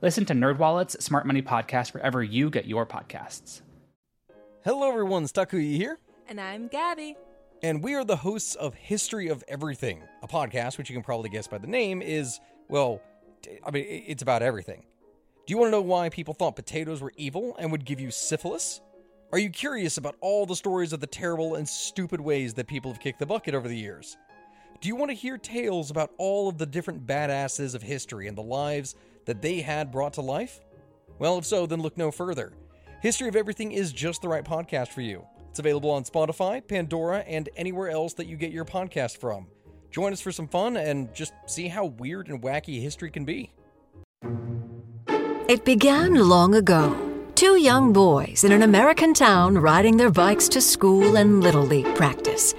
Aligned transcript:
Listen 0.00 0.24
to 0.26 0.32
NerdWallet's 0.32 1.04
Smart 1.04 1.26
Money 1.26 1.42
Podcast 1.42 1.92
wherever 1.92 2.22
you 2.22 2.50
get 2.50 2.66
your 2.66 2.86
podcasts. 2.86 3.62
Hello, 4.62 4.88
everyone. 4.88 5.24
Stakuyi 5.24 5.74
here. 5.74 5.98
And 6.28 6.40
I'm 6.40 6.68
Gabby. 6.68 7.16
And 7.64 7.82
we 7.82 7.96
are 7.96 8.04
the 8.04 8.14
hosts 8.14 8.54
of 8.54 8.74
History 8.74 9.26
of 9.26 9.42
Everything, 9.48 10.04
a 10.22 10.28
podcast 10.28 10.78
which 10.78 10.88
you 10.88 10.94
can 10.94 11.02
probably 11.02 11.30
guess 11.30 11.48
by 11.48 11.58
the 11.58 11.66
name 11.66 12.00
is, 12.00 12.38
well, 12.68 13.02
I 13.66 13.72
mean, 13.72 13.86
it's 13.88 14.22
about 14.22 14.40
everything. 14.40 14.84
Do 15.46 15.52
you 15.52 15.58
want 15.58 15.66
to 15.66 15.72
know 15.72 15.80
why 15.80 16.10
people 16.10 16.32
thought 16.32 16.54
potatoes 16.54 17.00
were 17.00 17.12
evil 17.16 17.56
and 17.58 17.72
would 17.72 17.84
give 17.84 17.98
you 17.98 18.12
syphilis? 18.12 18.80
Are 19.32 19.38
you 19.40 19.50
curious 19.50 19.96
about 19.96 20.14
all 20.20 20.46
the 20.46 20.54
stories 20.54 20.92
of 20.92 21.00
the 21.00 21.08
terrible 21.08 21.56
and 21.56 21.68
stupid 21.68 22.20
ways 22.20 22.54
that 22.54 22.68
people 22.68 22.92
have 22.92 23.00
kicked 23.00 23.18
the 23.18 23.26
bucket 23.26 23.52
over 23.52 23.66
the 23.66 23.76
years? 23.76 24.16
Do 24.80 24.86
you 24.86 24.94
want 24.94 25.10
to 25.10 25.16
hear 25.16 25.38
tales 25.38 25.90
about 25.90 26.12
all 26.18 26.48
of 26.48 26.56
the 26.56 26.66
different 26.66 27.04
badasses 27.04 27.74
of 27.74 27.82
history 27.82 28.28
and 28.28 28.38
the 28.38 28.42
lives 28.42 28.94
that 29.28 29.42
they 29.42 29.60
had 29.60 29.92
brought 29.92 30.14
to 30.14 30.22
life? 30.22 30.58
Well, 31.18 31.36
if 31.36 31.44
so, 31.44 31.66
then 31.66 31.82
look 31.82 31.98
no 31.98 32.10
further. 32.10 32.54
History 33.02 33.28
of 33.28 33.36
Everything 33.36 33.72
is 33.72 33.92
just 33.92 34.22
the 34.22 34.28
right 34.28 34.44
podcast 34.44 34.88
for 34.88 35.02
you. 35.02 35.22
It's 35.50 35.58
available 35.58 35.90
on 35.90 36.04
Spotify, 36.04 36.66
Pandora, 36.66 37.18
and 37.18 37.50
anywhere 37.54 37.90
else 37.90 38.14
that 38.14 38.26
you 38.26 38.36
get 38.36 38.52
your 38.52 38.64
podcast 38.64 39.18
from. 39.18 39.46
Join 39.90 40.14
us 40.14 40.22
for 40.22 40.32
some 40.32 40.48
fun 40.48 40.78
and 40.78 41.14
just 41.14 41.34
see 41.46 41.68
how 41.68 41.84
weird 41.84 42.28
and 42.28 42.40
wacky 42.42 42.80
history 42.80 43.10
can 43.10 43.26
be. 43.26 43.52
It 45.46 45.62
began 45.64 46.14
long 46.14 46.54
ago. 46.54 46.96
Two 47.34 47.60
young 47.60 47.92
boys 47.92 48.44
in 48.44 48.52
an 48.52 48.62
American 48.62 49.12
town 49.12 49.58
riding 49.58 49.98
their 49.98 50.10
bikes 50.10 50.48
to 50.50 50.62
school 50.62 51.16
and 51.16 51.42
Little 51.42 51.64
League 51.64 51.94
practice. 51.94 52.54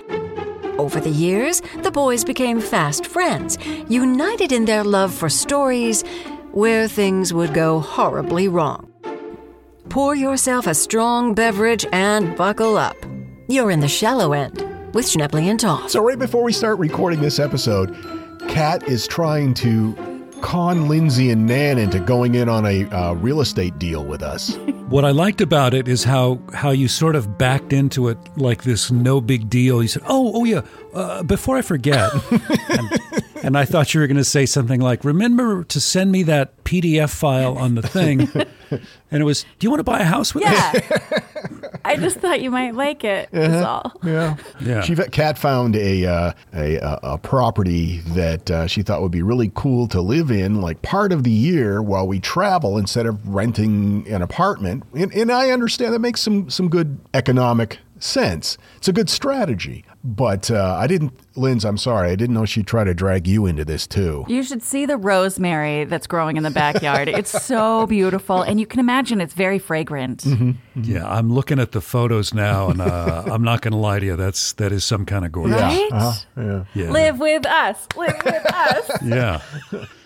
Over 0.79 1.01
the 1.01 1.09
years, 1.09 1.61
the 1.83 1.91
boys 1.91 2.23
became 2.23 2.61
fast 2.61 3.05
friends, 3.05 3.57
united 3.89 4.53
in 4.53 4.63
their 4.63 4.85
love 4.85 5.13
for 5.13 5.27
stories 5.27 6.05
where 6.51 6.87
things 6.87 7.33
would 7.33 7.53
go 7.53 7.79
horribly 7.79 8.47
wrong. 8.47 8.91
Pour 9.89 10.15
yourself 10.15 10.67
a 10.67 10.75
strong 10.75 11.33
beverage 11.33 11.85
and 11.91 12.35
buckle 12.37 12.77
up. 12.77 12.95
You're 13.47 13.71
in 13.71 13.79
the 13.79 13.87
shallow 13.87 14.33
end 14.33 14.59
with 14.93 15.05
Schnebley 15.05 15.45
and 15.45 15.59
Toth. 15.59 15.89
So, 15.89 16.03
right 16.03 16.19
before 16.19 16.43
we 16.43 16.53
start 16.53 16.77
recording 16.77 17.21
this 17.21 17.39
episode, 17.39 17.95
Kat 18.47 18.87
is 18.87 19.07
trying 19.07 19.53
to 19.55 19.95
con 20.41 20.87
Lindsay 20.87 21.31
and 21.31 21.45
Nan 21.45 21.77
into 21.77 21.99
going 21.99 22.35
in 22.35 22.49
on 22.49 22.65
a 22.65 22.85
uh, 22.85 23.13
real 23.13 23.41
estate 23.41 23.77
deal 23.79 24.05
with 24.05 24.21
us. 24.21 24.57
What 24.89 25.05
I 25.05 25.11
liked 25.11 25.39
about 25.39 25.75
it 25.75 25.87
is 25.87 26.03
how 26.03 26.39
how 26.51 26.71
you 26.71 26.87
sort 26.87 27.15
of 27.15 27.37
backed 27.37 27.73
into 27.73 28.07
it 28.07 28.17
like 28.37 28.63
this 28.63 28.89
no 28.89 29.21
big 29.21 29.47
deal. 29.47 29.83
You 29.83 29.87
said, 29.87 30.01
"Oh, 30.07 30.31
oh 30.33 30.45
yeah, 30.45 30.61
uh, 30.95 31.21
before 31.21 31.57
I 31.57 31.61
forget," 31.61 32.11
and, 33.49 33.55
and 33.55 33.57
I 33.57 33.65
thought 33.65 33.93
you 33.93 33.99
were 33.99 34.07
going 34.07 34.17
to 34.17 34.23
say 34.23 34.45
something 34.45 34.79
like, 34.79 35.03
"Remember 35.03 35.63
to 35.63 35.81
send 35.81 36.11
me 36.11 36.23
that 36.23 36.63
PDF 36.63 37.09
file 37.09 37.57
on 37.57 37.75
the 37.75 37.81
thing." 37.81 38.21
and 38.69 39.21
it 39.21 39.23
was, 39.23 39.43
"Do 39.57 39.65
you 39.65 39.71
want 39.71 39.79
to 39.79 39.83
buy 39.83 39.99
a 39.99 40.03
house 40.03 40.35
with 40.35 40.43
Yeah. 40.43 40.71
I 41.83 41.95
just 41.95 42.17
thought 42.17 42.41
you 42.41 42.51
might 42.51 42.75
like 42.75 43.03
it. 43.03 43.29
That's 43.31 43.65
all. 43.65 43.93
Yeah, 44.03 44.37
Yeah. 44.61 44.81
She 44.81 44.95
Kat 44.95 45.37
found 45.37 45.75
a 45.75 46.05
uh, 46.05 46.33
a, 46.53 46.75
a 46.75 46.99
a 47.03 47.17
property 47.17 47.99
that 48.09 48.51
uh, 48.51 48.67
she 48.67 48.83
thought 48.83 49.01
would 49.01 49.11
be 49.11 49.23
really 49.23 49.51
cool 49.55 49.87
to 49.87 49.99
live 49.99 50.29
in, 50.29 50.61
like 50.61 50.81
part 50.83 51.11
of 51.11 51.23
the 51.23 51.31
year 51.31 51.81
while 51.81 52.07
we 52.07 52.19
travel, 52.19 52.77
instead 52.77 53.07
of 53.07 53.27
renting 53.27 54.07
an 54.07 54.21
apartment. 54.21 54.83
And, 54.93 55.11
and 55.13 55.31
I 55.31 55.49
understand 55.49 55.93
that 55.93 55.99
makes 55.99 56.21
some 56.21 56.49
some 56.49 56.69
good 56.69 56.99
economic 57.15 57.79
sense. 57.99 58.57
It's 58.77 58.87
a 58.87 58.93
good 58.93 59.09
strategy. 59.09 59.85
But 60.03 60.49
uh, 60.49 60.77
I 60.79 60.87
didn't, 60.87 61.13
Linz. 61.39 61.65
I'm 61.65 61.77
sorry, 61.77 62.09
I 62.11 62.15
didn't 62.15 62.35
know 62.35 62.45
she'd 62.45 62.67
try 62.67 62.83
to 62.83 62.93
drag 62.93 63.27
you 63.27 63.45
into 63.45 63.65
this 63.65 63.87
too. 63.87 64.25
You 64.27 64.43
should 64.43 64.61
see 64.61 64.85
the 64.85 64.97
rosemary 64.97 65.85
that's 65.85 66.07
growing 66.07 66.37
in 66.37 66.43
the 66.43 66.51
backyard. 66.51 67.07
it's 67.07 67.31
so 67.43 67.87
beautiful. 67.87 68.41
And 68.41 68.59
you 68.59 68.65
can 68.65 68.79
imagine 68.79 69.21
it's 69.21 69.33
very 69.33 69.59
fragrant. 69.59 70.25
Yeah, 70.75 71.07
I'm 71.09 71.31
looking 71.31 71.59
at 71.59 71.71
the 71.71 71.81
photos 71.81 72.33
now, 72.33 72.69
and 72.69 72.81
uh, 72.81 73.23
I'm 73.31 73.43
not 73.43 73.61
going 73.61 73.71
to 73.73 73.77
lie 73.77 73.99
to 73.99 74.05
you. 74.05 74.15
That's 74.15 74.53
that 74.53 74.71
is 74.71 74.83
some 74.83 75.05
kind 75.05 75.25
of 75.25 75.31
gorgeous. 75.31 75.59
Right? 75.61 75.89
Yeah. 76.37 76.65
Yeah. 76.75 76.91
Live 76.91 77.19
with 77.19 77.45
us. 77.45 77.87
Live 77.95 78.21
with 78.23 78.45
us. 78.53 78.89
Yeah. 79.09 79.41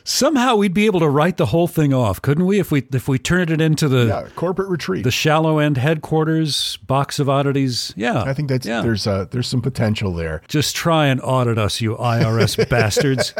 Somehow 0.06 0.56
we'd 0.58 0.74
be 0.74 0.86
able 0.86 1.00
to 1.00 1.08
write 1.08 1.38
the 1.38 1.46
whole 1.48 1.68
thing 1.68 1.94
off, 1.94 2.22
couldn't 2.22 2.46
we? 2.46 2.60
If 2.60 2.72
we 2.72 2.84
if 2.92 3.08
we 3.08 3.18
turned 3.18 3.50
it 3.50 3.62
into 3.62 3.88
the 3.88 4.06
Yeah, 4.08 4.28
corporate 4.36 4.68
retreat. 4.70 5.04
the 5.06 5.12
shallow 5.12 5.60
end 5.60 5.78
headquarters, 5.78 6.78
box 6.86 7.20
of 7.20 7.30
oddities. 7.30 7.94
Yeah, 7.96 8.22
I 8.24 8.34
think 8.34 8.50
that's 8.50 8.66
yeah. 8.68 8.82
there's 8.82 9.08
uh, 9.08 9.26
there's 9.32 9.48
some 9.48 9.62
potential 9.62 10.14
there. 10.14 10.42
Just 10.50 10.76
try 10.76 11.08
and 11.08 11.22
audit 11.24 11.58
us, 11.58 11.82
you 11.82 11.96
IRS 11.96 12.70
bastards. 12.70 13.34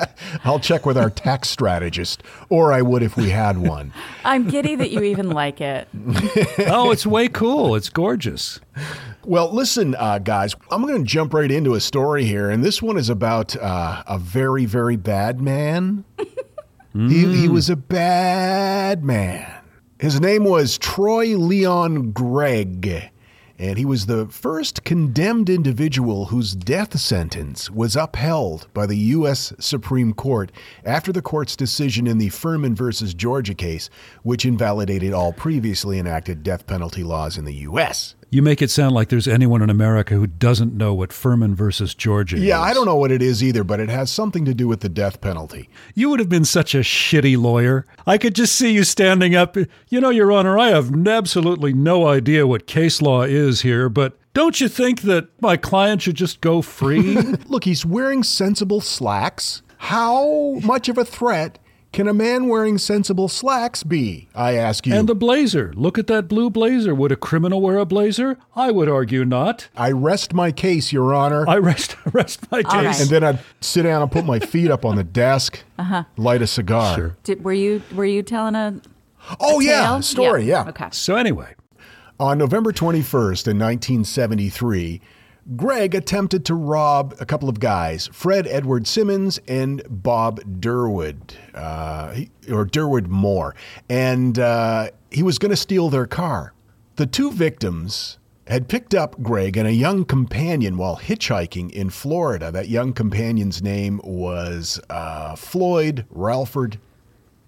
I'll 0.44 0.60
check 0.60 0.86
with 0.86 0.98
our 0.98 1.10
tax 1.10 1.50
strategist, 1.50 2.24
or 2.50 2.72
I 2.74 2.82
would 2.82 3.04
if 3.04 3.16
we 3.18 3.30
had 3.30 3.58
one. 3.58 3.94
I'm 4.26 4.48
giddy 4.50 4.76
that 4.76 4.92
you 4.92 5.02
even 5.04 5.30
like 5.30 5.62
it. 5.62 5.88
Oh, 6.68 6.92
it's 6.92 7.06
way 7.06 7.28
cool. 7.28 7.76
It's 7.76 7.90
gorgeous. 7.90 8.60
Well, 9.26 9.52
listen, 9.54 9.96
uh, 9.96 10.20
guys, 10.20 10.56
I'm 10.72 10.82
going 10.86 11.04
to 11.04 11.08
jump 11.08 11.34
right 11.34 11.52
into 11.52 11.74
a 11.76 11.80
story 11.80 12.26
here, 12.26 12.50
and 12.50 12.64
this 12.64 12.82
one 12.82 12.98
is 12.98 13.10
about 13.10 13.56
uh, 13.58 14.04
a 14.08 14.18
very, 14.18 14.66
very 14.66 14.96
bad 14.96 15.42
man. 15.42 16.04
he, 16.94 17.36
he 17.36 17.48
was 17.48 17.70
a 17.70 17.76
bad 17.76 19.04
man. 19.04 19.52
His 20.00 20.20
name 20.20 20.44
was 20.44 20.78
Troy 20.78 21.38
Leon 21.38 22.12
Gregg, 22.12 23.10
and 23.60 23.78
he 23.78 23.86
was 23.86 24.06
the 24.06 24.26
first 24.28 24.84
condemned 24.84 25.50
individual 25.50 26.26
whose 26.26 26.56
death 26.56 27.00
sentence 27.00 27.70
was 27.70 27.96
upheld 27.96 28.68
by 28.74 28.86
the 28.86 28.98
U.S. 28.98 29.54
Supreme 29.60 30.14
Court 30.14 30.52
after 30.84 31.12
the 31.12 31.22
court's 31.22 31.56
decision 31.56 32.08
in 32.08 32.18
the 32.18 32.30
Furman 32.30 32.76
versus 32.76 33.14
Georgia 33.14 33.54
case, 33.54 33.90
which 34.24 34.46
invalidated 34.46 35.14
all 35.14 35.34
previously 35.34 36.00
enacted 36.00 36.44
death 36.44 36.66
penalty 36.66 37.04
laws 37.04 37.38
in 37.38 37.46
the 37.46 37.54
U.S. 37.54 38.16
You 38.34 38.42
make 38.42 38.64
it 38.64 38.72
sound 38.72 38.96
like 38.96 39.10
there's 39.10 39.28
anyone 39.28 39.62
in 39.62 39.70
America 39.70 40.16
who 40.16 40.26
doesn't 40.26 40.74
know 40.74 40.92
what 40.96 41.14
Furman 41.14 41.54
versus 41.54 41.94
Georgia 41.94 42.38
is. 42.38 42.42
Yeah, 42.42 42.60
I 42.60 42.74
don't 42.74 42.88
know 42.88 42.96
what 42.96 43.12
it 43.12 43.22
is 43.22 43.44
either, 43.44 43.64
but 43.64 43.80
it 43.80 43.90
has 43.90 44.12
something 44.12 44.44
to 44.46 44.56
do 44.56 44.68
with 44.68 44.80
the 44.80 44.90
death 44.90 45.22
penalty. 45.22 45.70
You 45.94 46.10
would 46.10 46.20
have 46.20 46.30
been 46.30 46.44
such 46.44 46.74
a 46.74 46.80
shitty 46.80 47.38
lawyer. 47.38 47.86
I 48.08 48.18
could 48.18 48.34
just 48.34 48.56
see 48.56 48.72
you 48.72 48.86
standing 48.86 49.36
up. 49.36 49.56
You 49.56 50.02
know, 50.02 50.10
Your 50.10 50.32
Honor, 50.32 50.58
I 50.58 50.70
have 50.70 51.08
absolutely 51.08 51.74
no 51.74 52.08
idea 52.08 52.48
what 52.48 52.66
case 52.66 53.04
law 53.04 53.22
is 53.22 53.62
here, 53.62 53.88
but 53.88 54.18
don't 54.34 54.60
you 54.60 54.68
think 54.68 55.02
that 55.02 55.28
my 55.40 55.56
client 55.56 56.02
should 56.02 56.16
just 56.16 56.42
go 56.42 56.64
free? 56.64 57.16
Look, 57.48 57.66
he's 57.66 57.86
wearing 57.86 58.24
sensible 58.24 58.82
slacks. 58.82 59.62
How 59.78 60.60
much 60.64 60.90
of 60.90 60.98
a 60.98 61.06
threat 61.06 61.60
can 61.94 62.08
a 62.10 62.14
man 62.14 62.50
wearing 62.50 62.78
sensible 62.78 63.30
slacks 63.30 63.84
be? 63.84 64.28
I 64.36 64.56
ask 64.56 64.86
you. 64.86 64.94
and 64.94 65.08
the 65.08 65.16
blazer. 65.16 65.72
Look 65.76 65.98
at 65.98 66.08
that 66.08 66.28
blue 66.28 66.50
blazer. 66.50 66.94
Would 66.94 67.12
a 67.14 67.16
criminal 67.16 67.62
wear 67.62 67.78
a 67.78 67.86
blazer? 67.86 68.38
I 68.56 68.72
would 68.72 68.90
argue 68.90 69.24
not. 69.24 69.70
I 69.78 69.92
rest 69.92 70.34
my 70.34 70.52
case, 70.52 70.92
Your 70.92 71.14
Honor. 71.14 71.48
I 71.48 71.58
rest 71.58 71.96
rest 72.12 72.52
my 72.52 72.62
All 72.64 72.82
case. 72.82 73.00
and 73.02 73.10
then 73.10 73.24
I'd 73.24 73.40
sit 73.62 73.84
down 73.84 74.02
and 74.02 74.12
put 74.12 74.26
my 74.26 74.40
feet 74.40 74.70
up 74.72 74.84
on 74.84 74.98
the 74.98 75.04
desk, 75.06 75.60
uh-huh. 75.80 76.04
light 76.18 76.42
a 76.42 76.48
cigar. 76.48 76.96
Sure. 76.96 77.18
Did, 77.24 77.44
were 77.44 77.54
you 77.54 77.82
were 77.94 78.06
you 78.06 78.24
telling 78.24 78.56
a 78.56 78.82
Oh, 79.40 79.62
yeah, 79.62 79.86
tale? 79.88 80.02
story, 80.02 80.44
yeah. 80.44 80.66
Okay. 80.68 80.88
So 80.92 81.16
anyway, 81.16 81.56
On 82.20 82.38
November 82.38 82.74
21st 82.74 83.48
in 83.48 83.58
1973, 83.58 85.00
Gregg 85.56 85.94
attempted 85.94 86.46
to 86.46 86.56
rob 86.56 87.16
a 87.20 87.26
couple 87.26 87.50
of 87.50 87.60
guys, 87.60 88.08
Fred 88.14 88.48
Edward 88.48 88.88
Simmons 88.88 89.40
and 89.48 89.84
Bob 89.90 90.40
Durwood, 90.62 91.36
uh, 91.54 92.16
or 92.50 92.66
Durwood 92.66 93.08
Moore, 93.08 93.54
and 93.90 94.40
uh, 94.40 94.90
he 95.12 95.22
was 95.22 95.38
going 95.38 95.50
to 95.50 95.58
steal 95.58 95.90
their 95.90 96.08
car. 96.08 96.54
The 96.96 97.06
two 97.06 97.32
victims 97.32 98.20
had 98.48 98.68
picked 98.68 98.94
up 98.94 99.22
Gregg 99.22 99.58
and 99.58 99.68
a 99.68 99.74
young 99.74 100.06
companion 100.06 100.78
while 100.78 100.98
hitchhiking 100.98 101.72
in 101.72 101.90
Florida. 101.90 102.52
That 102.52 102.70
young 102.70 102.94
companion's 102.94 103.62
name 103.62 104.00
was 104.04 104.80
uh, 104.90 105.36
Floyd 105.36 106.06
Ralford, 106.14 106.78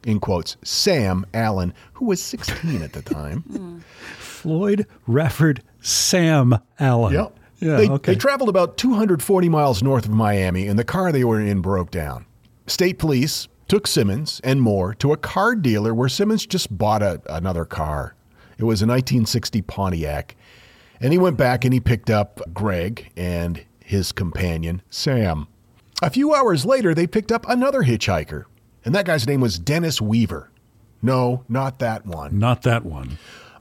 in 0.06 0.20
quotes, 0.20 0.58
Sam 0.64 1.26
Allen, 1.34 1.74
who 1.94 2.06
was 2.06 2.22
16 2.22 2.82
at 2.82 2.94
the 2.94 3.02
time. 3.02 3.84
Floyd 4.18 4.86
Rafford 5.08 5.60
Sam 5.82 6.60
Allen. 6.80 7.14
Yep. 7.14 7.40
Yeah. 7.66 7.78
they, 7.78 7.90
okay. 7.90 8.14
they 8.14 8.18
traveled 8.18 8.50
about 8.50 8.78
240 8.78 9.50
miles 9.50 9.82
north 9.82 10.06
of 10.06 10.12
Miami, 10.12 10.68
and 10.68 10.78
the 10.78 10.84
car 10.84 11.12
they 11.12 11.24
were 11.24 11.40
in 11.40 11.62
broke 11.62 11.92
down. 11.92 12.26
State 12.68 13.00
police 13.00 13.48
took 13.68 13.88
Simmons 13.88 14.40
and 14.44 14.62
Moore 14.62 14.94
to 14.96 15.12
a 15.12 15.18
car 15.18 15.56
dealer 15.56 15.94
where 15.94 16.10
Simmons 16.10 16.46
just 16.46 16.76
bought 16.78 17.02
a, 17.02 17.22
another 17.30 17.66
car. 17.66 18.16
It 18.58 18.64
was 18.64 18.82
a 18.82 18.88
1960 18.88 19.62
Pontiac. 19.64 20.36
And 21.02 21.12
he 21.12 21.20
went 21.20 21.38
back 21.38 21.66
and 21.66 21.74
he 21.74 21.80
picked 21.80 22.10
up 22.10 22.40
Gregg 22.54 23.12
and 23.18 23.64
his 23.80 24.12
companion, 24.12 24.82
Sam. 24.90 25.48
A 26.02 26.10
few 26.10 26.34
hours 26.34 26.66
later, 26.66 26.94
they 26.94 27.08
picked 27.08 27.32
up 27.32 27.46
another 27.48 27.82
hitchhiker, 27.84 28.46
and 28.84 28.94
that 28.94 29.06
guy's 29.06 29.28
name 29.28 29.42
was 29.42 29.60
Dennis 29.60 30.02
Weaver. 30.02 30.52
No, 31.02 31.44
not 31.48 31.80
that 31.80 32.06
one. 32.06 32.40
Not 32.40 32.64
that 32.64 32.86
one. 32.86 33.18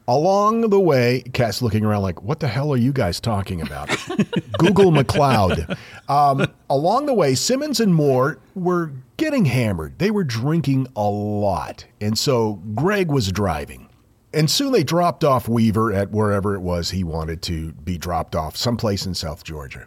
Along 0.06 0.69
the 0.69 0.81
way, 0.81 1.23
Cass 1.33 1.62
looking 1.62 1.85
around 1.85 2.03
like, 2.03 2.23
what 2.23 2.41
the 2.41 2.49
hell 2.49 2.73
are 2.73 2.77
you 2.77 2.93
guys 2.93 3.21
talking 3.21 3.62
about? 3.62 3.89
Google 4.59 4.93
McCloud. 4.93 5.79
Um, 6.09 6.47
along 6.69 7.06
the 7.06 7.15
way, 7.15 7.35
Simmons 7.35 7.81
and 7.81 7.95
Moore 7.95 8.39
were 8.55 8.93
getting 9.17 9.47
hammered. 9.47 9.99
They 9.99 10.11
were 10.11 10.25
drinking 10.25 10.89
a 10.95 11.09
lot. 11.09 11.87
And 12.03 12.19
so 12.19 12.55
Gregg 12.75 13.11
was 13.11 13.33
driving. 13.33 13.89
And 14.35 14.51
soon 14.51 14.73
they 14.73 14.83
dropped 14.83 15.25
off 15.25 15.49
Weaver 15.49 15.93
at 15.93 16.11
wherever 16.11 16.55
it 16.55 16.61
was 16.61 16.91
he 16.91 17.05
wanted 17.05 17.41
to 17.43 17.73
be 17.73 17.97
dropped 17.97 18.37
off, 18.37 18.56
someplace 18.56 19.06
in 19.06 19.15
South 19.15 19.45
Georgia. 19.45 19.87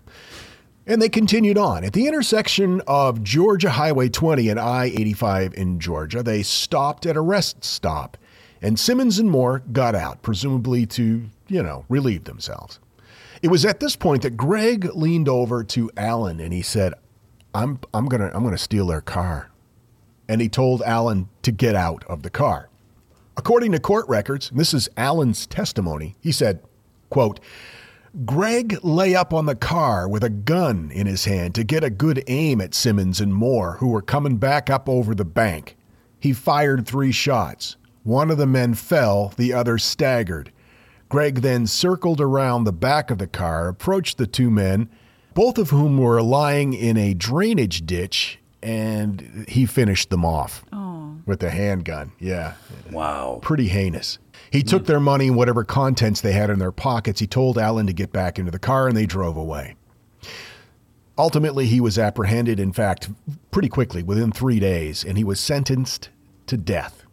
And 0.87 1.01
they 1.01 1.09
continued 1.09 1.57
on. 1.57 1.83
At 1.83 1.93
the 1.93 2.07
intersection 2.07 2.81
of 2.87 3.21
Georgia 3.21 3.69
Highway 3.69 4.07
20 4.07 4.49
and 4.49 4.59
I 4.59 4.85
85 4.85 5.53
in 5.55 5.79
Georgia, 5.79 6.23
they 6.23 6.41
stopped 6.43 7.05
at 7.05 7.17
a 7.17 7.21
rest 7.21 7.63
stop. 7.63 8.17
And 8.61 8.79
Simmons 8.79 9.19
and 9.19 9.29
Moore 9.29 9.63
got 9.71 9.95
out, 9.95 10.21
presumably 10.21 10.85
to, 10.87 11.29
you 11.47 11.63
know, 11.63 11.85
relieve 11.89 12.23
themselves. 12.23 12.79
It 13.41 13.49
was 13.49 13.65
at 13.65 13.79
this 13.79 13.95
point 13.95 14.23
that 14.23 14.37
Gregg 14.37 14.85
leaned 14.95 15.29
over 15.29 15.63
to 15.63 15.91
Allen 15.95 16.39
and 16.39 16.51
he 16.51 16.61
said, 16.61 16.93
I'm, 17.53 17.79
I'm 17.93 18.07
going 18.07 18.21
to 18.21 18.35
I'm 18.35 18.43
gonna 18.43 18.57
steal 18.57 18.87
their 18.87 19.01
car. 19.01 19.51
And 20.27 20.41
he 20.41 20.49
told 20.49 20.81
Allen 20.83 21.29
to 21.43 21.51
get 21.51 21.75
out 21.75 22.03
of 22.05 22.23
the 22.23 22.29
car. 22.29 22.69
According 23.37 23.71
to 23.73 23.79
court 23.79 24.07
records, 24.09 24.49
this 24.49 24.73
is 24.73 24.89
Allen's 24.97 25.45
testimony, 25.45 26.15
he 26.19 26.31
said, 26.31 26.59
quote, 27.09 27.39
Gregg 28.25 28.83
lay 28.83 29.15
up 29.15 29.31
on 29.31 29.45
the 29.45 29.55
car 29.55 30.07
with 30.07 30.23
a 30.23 30.29
gun 30.29 30.89
in 30.91 31.05
his 31.05 31.25
hand 31.25 31.53
to 31.55 31.63
get 31.63 31.83
a 31.83 31.89
good 31.91 32.23
aim 32.27 32.59
at 32.61 32.73
Simmons 32.73 33.21
and 33.21 33.33
Moore, 33.33 33.77
who 33.79 33.89
were 33.89 34.01
coming 34.01 34.37
back 34.37 34.71
up 34.71 34.89
over 34.89 35.13
the 35.13 35.25
bank. 35.25 35.77
He 36.19 36.33
fired 36.33 36.87
three 36.87 37.11
shots. 37.11 37.77
One 38.07 38.31
of 38.31 38.37
the 38.37 38.47
men 38.47 38.73
fell, 38.73 39.33
the 39.35 39.51
other 39.51 39.77
staggered. 39.77 40.53
Gregg 41.09 41.41
then 41.41 41.67
circled 41.67 42.21
around 42.21 42.63
the 42.63 42.71
back 42.71 43.11
of 43.11 43.17
the 43.17 43.27
car, 43.27 43.67
approached 43.67 44.17
the 44.17 44.25
two 44.25 44.49
men, 44.49 44.89
both 45.33 45.57
of 45.57 45.71
whom 45.71 45.97
were 45.97 46.21
lying 46.21 46.71
in 46.73 46.95
a 46.95 47.13
drainage 47.13 47.85
ditch, 47.85 48.39
and 48.63 49.43
he 49.49 49.65
finished 49.65 50.09
them 50.09 50.23
off 50.23 50.63
with 51.25 51.43
a 51.43 51.49
handgun. 51.49 52.13
Yeah. 52.17 52.53
Wow. 52.91 53.39
Pretty 53.41 53.67
heinous. 53.67 54.19
He 54.51 54.63
took 54.63 54.85
their 54.85 55.01
money 55.01 55.27
and 55.27 55.35
whatever 55.35 55.65
contents 55.65 56.21
they 56.21 56.31
had 56.31 56.49
in 56.49 56.59
their 56.59 56.71
pockets. 56.71 57.19
He 57.19 57.27
told 57.27 57.57
Allen 57.57 57.87
to 57.87 57.93
get 57.93 58.13
back 58.13 58.39
into 58.39 58.51
the 58.51 58.57
car 58.57 58.87
and 58.87 58.95
they 58.95 59.05
drove 59.05 59.35
away. 59.35 59.75
Ultimately, 61.17 61.65
he 61.65 61.81
was 61.81 61.99
apprehended, 61.99 62.57
in 62.57 62.71
fact, 62.71 63.09
pretty 63.51 63.67
quickly, 63.67 64.01
within 64.01 64.31
three 64.31 64.61
days, 64.61 65.03
and 65.03 65.17
he 65.17 65.25
was 65.25 65.41
sentenced 65.41 66.07
to 66.45 66.55
death. 66.55 67.03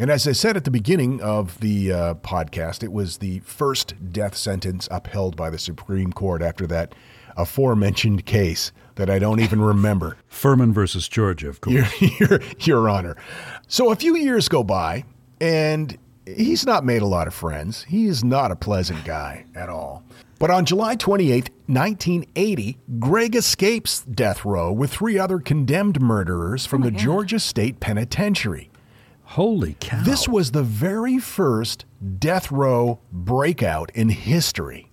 And 0.00 0.10
as 0.10 0.26
I 0.26 0.32
said 0.32 0.56
at 0.56 0.64
the 0.64 0.70
beginning 0.70 1.20
of 1.20 1.60
the 1.60 1.92
uh, 1.92 2.14
podcast, 2.14 2.82
it 2.82 2.90
was 2.90 3.18
the 3.18 3.40
first 3.40 3.92
death 4.10 4.34
sentence 4.34 4.88
upheld 4.90 5.36
by 5.36 5.50
the 5.50 5.58
Supreme 5.58 6.10
Court 6.10 6.40
after 6.40 6.66
that 6.68 6.94
aforementioned 7.36 8.24
case 8.24 8.72
that 8.94 9.10
I 9.10 9.18
don't 9.18 9.40
even 9.40 9.60
remember. 9.60 10.16
Furman 10.26 10.72
versus 10.72 11.06
Georgia, 11.06 11.50
of 11.50 11.60
course. 11.60 12.00
Your, 12.00 12.18
your, 12.18 12.40
Your 12.60 12.88
Honor. 12.88 13.14
So 13.68 13.92
a 13.92 13.94
few 13.94 14.16
years 14.16 14.48
go 14.48 14.64
by, 14.64 15.04
and 15.38 15.98
he's 16.24 16.64
not 16.64 16.82
made 16.82 17.02
a 17.02 17.06
lot 17.06 17.26
of 17.26 17.34
friends. 17.34 17.84
He 17.84 18.06
is 18.06 18.24
not 18.24 18.50
a 18.50 18.56
pleasant 18.56 19.04
guy 19.04 19.44
at 19.54 19.68
all. 19.68 20.02
But 20.38 20.50
on 20.50 20.64
July 20.64 20.96
28, 20.96 21.50
1980, 21.66 22.78
Gregg 22.98 23.36
escapes 23.36 24.00
death 24.00 24.46
row 24.46 24.72
with 24.72 24.90
three 24.90 25.18
other 25.18 25.40
condemned 25.40 26.00
murderers 26.00 26.64
from 26.64 26.80
the 26.80 26.90
Georgia 26.90 27.38
State 27.38 27.80
Penitentiary. 27.80 28.69
Holy 29.30 29.76
cow. 29.78 30.02
This 30.02 30.26
was 30.26 30.50
the 30.50 30.64
very 30.64 31.20
first 31.20 31.84
death 32.18 32.50
row 32.50 32.98
breakout 33.12 33.92
in 33.94 34.08
history. 34.08 34.90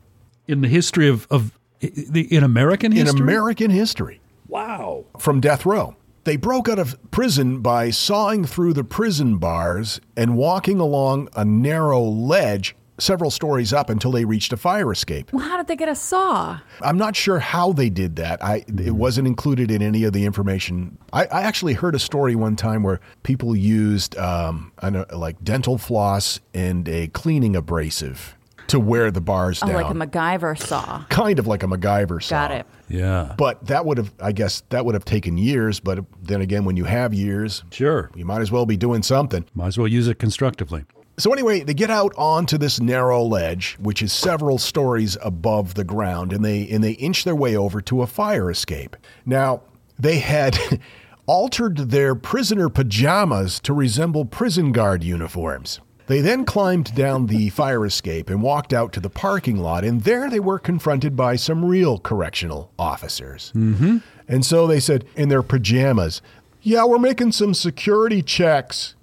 in 0.47 0.61
the 0.61 0.67
history 0.67 1.07
of, 1.07 1.25
of 1.31 1.57
the 1.79 2.31
in 2.31 2.43
American 2.43 2.91
history? 2.91 3.17
In. 3.17 3.23
American 3.23 3.71
history. 3.71 4.21
Wow. 4.47 5.05
from 5.17 5.41
death 5.41 5.65
row. 5.65 5.95
They 6.23 6.35
broke 6.35 6.69
out 6.69 6.77
of 6.77 6.95
prison 7.09 7.61
by 7.61 7.89
sawing 7.89 8.45
through 8.45 8.73
the 8.73 8.83
prison 8.83 9.39
bars 9.39 9.99
and 10.15 10.37
walking 10.37 10.79
along 10.79 11.29
a 11.35 11.43
narrow 11.43 12.03
ledge 12.03 12.75
several 12.99 13.29
stories 13.31 13.73
up 13.73 13.89
until 13.89 14.11
they 14.11 14.25
reached 14.25 14.51
a 14.53 14.57
fire 14.57 14.91
escape. 14.91 15.31
Well, 15.33 15.47
how 15.47 15.57
did 15.57 15.67
they 15.67 15.75
get 15.75 15.89
a 15.89 15.95
saw? 15.95 16.59
I'm 16.81 16.97
not 16.97 17.15
sure 17.15 17.39
how 17.39 17.71
they 17.73 17.89
did 17.89 18.15
that. 18.17 18.43
I 18.43 18.63
it 18.67 18.95
wasn't 18.95 19.27
included 19.27 19.69
in 19.71 19.81
any 19.81 20.03
of 20.03 20.13
the 20.13 20.25
information. 20.25 20.97
I, 21.13 21.25
I 21.25 21.41
actually 21.43 21.73
heard 21.73 21.95
a 21.95 21.99
story 21.99 22.35
one 22.35 22.55
time 22.55 22.83
where 22.83 22.99
people 23.23 23.55
used 23.55 24.17
um, 24.17 24.71
I 24.79 24.89
know, 24.89 25.05
like 25.13 25.43
dental 25.43 25.77
floss 25.77 26.39
and 26.53 26.87
a 26.89 27.07
cleaning 27.09 27.55
abrasive 27.55 28.35
to 28.67 28.79
wear 28.81 29.11
the 29.11 29.21
bars 29.21 29.61
Oh, 29.63 29.67
down, 29.67 29.75
like 29.75 29.89
a 29.91 29.93
MacGyver 29.93 30.57
saw. 30.57 31.05
kind 31.07 31.39
of 31.39 31.47
like 31.47 31.63
a 31.63 31.67
MacGyver 31.67 32.21
saw. 32.21 32.47
Got 32.47 32.51
it. 32.51 32.65
Yeah. 32.89 33.33
But 33.37 33.65
that 33.67 33.85
would 33.85 33.97
have, 33.97 34.13
I 34.21 34.33
guess, 34.33 34.61
that 34.69 34.85
would 34.85 34.93
have 34.93 35.05
taken 35.05 35.37
years. 35.37 35.79
But 35.79 35.99
then 36.21 36.41
again, 36.41 36.65
when 36.65 36.75
you 36.75 36.83
have 36.83 37.13
years, 37.13 37.63
Sure. 37.71 38.11
you 38.15 38.25
might 38.25 38.41
as 38.41 38.51
well 38.51 38.65
be 38.65 38.75
doing 38.75 39.03
something. 39.03 39.45
Might 39.53 39.67
as 39.67 39.77
well 39.77 39.87
use 39.87 40.09
it 40.09 40.19
constructively. 40.19 40.83
So 41.19 41.33
anyway, 41.33 41.61
they 41.61 41.73
get 41.73 41.89
out 41.89 42.13
onto 42.15 42.59
this 42.59 42.79
narrow 42.79 43.23
ledge, 43.23 43.75
which 43.79 44.03
is 44.03 44.13
several 44.13 44.59
stories 44.59 45.17
above 45.23 45.73
the 45.73 45.83
ground, 45.83 46.31
and 46.31 46.45
they 46.45 46.67
and 46.69 46.83
they 46.83 46.91
inch 46.91 47.23
their 47.23 47.35
way 47.35 47.55
over 47.55 47.81
to 47.81 48.03
a 48.03 48.07
fire 48.07 48.51
escape. 48.51 48.95
Now, 49.25 49.61
they 49.97 50.19
had 50.19 50.79
altered 51.25 51.89
their 51.89 52.13
prisoner 52.13 52.69
pajamas 52.69 53.59
to 53.61 53.73
resemble 53.73 54.25
prison 54.25 54.71
guard 54.71 55.03
uniforms. 55.03 55.79
They 56.05 56.21
then 56.21 56.45
climbed 56.45 56.95
down 56.95 57.25
the 57.25 57.49
fire 57.61 57.85
escape 57.85 58.29
and 58.29 58.43
walked 58.43 58.71
out 58.71 58.93
to 58.93 58.99
the 58.99 59.09
parking 59.09 59.57
lot, 59.57 59.83
and 59.83 60.01
there 60.01 60.29
they 60.29 60.39
were 60.39 60.59
confronted 60.59 61.15
by 61.15 61.35
some 61.35 61.65
real 61.65 61.97
correctional 61.97 62.71
officers. 62.77 63.51
Mm-hmm. 63.55 63.97
And 64.27 64.45
so 64.45 64.67
they 64.67 64.79
said 64.79 65.03
in 65.15 65.29
their 65.29 65.43
pajamas, 65.43 66.21
Yeah, 66.61 66.85
we're 66.85 66.99
making 66.99 67.31
some 67.31 67.55
security 67.55 68.21
checks. 68.21 68.93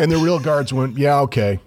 And 0.00 0.10
the 0.10 0.16
real 0.16 0.38
guards 0.40 0.72
went, 0.72 0.96
Yeah, 0.96 1.20
okay. 1.20 1.60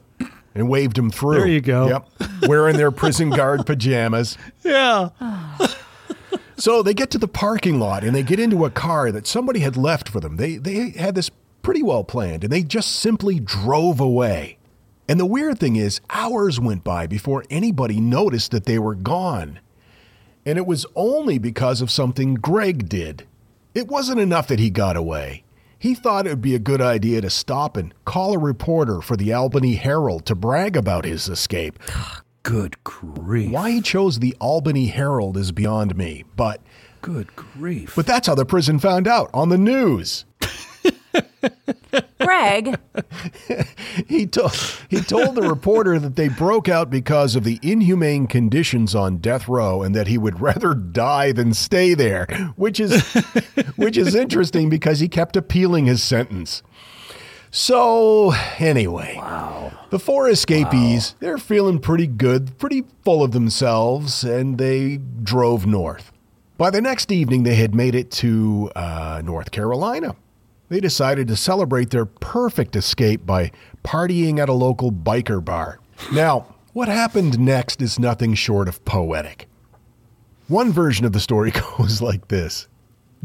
And 0.55 0.69
waved 0.69 0.97
them 0.97 1.09
through. 1.09 1.39
There 1.39 1.47
you 1.47 1.61
go. 1.61 1.87
Yep. 1.87 2.29
Wearing 2.47 2.77
their 2.77 2.91
prison 2.91 3.29
guard 3.29 3.65
pajamas. 3.65 4.37
Yeah. 4.63 5.09
So 6.57 6.83
they 6.83 6.93
get 6.93 7.09
to 7.11 7.17
the 7.17 7.27
parking 7.27 7.79
lot 7.79 8.03
and 8.03 8.15
they 8.15 8.23
get 8.23 8.39
into 8.39 8.63
a 8.65 8.69
car 8.69 9.11
that 9.11 9.25
somebody 9.27 9.61
had 9.61 9.75
left 9.75 10.09
for 10.09 10.19
them. 10.19 10.37
They 10.37 10.57
they 10.57 10.91
had 10.91 11.15
this 11.15 11.29
pretty 11.61 11.81
well 11.81 12.03
planned 12.03 12.43
and 12.43 12.53
they 12.53 12.63
just 12.63 12.95
simply 12.95 13.39
drove 13.39 13.99
away. 13.99 14.57
And 15.09 15.19
the 15.19 15.25
weird 15.25 15.59
thing 15.59 15.75
is, 15.75 15.99
hours 16.09 16.59
went 16.59 16.83
by 16.83 17.07
before 17.07 17.43
anybody 17.49 17.99
noticed 17.99 18.51
that 18.51 18.65
they 18.65 18.79
were 18.79 18.95
gone. 18.95 19.59
And 20.45 20.57
it 20.57 20.65
was 20.65 20.85
only 20.95 21.37
because 21.37 21.81
of 21.81 21.91
something 21.91 22.35
Gregg 22.35 22.87
did. 22.87 23.25
It 23.73 23.87
wasn't 23.87 24.19
enough 24.19 24.47
that 24.47 24.59
he 24.59 24.69
got 24.69 24.95
away. 24.95 25.43
He 25.83 25.95
thought 25.95 26.25
it 26.25 26.29
would 26.29 26.41
be 26.41 26.55
a 26.55 26.59
good 26.59 26.79
idea 26.79 27.19
to 27.19 27.29
stop 27.29 27.75
and 27.75 27.93
call 28.05 28.33
a 28.33 28.37
reporter 28.37 29.01
for 29.01 29.17
the 29.17 29.33
Albany 29.33 29.75
Herald 29.75 30.25
to 30.27 30.33
brag 30.33 30.77
about 30.77 31.03
his 31.03 31.27
escape. 31.27 31.77
Good 32.43 32.81
grief. 32.85 33.51
Why 33.51 33.71
he 33.71 33.81
chose 33.81 34.19
the 34.19 34.33
Albany 34.39 34.87
Herald 34.87 35.35
is 35.35 35.51
beyond 35.51 35.97
me, 35.97 36.23
but 36.37 36.61
Good 37.01 37.35
grief. 37.35 37.97
but 37.97 38.05
that's 38.05 38.27
how 38.27 38.35
the 38.35 38.45
prison 38.45 38.79
found 38.79 39.09
out 39.09 39.29
on 39.33 39.49
the 39.49 39.57
news. 39.57 40.23
Gregg, 42.19 42.77
He 44.07 44.25
told 44.25 44.53
he 44.89 45.01
told 45.01 45.35
the 45.35 45.41
reporter 45.43 45.99
that 45.99 46.15
they 46.15 46.29
broke 46.29 46.69
out 46.69 46.89
because 46.89 47.35
of 47.35 47.43
the 47.43 47.59
inhumane 47.61 48.27
conditions 48.27 48.95
on 48.95 49.17
death 49.17 49.47
row 49.47 49.81
and 49.83 49.93
that 49.95 50.07
he 50.07 50.17
would 50.17 50.39
rather 50.39 50.73
die 50.73 51.31
than 51.31 51.53
stay 51.53 51.93
there, 51.93 52.25
which 52.55 52.79
is 52.79 53.03
which 53.75 53.97
is 53.97 54.15
interesting 54.15 54.69
because 54.69 54.99
he 54.99 55.07
kept 55.07 55.35
appealing 55.35 55.85
his 55.85 56.01
sentence. 56.01 56.63
So, 57.55 58.33
anyway, 58.57 59.21
the 59.91 59.99
four 59.99 60.27
escapees, 60.27 61.13
they're 61.19 61.37
feeling 61.37 61.77
pretty 61.77 62.07
good, 62.07 62.57
pretty 62.57 62.83
full 63.03 63.23
of 63.23 63.31
themselves, 63.31 64.23
and 64.23 64.57
they 64.57 64.97
drove 65.21 65.67
north. 65.67 66.11
By 66.57 66.71
the 66.71 66.81
next 66.81 67.11
evening, 67.11 67.43
they 67.43 67.53
had 67.53 67.75
made 67.75 67.93
it 67.93 68.09
to 68.11 68.71
uh, 68.75 69.21
North 69.23 69.51
Carolina. 69.51 70.15
They 70.69 70.79
decided 70.79 71.27
to 71.27 71.35
celebrate 71.35 71.89
their 71.91 72.05
perfect 72.05 72.75
escape 72.75 73.25
by 73.25 73.51
partying 73.83 74.39
at 74.39 74.49
a 74.49 74.53
local 74.53 74.91
biker 74.91 75.43
bar. 75.43 75.79
Now, 76.11 76.47
what 76.73 76.87
happened 76.87 77.39
next 77.39 77.81
is 77.81 77.99
nothing 77.99 78.33
short 78.33 78.67
of 78.67 78.83
poetic. 78.85 79.47
One 80.47 80.71
version 80.71 81.05
of 81.05 81.11
the 81.13 81.19
story 81.19 81.51
goes 81.77 82.01
like 82.01 82.27
this 82.27 82.67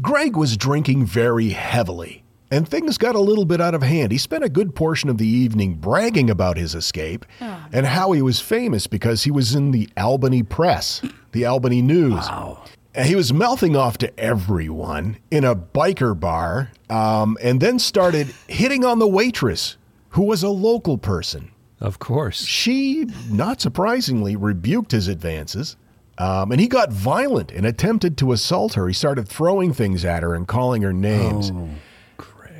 Gregg 0.01 0.35
was 0.35 0.55
drinking 0.57 1.05
very 1.05 1.49
heavily. 1.49 2.23
and 2.51 2.67
things 2.67 2.97
got 2.97 3.15
a 3.15 3.19
little 3.19 3.45
bit 3.45 3.61
out 3.61 3.75
of 3.75 3.83
hand. 3.83 4.11
He 4.11 4.17
spent 4.17 4.43
a 4.43 4.49
good 4.49 4.73
portion 4.73 5.09
of 5.09 5.17
the 5.17 5.27
evening 5.27 5.75
bragging 5.75 6.29
about 6.29 6.57
his 6.57 6.73
escape 6.73 7.25
oh. 7.41 7.65
and 7.71 7.85
how 7.85 8.11
he 8.13 8.21
was 8.21 8.39
famous 8.39 8.87
because 8.87 9.23
he 9.23 9.31
was 9.31 9.53
in 9.53 9.71
the 9.71 9.89
Albany 9.97 10.41
Press, 10.41 11.01
the 11.31 11.45
Albany 11.45 11.81
News. 11.81 12.27
And 12.27 12.57
he 12.95 13.15
was 13.15 13.31
mouthing 13.31 13.75
off 13.75 13.97
to 13.99 14.19
everyone 14.19 15.17
in 15.29 15.43
a 15.43 15.55
biker 15.55 16.19
bar 16.19 16.71
um, 16.89 17.37
and 17.41 17.61
then 17.61 17.79
started 17.79 18.27
hitting 18.47 18.83
on 18.83 18.99
the 18.99 19.07
waitress, 19.07 19.77
who 20.09 20.23
was 20.23 20.43
a 20.43 20.49
local 20.49 20.97
person. 20.97 21.51
Of 21.79 21.99
course. 21.99 22.43
She, 22.43 23.05
not 23.29 23.61
surprisingly, 23.61 24.35
rebuked 24.35 24.91
his 24.91 25.07
advances. 25.07 25.77
Um, 26.17 26.51
and 26.51 26.59
he 26.59 26.67
got 26.67 26.91
violent 26.91 27.51
and 27.51 27.65
attempted 27.65 28.17
to 28.17 28.33
assault 28.33 28.73
her. 28.73 28.87
He 28.87 28.93
started 28.93 29.29
throwing 29.29 29.71
things 29.73 30.03
at 30.03 30.21
her 30.21 30.35
and 30.35 30.45
calling 30.47 30.81
her 30.81 30.91
names. 30.91 31.51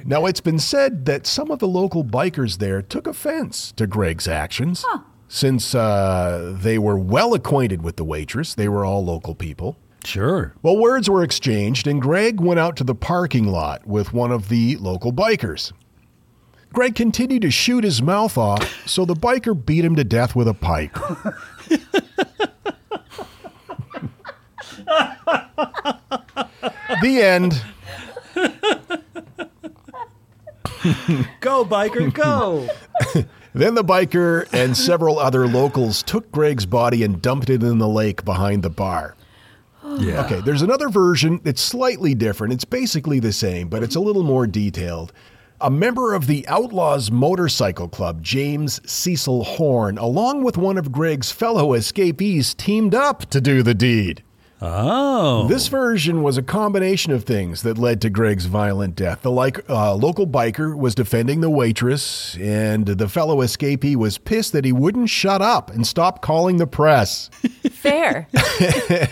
Now, 0.06 0.26
it's 0.28 0.40
been 0.40 0.60
said 0.60 1.06
that 1.06 1.28
some 1.28 1.52
of 1.52 1.60
the 1.60 1.68
local 1.68 2.06
bikers 2.06 2.60
there 2.60 2.82
took 2.82 3.06
offense 3.06 3.74
to 3.74 3.86
Gregg's 3.86 4.30
actions. 4.30 4.86
Since 5.28 5.76
uh, 5.76 6.56
they 6.58 6.80
were 6.80 6.98
well 6.98 7.34
acquainted 7.34 7.84
with 7.84 7.98
the 7.98 8.06
waitress, 8.06 8.56
they 8.56 8.70
were 8.70 8.86
all 8.86 9.04
local 9.04 9.36
people. 9.36 9.78
Sure. 10.04 10.54
Well, 10.62 10.78
words 10.78 11.10
were 11.10 11.24
exchanged, 11.24 11.88
and 11.88 12.02
Gregg 12.02 12.40
went 12.40 12.60
out 12.60 12.76
to 12.78 12.84
the 12.84 12.96
parking 12.96 13.48
lot 13.48 13.86
with 13.86 14.14
one 14.14 14.32
of 14.32 14.50
the 14.50 14.78
local 14.78 15.12
bikers. 15.12 15.72
Gregg 16.72 16.96
continued 16.96 17.42
to 17.42 17.52
shoot 17.52 17.84
his 17.84 18.02
mouth 18.02 18.38
off, 18.38 18.88
so 18.88 19.04
the 19.06 19.16
biker 19.16 19.66
beat 19.66 19.84
him 19.84 19.96
to 19.96 20.04
death 20.04 20.36
with 20.36 20.48
a 20.48 20.54
pipe. 20.54 20.94
the 27.02 27.22
end. 27.22 27.62
Go, 31.40 31.66
biker, 31.66 32.14
go. 32.14 32.70
Then 33.54 33.74
the 33.74 33.84
biker 33.84 34.48
and 34.54 34.78
several 34.78 35.18
other 35.18 35.48
locals 35.48 36.04
took 36.04 36.32
Gregg's 36.32 36.66
body 36.68 37.04
and 37.04 37.22
dumped 37.22 37.50
it 37.50 37.64
in 37.64 37.80
the 37.80 37.88
lake 37.88 38.24
behind 38.24 38.62
the 38.64 38.70
bar. 38.70 39.16
Yeah. 39.98 40.26
Okay, 40.26 40.42
there's 40.42 40.62
another 40.62 40.90
version 40.90 41.42
that's 41.44 41.62
slightly 41.62 42.14
different. 42.14 42.54
It's 42.54 42.66
basically 42.66 43.20
the 43.20 43.34
same, 43.34 43.70
but 43.70 43.84
it's 43.84 43.96
a 43.96 44.00
little 44.00 44.24
more 44.24 44.48
detailed. 44.48 45.14
A 45.62 45.70
member 45.70 46.14
of 46.14 46.28
the 46.28 46.48
Outlaws 46.48 47.12
Motorcycle 47.12 47.90
Club, 47.90 48.24
James 48.24 48.80
Cecil 48.90 49.44
Horn, 49.44 49.98
along 49.98 50.44
with 50.44 50.58
one 50.58 50.78
of 50.78 50.92
Gregg's 50.92 51.32
fellow 51.32 51.74
escapees, 51.74 52.54
teamed 52.54 52.96
up 52.96 53.26
to 53.32 53.42
do 53.42 53.62
the 53.62 53.74
deed. 53.74 54.24
Oh. 54.62 55.48
This 55.48 55.68
version 55.68 56.22
was 56.22 56.38
a 56.38 56.44
combination 56.44 57.14
of 57.14 57.24
things 57.24 57.62
that 57.62 57.78
led 57.78 58.02
to 58.02 58.10
Gregg's 58.10 58.46
violent 58.46 58.96
death. 58.96 59.22
The 59.22 59.32
like 59.32 59.70
uh, 59.70 59.96
local 59.96 60.28
biker 60.28 60.78
was 60.78 60.96
defending 60.96 61.40
the 61.40 61.50
waitress, 61.50 62.36
and 62.38 62.86
the 62.86 63.08
fellow 63.08 63.38
escapee 63.38 63.96
was 63.96 64.18
pissed 64.18 64.52
that 64.54 64.66
he 64.66 64.74
wouldn't 64.74 65.10
shut 65.10 65.42
up 65.42 65.70
and 65.72 65.88
stop 65.88 66.22
calling 66.22 66.58
the 66.58 66.68
press. 66.68 67.30
Fair. 67.72 68.28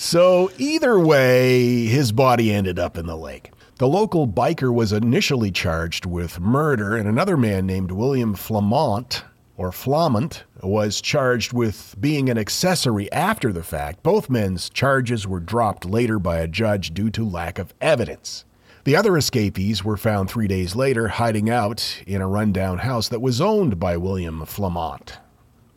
So 0.00 0.52
either 0.58 0.96
way, 0.96 1.86
his 1.86 2.12
body 2.12 2.52
ended 2.52 2.78
up 2.78 2.96
in 2.96 3.06
the 3.06 3.16
lake. 3.16 3.50
The 3.78 3.88
local 3.88 4.28
biker 4.28 4.72
was 4.72 4.92
initially 4.92 5.50
charged 5.50 6.06
with 6.06 6.38
murder, 6.38 6.96
and 6.96 7.08
another 7.08 7.36
man 7.36 7.66
named 7.66 7.90
William 7.90 8.36
Flamont 8.36 9.24
or 9.56 9.72
Flamont 9.72 10.44
was 10.62 11.00
charged 11.00 11.52
with 11.52 11.96
being 11.98 12.30
an 12.30 12.38
accessory 12.38 13.10
after 13.10 13.52
the 13.52 13.64
fact. 13.64 14.04
Both 14.04 14.30
men's 14.30 14.70
charges 14.70 15.26
were 15.26 15.40
dropped 15.40 15.84
later 15.84 16.20
by 16.20 16.38
a 16.38 16.46
judge 16.46 16.94
due 16.94 17.10
to 17.10 17.28
lack 17.28 17.58
of 17.58 17.74
evidence. 17.80 18.44
The 18.84 18.94
other 18.94 19.16
escapees 19.16 19.82
were 19.82 19.96
found 19.96 20.30
three 20.30 20.46
days 20.46 20.76
later 20.76 21.08
hiding 21.08 21.50
out 21.50 22.04
in 22.06 22.22
a 22.22 22.28
rundown 22.28 22.78
house 22.78 23.08
that 23.08 23.20
was 23.20 23.40
owned 23.40 23.80
by 23.80 23.96
William 23.96 24.46
Flamont 24.46 25.18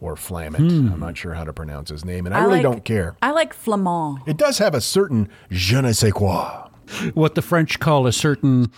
or 0.02 0.16
Flamant. 0.16 0.60
I'm 0.92 1.00
not 1.00 1.16
sure 1.16 1.34
how 1.36 1.46
to 1.46 1.54
pronounce 1.54 1.90
his 1.90 2.04
name, 2.04 2.26
and 2.26 2.36
I, 2.36 2.42
really 2.42 2.56
like- 2.56 2.64
don't 2.64 2.84
care. 2.84 3.16
I 3.22 3.32
like 3.32 3.54
flamand. 3.56 4.28
It 4.28 4.36
does 4.36 4.58
have 4.58 4.74
a 4.76 4.82
certain 4.82 5.30
je 5.50 5.80
ne 5.80 5.94
sais 5.94 6.12
quoi. 6.12 6.68
what 7.14 7.36
the 7.36 7.42
French 7.42 7.80
call 7.80 8.06
a 8.08 8.12
certain 8.12 8.72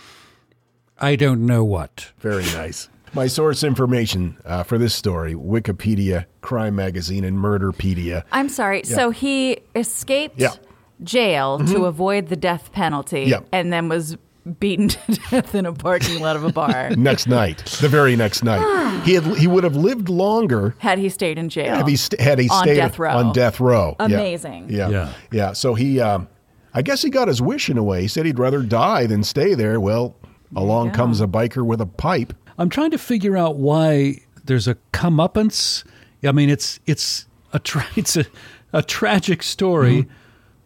I 1.00 1.16
don't 1.16 1.44
know 1.44 1.64
what. 1.64 2.12
Very 2.20 2.44
nice. 2.44 2.88
My 3.14 3.26
source 3.26 3.64
information 3.64 4.36
uh, 4.44 4.62
for 4.62 4.76
this 4.78 4.94
story 4.94 5.34
Wikipedia, 5.34 6.26
Crime 6.40 6.76
Magazine, 6.76 7.24
and 7.24 7.36
Murderpedia. 7.38 8.22
I'm 8.30 8.48
sorry. 8.48 8.84
So 8.84 9.10
he 9.10 9.58
escaped 9.74 10.38
Yeah. 10.38 10.48
Mm-hmm. 10.50 11.04
jail 11.04 11.58
to 11.66 11.86
avoid 11.86 12.28
the 12.28 12.36
death 12.36 12.70
penalty 12.72 13.24
Yeah. 13.24 13.40
and 13.50 13.72
then 13.72 13.88
was 13.88 14.16
beaten 14.60 14.88
to 14.88 14.98
death 15.30 15.54
in 15.54 15.66
a 15.66 15.72
parking 15.72 16.20
lot 16.20 16.36
of 16.36 16.44
a 16.44 16.52
bar. 16.52 16.90
Next 16.96 17.26
night, 17.26 17.58
the 17.80 17.88
very 17.88 18.14
next 18.16 18.44
night, 18.44 19.02
he 19.04 19.14
had 19.14 19.24
he 19.36 19.46
would 19.46 19.64
have 19.64 19.76
lived 19.76 20.08
longer 20.08 20.74
Had 20.78 20.98
he 20.98 21.08
stayed 21.08 21.38
in 21.38 21.48
jail. 21.48 21.74
had 21.76 21.88
he, 21.88 21.96
st- 21.96 22.20
had 22.20 22.38
he 22.38 22.48
On 22.48 22.62
stayed 22.62 22.76
death 22.76 22.98
row. 22.98 23.16
on 23.16 23.32
death 23.32 23.60
row. 23.60 23.96
Yeah. 23.98 24.06
Amazing. 24.06 24.66
Yeah. 24.70 24.88
Yeah. 24.90 25.12
yeah, 25.32 25.52
So 25.52 25.74
he, 25.74 26.00
um, 26.00 26.28
I 26.74 26.82
guess 26.82 27.02
he 27.02 27.10
got 27.10 27.28
his 27.28 27.40
wish 27.40 27.70
in 27.70 27.78
a 27.78 27.82
way. 27.82 28.02
He 28.02 28.08
said 28.08 28.26
he'd 28.26 28.38
rather 28.38 28.62
die 28.62 29.06
than 29.06 29.22
stay 29.24 29.54
there. 29.54 29.80
Well, 29.80 30.16
along 30.56 30.88
go. 30.88 30.94
comes 30.94 31.20
a 31.20 31.26
biker 31.26 31.64
with 31.64 31.80
a 31.80 31.86
pipe. 31.86 32.32
I'm 32.58 32.68
trying 32.68 32.90
to 32.92 32.98
figure 32.98 33.36
out 33.36 33.56
why 33.56 34.18
there's 34.44 34.68
a 34.68 34.76
comeuppance. 34.92 35.84
I 36.22 36.32
mean, 36.32 36.50
it's 36.50 36.80
it's 36.86 37.26
a 37.52 37.58
tra- 37.58 37.86
it's 37.96 38.16
a, 38.16 38.24
a 38.72 38.82
tragic 38.82 39.42
story, 39.42 40.02
Mm-hmm. 40.02 40.12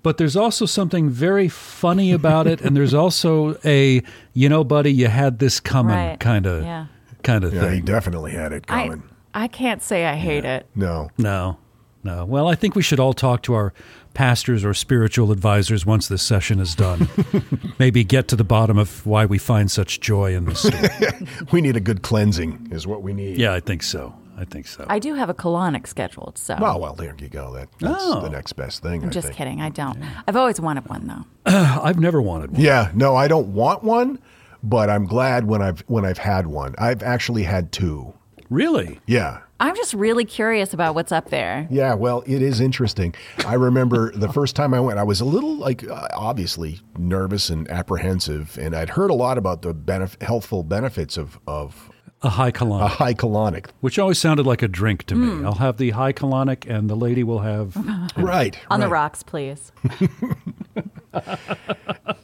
But 0.08 0.16
there's 0.16 0.36
also 0.36 0.64
something 0.64 1.10
very 1.10 1.48
funny 1.50 2.12
about 2.12 2.46
it, 2.46 2.62
and 2.62 2.74
there's 2.74 2.94
also 2.94 3.58
a 3.62 4.02
you 4.32 4.48
know, 4.48 4.64
buddy, 4.64 4.90
you 4.90 5.06
had 5.08 5.38
this 5.38 5.60
coming 5.60 5.94
Right. 5.94 6.18
kind 6.18 6.46
of 6.46 6.62
Yeah. 6.64 6.86
kind 7.22 7.44
of 7.44 7.52
Yeah, 7.52 7.70
he 7.74 7.82
definitely 7.82 8.30
had 8.32 8.54
it 8.54 8.66
coming. 8.66 9.02
I 9.34 9.48
can't 9.48 9.82
say 9.82 10.06
I 10.06 10.14
hate 10.16 10.46
it. 10.46 10.66
no. 10.74 11.10
No, 11.18 11.58
no. 12.02 12.24
Well, 12.24 12.48
I 12.48 12.54
think 12.54 12.74
we 12.74 12.80
should 12.82 12.98
all 12.98 13.12
talk 13.12 13.42
to 13.42 13.52
our 13.52 13.74
pastors 14.14 14.64
or 14.64 14.72
spiritual 14.72 15.30
advisors 15.30 15.84
once 15.84 16.08
this 16.08 16.22
session 16.22 16.58
is 16.58 16.74
done. 16.74 17.06
Maybe 17.78 18.02
get 18.02 18.28
to 18.28 18.36
the 18.36 18.44
bottom 18.44 18.78
of 18.78 19.04
why 19.04 19.26
we 19.26 19.36
find 19.36 19.70
such 19.70 20.00
joy 20.00 20.34
in 20.34 20.46
this 20.46 20.60
story. 20.60 20.88
We 21.52 21.60
need 21.60 21.76
a 21.76 21.80
good 21.80 22.00
cleansing, 22.00 22.68
is 22.72 22.86
what 22.86 23.02
we 23.02 23.12
need. 23.12 23.36
yeah, 23.36 23.52
I 23.52 23.60
think 23.60 23.82
so. 23.82 24.14
I 24.40 24.44
think 24.44 24.68
so. 24.68 24.86
I 24.88 24.98
do 25.00 25.14
have 25.14 25.28
a 25.28 25.34
colonic 25.34 25.86
scheduled, 25.88 26.38
so 26.38 26.56
Oh, 26.60 26.78
well, 26.78 26.94
there 26.94 27.14
you 27.18 27.28
go. 27.28 27.52
That, 27.54 27.68
that's 27.80 28.02
Oh. 28.04 28.20
the 28.20 28.30
next 28.30 28.52
best 28.52 28.82
thing. 28.82 29.02
I'm 29.02 29.08
I 29.08 29.12
just 29.12 29.26
think. 29.28 29.36
kidding. 29.36 29.60
I 29.60 29.68
don't. 29.70 29.98
I've 30.28 30.36
always 30.36 30.60
wanted 30.60 30.88
one 30.88 31.06
though. 31.08 31.24
I've 31.46 31.98
never 31.98 32.22
wanted 32.22 32.52
one. 32.52 32.60
Yeah, 32.60 32.90
no, 32.94 33.16
I 33.16 33.26
don't 33.26 33.48
want 33.48 33.82
one, 33.82 34.20
but 34.62 34.90
I'm 34.90 35.06
glad 35.06 35.46
when 35.46 35.60
I've 35.60 35.80
when 35.88 36.04
I've 36.04 36.18
had 36.18 36.46
one. 36.46 36.74
I've 36.78 37.02
actually 37.02 37.42
had 37.42 37.72
two. 37.72 38.14
Really? 38.48 39.00
Yeah. 39.06 39.40
I'm 39.60 39.74
just 39.74 39.92
really 39.92 40.24
curious 40.24 40.72
about 40.72 40.94
what's 40.94 41.10
up 41.10 41.30
there. 41.30 41.66
Yeah, 41.68 41.94
well, 41.94 42.22
it 42.26 42.40
is 42.42 42.60
interesting. 42.60 43.12
I 43.44 43.54
remember 43.54 44.12
the 44.12 44.32
first 44.32 44.54
time 44.54 44.72
I 44.72 44.78
went, 44.78 45.00
I 45.00 45.02
was 45.02 45.20
a 45.20 45.24
little 45.24 45.56
like 45.56 45.82
uh, 45.86 46.06
obviously 46.14 46.78
nervous 46.96 47.50
and 47.50 47.68
apprehensive, 47.68 48.56
and 48.56 48.74
I'd 48.76 48.90
heard 48.90 49.10
a 49.10 49.14
lot 49.14 49.36
about 49.36 49.62
the 49.62 49.74
benef- 49.74 50.22
healthful 50.22 50.62
benefits 50.62 51.16
of 51.16 51.40
of 51.48 51.90
A 52.22 52.30
high 52.30 52.50
colonic. 52.50 52.82
a 52.82 52.88
high 52.88 53.14
colonic. 53.14 53.66
which 53.80 53.98
always 53.98 54.18
sounded 54.18 54.44
like 54.44 54.60
a 54.62 54.68
drink 54.68 55.04
to 55.04 55.14
Hmm. 55.14 55.40
me. 55.40 55.44
I'll 55.46 55.54
have 55.54 55.76
the 55.76 55.90
high 55.90 56.12
colonic, 56.12 56.68
and 56.68 56.90
the 56.90 56.96
lady 56.96 57.22
will 57.22 57.40
have. 57.40 57.76
Right. 58.16 58.58
On 58.70 58.80
the 58.80 58.88
rocks, 58.88 59.22
please. 59.22 59.70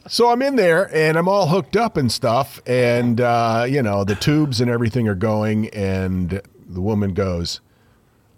So 0.07 0.29
I'm 0.29 0.41
in 0.43 0.55
there 0.55 0.93
and 0.95 1.17
I'm 1.17 1.27
all 1.27 1.47
hooked 1.47 1.75
up 1.75 1.97
and 1.97 2.11
stuff, 2.11 2.61
and 2.67 3.19
uh, 3.19 3.65
you 3.67 3.81
know 3.81 4.03
the 4.03 4.13
tubes 4.13 4.61
and 4.61 4.69
everything 4.69 5.07
are 5.07 5.15
going, 5.15 5.69
and 5.69 6.41
the 6.69 6.79
woman 6.81 7.13
goes, 7.15 7.59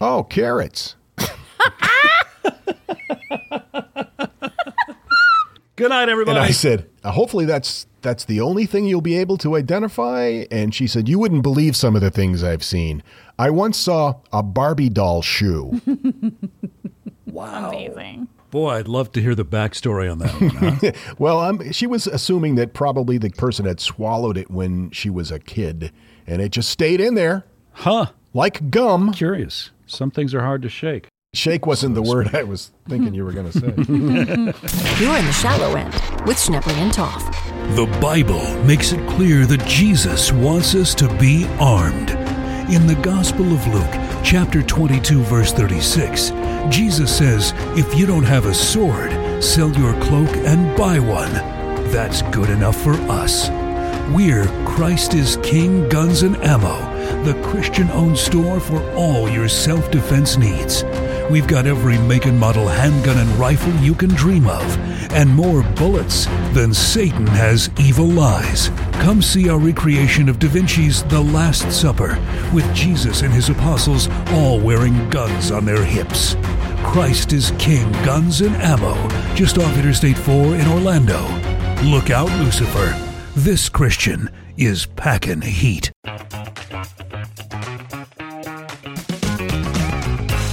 "Oh, 0.00 0.22
carrots." 0.24 0.96
Good 5.76 5.90
night, 5.90 6.08
everybody. 6.08 6.36
And 6.38 6.44
I 6.46 6.50
said, 6.50 6.88
hopefully 7.04 7.44
that's 7.44 7.86
that's 8.08 8.24
the 8.24 8.40
only 8.40 8.64
thing 8.64 8.86
you'll 8.86 9.02
be 9.02 9.18
able 9.18 9.36
to 9.36 9.54
identify. 9.54 10.44
And 10.50 10.74
she 10.74 10.86
said, 10.86 11.10
you 11.10 11.18
wouldn't 11.18 11.42
believe 11.42 11.76
some 11.76 11.94
of 11.94 12.00
the 12.00 12.10
things 12.10 12.42
I've 12.42 12.64
seen. 12.64 13.02
I 13.38 13.50
once 13.50 13.76
saw 13.76 14.14
a 14.32 14.42
Barbie 14.42 14.88
doll 14.88 15.20
shoe. 15.20 15.82
Amazing. 17.36 18.28
Boy, 18.50 18.70
I'd 18.70 18.88
love 18.88 19.12
to 19.12 19.20
hear 19.20 19.34
the 19.34 19.44
backstory 19.44 20.10
on 20.10 20.20
that 20.20 20.40
one. 20.40 20.50
Huh? 20.50 20.92
well, 21.18 21.40
um, 21.40 21.70
she 21.70 21.86
was 21.86 22.06
assuming 22.06 22.54
that 22.54 22.72
probably 22.72 23.18
the 23.18 23.28
person 23.28 23.66
had 23.66 23.78
swallowed 23.78 24.38
it 24.38 24.50
when 24.50 24.90
she 24.90 25.10
was 25.10 25.30
a 25.30 25.38
kid, 25.38 25.92
and 26.26 26.40
it 26.40 26.50
just 26.50 26.70
stayed 26.70 27.02
in 27.02 27.14
there 27.14 27.44
huh? 27.72 28.06
like 28.32 28.70
gum. 28.70 29.12
Curious. 29.12 29.70
Some 29.86 30.10
things 30.10 30.34
are 30.34 30.40
hard 30.40 30.62
to 30.62 30.70
shake. 30.70 31.08
Shake 31.34 31.66
wasn't 31.66 31.94
the 31.94 32.00
word 32.00 32.34
I 32.34 32.42
was 32.42 32.70
thinking 32.88 33.12
you 33.12 33.22
were 33.22 33.32
going 33.32 33.52
to 33.52 33.58
say. 33.60 33.66
You're 35.04 35.16
in 35.18 35.26
the 35.26 35.32
shallow 35.32 35.74
end 35.76 35.92
with 36.26 36.38
Schnebley 36.38 36.72
and 36.72 36.90
Toth. 36.90 37.22
The 37.76 37.84
Bible 38.00 38.42
makes 38.64 38.92
it 38.92 39.08
clear 39.10 39.44
that 39.44 39.62
Jesus 39.66 40.32
wants 40.32 40.74
us 40.74 40.94
to 40.94 41.08
be 41.18 41.46
armed. 41.60 42.12
In 42.72 42.86
the 42.86 42.98
Gospel 43.02 43.52
of 43.52 43.66
Luke, 43.66 44.22
chapter 44.24 44.62
22, 44.62 45.20
verse 45.24 45.52
36, 45.52 46.30
Jesus 46.74 47.14
says, 47.14 47.52
If 47.76 47.94
you 47.94 48.06
don't 48.06 48.24
have 48.24 48.46
a 48.46 48.54
sword, 48.54 49.12
sell 49.44 49.70
your 49.72 49.92
cloak 50.00 50.34
and 50.38 50.74
buy 50.78 50.98
one. 50.98 51.32
That's 51.92 52.22
good 52.22 52.48
enough 52.48 52.76
for 52.82 52.94
us. 53.10 53.50
We're 54.14 54.46
Christ 54.64 55.12
is 55.12 55.36
King 55.42 55.86
Guns 55.90 56.22
and 56.22 56.36
Ammo, 56.38 56.78
the 57.24 57.38
Christian 57.42 57.90
owned 57.90 58.16
store 58.16 58.58
for 58.60 58.82
all 58.94 59.28
your 59.28 59.48
self 59.48 59.90
defense 59.90 60.38
needs. 60.38 60.84
We've 61.30 61.46
got 61.46 61.66
every 61.66 61.98
make 61.98 62.24
and 62.24 62.38
model 62.38 62.66
handgun 62.66 63.18
and 63.18 63.28
rifle 63.38 63.74
you 63.74 63.94
can 63.94 64.08
dream 64.10 64.46
of, 64.46 64.62
and 65.12 65.28
more 65.28 65.62
bullets 65.74 66.24
than 66.54 66.72
Satan 66.72 67.26
has 67.26 67.68
evil 67.78 68.06
lies. 68.06 68.70
Come 68.94 69.20
see 69.20 69.50
our 69.50 69.58
recreation 69.58 70.30
of 70.30 70.38
Da 70.38 70.48
Vinci's 70.48 71.02
The 71.02 71.20
Last 71.20 71.70
Supper, 71.70 72.18
with 72.54 72.74
Jesus 72.74 73.20
and 73.20 73.32
his 73.32 73.50
apostles 73.50 74.08
all 74.30 74.58
wearing 74.58 75.10
guns 75.10 75.50
on 75.50 75.66
their 75.66 75.84
hips. 75.84 76.34
Christ 76.82 77.34
is 77.34 77.52
King 77.58 77.92
Guns 78.04 78.40
and 78.40 78.56
Ammo, 78.56 78.94
just 79.34 79.58
off 79.58 79.76
Interstate 79.76 80.16
4 80.16 80.54
in 80.54 80.66
Orlando. 80.68 81.20
Look 81.82 82.08
out, 82.08 82.30
Lucifer. 82.40 82.96
This 83.36 83.68
Christian 83.68 84.30
is 84.56 84.86
packing 84.86 85.42
heat. 85.42 85.92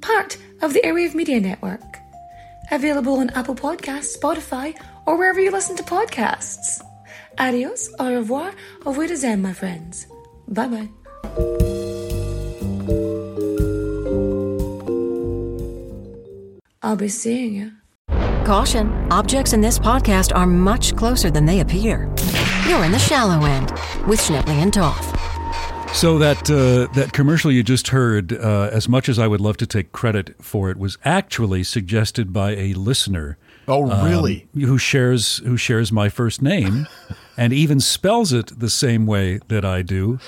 part 0.00 0.36
of 0.62 0.72
the 0.72 0.80
Airwave 0.80 1.14
Media 1.14 1.40
Network. 1.40 1.98
Available 2.70 3.18
on 3.18 3.30
Apple 3.30 3.54
Podcasts, 3.54 4.16
Spotify, 4.16 4.74
or 5.06 5.16
wherever 5.16 5.40
you 5.40 5.50
listen 5.50 5.76
to 5.76 5.82
podcasts. 5.82 6.82
Adios, 7.38 7.88
au 7.98 8.14
revoir, 8.14 8.52
au 8.84 8.92
revoir, 8.92 9.36
my 9.36 9.52
friends. 9.52 10.06
Bye 10.48 10.68
bye. 10.68 10.88
I'll 16.82 16.96
be 16.96 17.08
seeing 17.08 17.54
you. 17.54 17.72
Caution 18.44 18.90
objects 19.10 19.52
in 19.52 19.60
this 19.60 19.78
podcast 19.78 20.34
are 20.34 20.46
much 20.46 20.96
closer 20.96 21.30
than 21.30 21.44
they 21.44 21.60
appear. 21.60 22.10
You're 22.66 22.84
in 22.84 22.92
the 22.92 22.98
shallow 22.98 23.44
end 23.44 23.72
with 24.06 24.20
Schnebley 24.20 24.62
and 24.62 24.72
Toth. 24.72 25.17
So 25.94 26.16
that 26.18 26.48
uh, 26.48 26.92
that 26.94 27.12
commercial 27.12 27.50
you 27.50 27.64
just 27.64 27.88
heard, 27.88 28.32
uh, 28.32 28.70
as 28.72 28.88
much 28.88 29.08
as 29.08 29.18
I 29.18 29.26
would 29.26 29.40
love 29.40 29.56
to 29.56 29.66
take 29.66 29.90
credit 29.90 30.36
for 30.40 30.70
it, 30.70 30.76
was 30.76 30.96
actually 31.04 31.64
suggested 31.64 32.32
by 32.32 32.52
a 32.52 32.74
listener. 32.74 33.36
Oh, 33.66 33.90
um, 33.90 34.08
really? 34.08 34.46
who 34.54 34.78
shares 34.78 35.38
who 35.38 35.56
shares 35.56 35.90
my 35.90 36.08
first 36.08 36.40
name, 36.40 36.86
and 37.36 37.52
even 37.52 37.80
spells 37.80 38.32
it 38.32 38.60
the 38.60 38.70
same 38.70 39.06
way 39.06 39.40
that 39.48 39.64
I 39.64 39.82
do. 39.82 40.20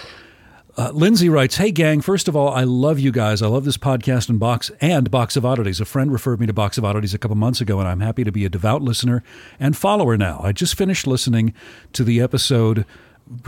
Uh, 0.77 0.91
Lindsay 0.93 1.29
writes, 1.29 1.57
"Hey 1.57 1.71
gang, 1.71 2.01
first 2.01 2.27
of 2.27 2.35
all, 2.35 2.49
I 2.49 2.65
love 2.65 2.99
you 2.99 3.13
guys. 3.13 3.41
I 3.41 3.47
love 3.47 3.65
this 3.65 3.77
podcast 3.77 4.29
and 4.29 4.41
box 4.41 4.73
and 4.81 5.09
Box 5.09 5.37
of 5.37 5.47
Oddities. 5.47 5.81
A 5.81 5.85
friend 5.85 6.13
referred 6.13 6.41
me 6.41 6.47
to 6.47 6.53
Box 6.53 6.79
of 6.79 6.85
Oddities 6.85 7.15
a 7.15 7.19
couple 7.19 7.37
months 7.37 7.61
ago, 7.61 7.79
and 7.79 7.89
I'm 7.89 8.01
happy 8.01 8.25
to 8.25 8.33
be 8.33 8.45
a 8.45 8.49
devout 8.49 8.83
listener 8.83 9.23
and 9.61 9.77
follower 9.77 10.17
now. 10.17 10.41
I 10.43 10.51
just 10.51 10.75
finished 10.77 11.07
listening 11.07 11.55
to 11.93 12.03
the 12.03 12.21
episode." 12.21 12.85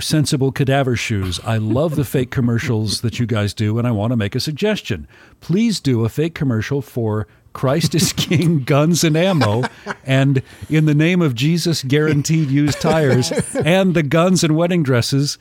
Sensible 0.01 0.53
cadaver 0.53 0.97
shoes. 0.97 1.41
I 1.45 1.59
love 1.59 1.97
the 1.97 2.05
fake 2.05 2.31
commercials 2.31 3.01
that 3.01 3.19
you 3.19 3.27
guys 3.27 3.55
do, 3.55 3.79
and 3.79 3.87
I 3.87 3.91
want 3.91 4.13
to 4.13 4.17
make 4.17 4.35
a 4.35 4.41
suggestion. 4.41 5.07
Please 5.41 5.81
do 5.81 6.05
a 6.05 6.09
fake 6.09 6.35
commercial 6.35 6.83
for 6.83 7.27
Christ 7.53 7.95
is 7.95 8.13
King 8.17 8.65
Guns 8.65 9.05
and 9.05 9.17
Ammo, 9.17 9.65
and 10.05 10.43
in 10.69 10.87
the 10.87 10.95
name 10.95 11.21
of 11.21 11.35
Jesus, 11.35 11.83
guaranteed 11.83 12.51
used 12.51 12.81
tires, 12.81 13.31
and 13.55 13.95
the 13.95 14.03
guns 14.03 14.45
and 14.45 14.57
wedding 14.57 14.83
dresses. 14.83 15.39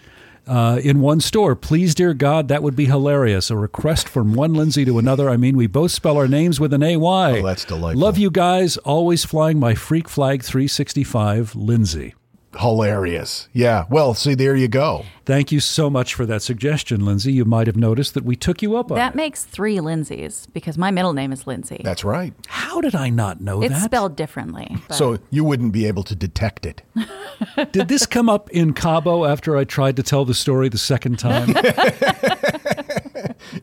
Uh, 0.47 0.79
in 0.83 1.01
one 1.01 1.21
store. 1.21 1.55
Please, 1.55 1.93
dear 1.93 2.15
God, 2.15 2.47
that 2.47 2.63
would 2.63 2.75
be 2.75 2.85
hilarious. 2.87 3.51
A 3.51 3.55
request 3.55 4.09
from 4.09 4.33
one 4.33 4.55
Lindsay 4.55 4.83
to 4.85 4.97
another. 4.97 5.29
I 5.29 5.37
mean, 5.37 5.55
we 5.55 5.67
both 5.67 5.91
spell 5.91 6.17
our 6.17 6.27
names 6.27 6.59
with 6.59 6.73
an 6.73 6.81
AY. 6.81 6.95
Oh, 6.97 7.45
that's 7.45 7.63
delightful. 7.63 8.01
Love 8.01 8.17
you 8.17 8.31
guys. 8.31 8.75
Always 8.77 9.23
flying 9.23 9.59
my 9.59 9.75
Freak 9.75 10.09
Flag 10.09 10.41
365, 10.41 11.55
Lindsay. 11.55 12.15
Hilarious. 12.59 13.47
Yeah. 13.53 13.85
Well, 13.89 14.13
see, 14.13 14.33
there 14.35 14.55
you 14.55 14.67
go. 14.67 15.05
Thank 15.25 15.51
you 15.51 15.59
so 15.59 15.89
much 15.89 16.13
for 16.13 16.25
that 16.25 16.41
suggestion, 16.41 17.05
Lindsay. 17.05 17.31
You 17.31 17.45
might 17.45 17.67
have 17.67 17.77
noticed 17.77 18.13
that 18.15 18.25
we 18.25 18.35
took 18.35 18.61
you 18.61 18.75
up 18.75 18.91
on 18.91 18.97
That 18.97 19.13
it. 19.13 19.15
makes 19.15 19.43
three 19.45 19.77
Lindsays 19.77 20.47
because 20.51 20.77
my 20.77 20.91
middle 20.91 21.13
name 21.13 21.31
is 21.31 21.47
Lindsay. 21.47 21.79
That's 21.83 22.03
right. 22.03 22.33
How 22.47 22.81
did 22.81 22.93
I 22.95 23.09
not 23.09 23.39
know 23.39 23.61
it's 23.61 23.71
that? 23.71 23.77
It's 23.77 23.85
spelled 23.85 24.15
differently. 24.17 24.75
but- 24.87 24.95
So 24.95 25.19
you 25.29 25.43
wouldn't 25.45 25.71
be 25.71 25.85
able 25.85 26.03
to 26.03 26.15
detect 26.15 26.65
it. 26.65 26.81
Did 27.71 27.87
this 27.87 28.05
come 28.05 28.29
up 28.29 28.49
in 28.51 28.73
Cabo 28.73 29.25
after 29.25 29.57
I 29.57 29.63
tried 29.63 29.95
to 29.95 30.03
tell 30.03 30.25
the 30.25 30.33
story 30.35 30.69
the 30.69 30.77
second 30.77 31.17
time? 31.19 31.53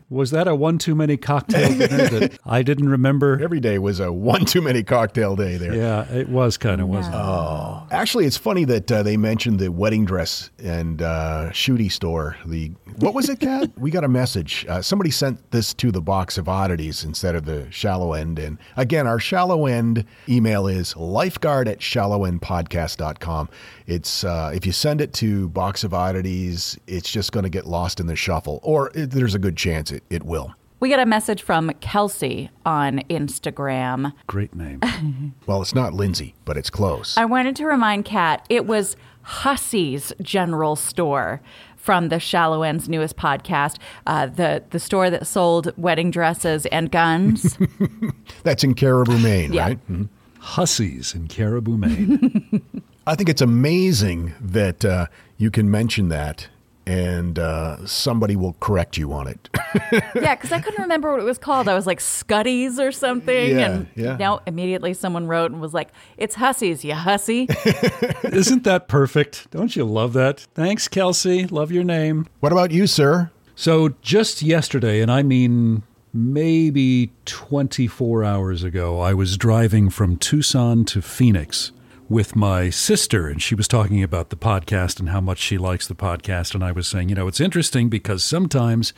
Was 0.09 0.31
that 0.31 0.47
a 0.47 0.55
one 0.55 0.77
too 0.77 0.95
many 0.95 1.17
cocktail 1.17 1.69
dinner 1.69 2.09
that 2.19 2.39
I 2.45 2.63
didn't 2.63 2.89
remember? 2.89 3.39
Every 3.41 3.59
day 3.59 3.79
was 3.79 3.99
a 3.99 4.11
one 4.11 4.45
too 4.45 4.61
many 4.61 4.83
cocktail 4.83 5.35
day 5.35 5.57
there. 5.57 5.75
Yeah, 5.75 6.11
it 6.11 6.29
was 6.29 6.57
kind 6.57 6.81
of, 6.81 6.87
wasn't 6.87 7.15
it? 7.15 7.17
Oh, 7.17 7.87
actually, 7.91 8.25
it's 8.25 8.37
funny 8.37 8.65
that 8.65 8.91
uh, 8.91 9.03
they 9.03 9.17
mentioned 9.17 9.59
the 9.59 9.69
wedding 9.69 10.05
dress 10.05 10.49
and 10.61 11.01
uh, 11.01 11.49
shooty 11.51 11.91
store. 11.91 12.37
The 12.45 12.71
what 12.97 13.13
was 13.13 13.29
it, 13.29 13.39
Kat? 13.39 13.69
we 13.77 13.91
got 13.91 14.03
a 14.03 14.09
message. 14.09 14.65
Uh, 14.67 14.81
somebody 14.81 15.11
sent 15.11 15.51
this 15.51 15.73
to 15.75 15.91
the 15.91 16.01
box 16.01 16.37
of 16.37 16.49
oddities 16.49 17.03
instead 17.03 17.35
of 17.35 17.45
the 17.45 17.69
shallow 17.71 18.13
end. 18.13 18.39
And 18.39 18.57
again, 18.77 19.07
our 19.07 19.19
shallow 19.19 19.65
end 19.65 20.05
email 20.27 20.67
is 20.67 20.95
lifeguard 20.95 21.67
at 21.67 21.79
shallowendpodcast.com. 21.79 23.49
It's 23.89 24.23
uh, 24.23 24.51
if 24.53 24.65
you 24.65 24.71
send 24.71 25.01
it 25.01 25.13
to 25.15 25.49
box 25.49 25.83
of 25.83 25.93
oddities, 25.93 26.77
it's 26.87 27.11
just 27.11 27.31
going 27.31 27.43
to 27.43 27.49
get 27.49 27.65
lost 27.65 27.99
in 27.99 28.07
the 28.07 28.15
shuffle, 28.15 28.59
or 28.63 28.91
it, 28.93 29.11
there's 29.11 29.35
a 29.35 29.39
good 29.39 29.57
chance 29.57 29.91
it, 29.91 30.03
it 30.09 30.23
will. 30.23 30.53
We 30.79 30.89
got 30.89 30.99
a 30.99 31.05
message 31.05 31.41
from 31.41 31.71
Kelsey 31.81 32.49
on 32.65 32.99
Instagram. 33.09 34.13
Great 34.27 34.55
name. 34.55 34.81
Well, 35.47 35.61
it's 35.63 35.73
not 35.73 35.93
Lindsay, 35.93 36.35
but 36.45 36.55
it's 36.57 36.69
close. 36.69 37.17
I 37.17 37.25
wanted 37.25 37.55
to 37.57 37.65
remind 37.65 38.05
Kat 38.05 38.45
it 38.49 38.65
was 38.67 38.95
Hussey's 39.23 40.13
General 40.21 40.75
Store 40.75 41.41
from 41.75 42.09
the 42.09 42.19
Shallow 42.19 42.61
End's 42.61 42.87
newest 42.87 43.17
podcast, 43.17 43.77
uh, 44.05 44.27
the 44.27 44.63
the 44.69 44.79
store 44.79 45.09
that 45.09 45.25
sold 45.25 45.71
wedding 45.77 46.11
dresses 46.11 46.65
and 46.67 46.91
guns. 46.91 47.57
That's 48.43 48.63
in 48.63 48.75
Caribou, 48.75 49.17
Maine, 49.17 49.53
Yeah. 49.53 49.63
right? 49.63 49.87
Mhm. 49.91 50.09
Hussies 50.39 51.15
in 51.15 51.27
Caribou, 51.27 51.77
Maine. 51.77 52.61
I 53.07 53.15
think 53.15 53.29
it's 53.29 53.41
amazing 53.41 54.33
that 54.39 54.85
uh, 54.85 55.07
you 55.37 55.49
can 55.51 55.69
mention 55.71 56.09
that 56.09 56.47
and 56.85 57.37
uh, 57.37 57.85
somebody 57.85 58.35
will 58.35 58.53
correct 58.59 58.97
you 58.97 59.13
on 59.13 59.27
it. 59.27 59.49
yeah, 60.15 60.33
because 60.33 60.51
I 60.51 60.59
couldn't 60.59 60.81
remember 60.81 61.11
what 61.11 61.19
it 61.19 61.23
was 61.23 61.37
called. 61.37 61.67
I 61.67 61.75
was 61.75 61.85
like 61.85 61.99
Scuddies 62.01 62.79
or 62.79 62.91
something, 62.91 63.51
Yeah, 63.57 63.69
and 63.71 63.87
yeah. 63.95 64.17
now 64.17 64.41
immediately 64.47 64.95
someone 64.95 65.27
wrote 65.27 65.51
and 65.51 65.61
was 65.61 65.71
like, 65.71 65.89
"It's 66.17 66.33
Hussies, 66.35 66.83
you 66.83 66.95
hussy." 66.95 67.47
Isn't 68.23 68.63
that 68.63 68.87
perfect? 68.87 69.51
Don't 69.51 69.75
you 69.75 69.85
love 69.85 70.13
that? 70.13 70.39
Thanks, 70.55 70.87
Kelsey. 70.87 71.45
Love 71.45 71.71
your 71.71 71.83
name. 71.83 72.25
what 72.39 72.51
about 72.51 72.71
you, 72.71 72.87
sir? 72.87 73.29
So 73.55 73.89
just 74.01 74.41
yesterday, 74.41 75.01
and 75.01 75.11
I 75.11 75.21
mean 75.21 75.83
maybe 76.11 77.11
24 77.25 78.23
hours 78.23 78.63
ago, 78.63 78.99
I 78.99 79.13
was 79.13 79.37
driving 79.37 79.91
from 79.91 80.17
Tucson 80.17 80.85
to 80.85 81.03
Phoenix 81.03 81.71
with 82.09 82.35
my 82.35 82.69
sister, 82.71 83.27
and 83.27 83.41
she 83.41 83.53
was 83.55 83.67
talking 83.67 84.01
about 84.03 84.29
the 84.29 84.35
podcast 84.35 84.99
and 84.99 85.09
how 85.09 85.21
much 85.21 85.37
she 85.37 85.57
likes 85.57 85.87
the 85.87 85.95
podcast. 85.95 86.55
And 86.55 86.63
I 86.63 86.71
was 86.71 86.87
saying, 86.87 87.09
you 87.09 87.15
know, 87.15 87.27
it's 87.27 87.39
interesting 87.39 87.87
because 87.87 88.23
sometimes 88.23 88.93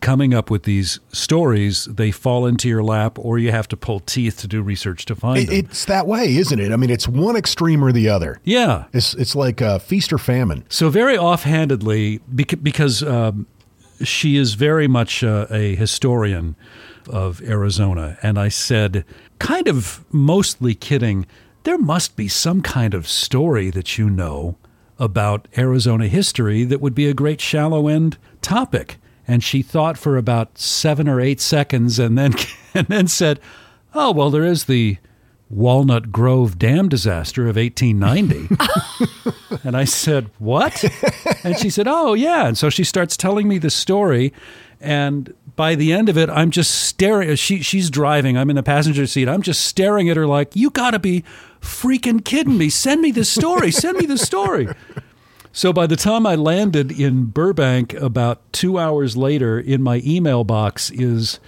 coming 0.00 0.32
up 0.34 0.50
with 0.50 0.62
these 0.64 0.98
stories, 1.12 1.84
they 1.86 2.10
fall 2.10 2.46
into 2.46 2.68
your 2.68 2.82
lap, 2.82 3.18
or 3.18 3.38
you 3.38 3.50
have 3.52 3.68
to 3.68 3.76
pull 3.76 4.00
teeth 4.00 4.36
to 4.40 4.48
do 4.48 4.62
research 4.62 5.04
to 5.06 5.14
find 5.14 5.38
It, 5.38 5.46
them. 5.46 5.56
it's 5.56 5.84
that 5.86 6.06
way, 6.06 6.36
isn't 6.36 6.58
it? 6.60 6.72
I 6.72 6.76
mean, 6.76 6.90
it's 6.90 7.06
one 7.08 7.36
extreme 7.36 7.84
or 7.84 7.92
the 7.92 8.08
other. 8.08 8.40
yeah. 8.44 8.84
It's 8.92 9.14
it's 9.14 9.34
like 9.36 9.60
uh, 9.62 9.78
feast 9.78 10.12
or 10.12 10.18
famine. 10.18 10.64
So 10.68 10.88
very 10.88 11.16
offhandedly, 11.18 12.20
because 12.34 13.02
um, 13.02 13.46
she 14.02 14.36
is 14.36 14.54
very 14.54 14.88
much 14.88 15.22
uh, 15.24 15.46
a 15.50 15.74
historian 15.76 16.56
of 17.08 17.40
Arizona, 17.42 18.16
and 18.22 18.38
I 18.38 18.48
said, 18.48 19.04
kind 19.40 19.66
of 19.68 20.04
mostly 20.12 20.74
kidding, 20.74 21.26
there 21.64 21.78
must 21.78 22.16
be 22.16 22.28
some 22.28 22.62
kind 22.62 22.94
of 22.94 23.08
story 23.08 23.70
that 23.70 23.98
you 23.98 24.10
know 24.10 24.56
about 24.98 25.48
Arizona 25.56 26.06
history 26.06 26.64
that 26.64 26.80
would 26.80 26.94
be 26.94 27.08
a 27.08 27.14
great 27.14 27.40
shallow 27.40 27.88
end 27.88 28.18
topic. 28.40 28.98
And 29.26 29.42
she 29.42 29.62
thought 29.62 29.96
for 29.96 30.16
about 30.16 30.58
seven 30.58 31.08
or 31.08 31.20
eight 31.20 31.40
seconds, 31.40 31.98
and 31.98 32.18
then 32.18 32.34
and 32.74 32.86
then 32.88 33.06
said, 33.08 33.40
"Oh 33.94 34.12
well, 34.12 34.30
there 34.30 34.44
is 34.44 34.64
the." 34.64 34.98
Walnut 35.50 36.10
Grove 36.10 36.58
Dam 36.58 36.88
disaster 36.88 37.46
of 37.46 37.56
1890. 37.56 38.56
And 39.64 39.76
I 39.76 39.84
said, 39.84 40.30
What? 40.38 40.82
and 41.44 41.58
she 41.58 41.70
said, 41.70 41.86
Oh, 41.86 42.14
yeah. 42.14 42.46
And 42.46 42.58
so 42.58 42.70
she 42.70 42.84
starts 42.84 43.16
telling 43.16 43.48
me 43.48 43.58
the 43.58 43.70
story. 43.70 44.32
And 44.80 45.34
by 45.56 45.74
the 45.74 45.92
end 45.92 46.08
of 46.08 46.16
it, 46.16 46.30
I'm 46.30 46.50
just 46.50 46.70
staring. 46.70 47.34
She, 47.36 47.62
she's 47.62 47.90
driving. 47.90 48.36
I'm 48.36 48.50
in 48.50 48.56
the 48.56 48.62
passenger 48.62 49.06
seat. 49.06 49.28
I'm 49.28 49.42
just 49.42 49.64
staring 49.64 50.08
at 50.08 50.16
her 50.16 50.26
like, 50.26 50.54
You 50.56 50.70
got 50.70 50.92
to 50.92 50.98
be 50.98 51.24
freaking 51.60 52.24
kidding 52.24 52.58
me. 52.58 52.70
Send 52.70 53.00
me 53.00 53.10
the 53.10 53.24
story. 53.24 53.70
Send 53.70 53.98
me 53.98 54.06
the 54.06 54.18
story. 54.18 54.68
So 55.54 55.70
by 55.70 55.86
the 55.86 55.96
time 55.96 56.26
I 56.26 56.34
landed 56.34 56.90
in 56.90 57.26
Burbank, 57.26 57.92
about 57.94 58.40
two 58.54 58.78
hours 58.78 59.18
later, 59.18 59.60
in 59.60 59.82
my 59.82 60.00
email 60.02 60.44
box 60.44 60.90
is 60.90 61.40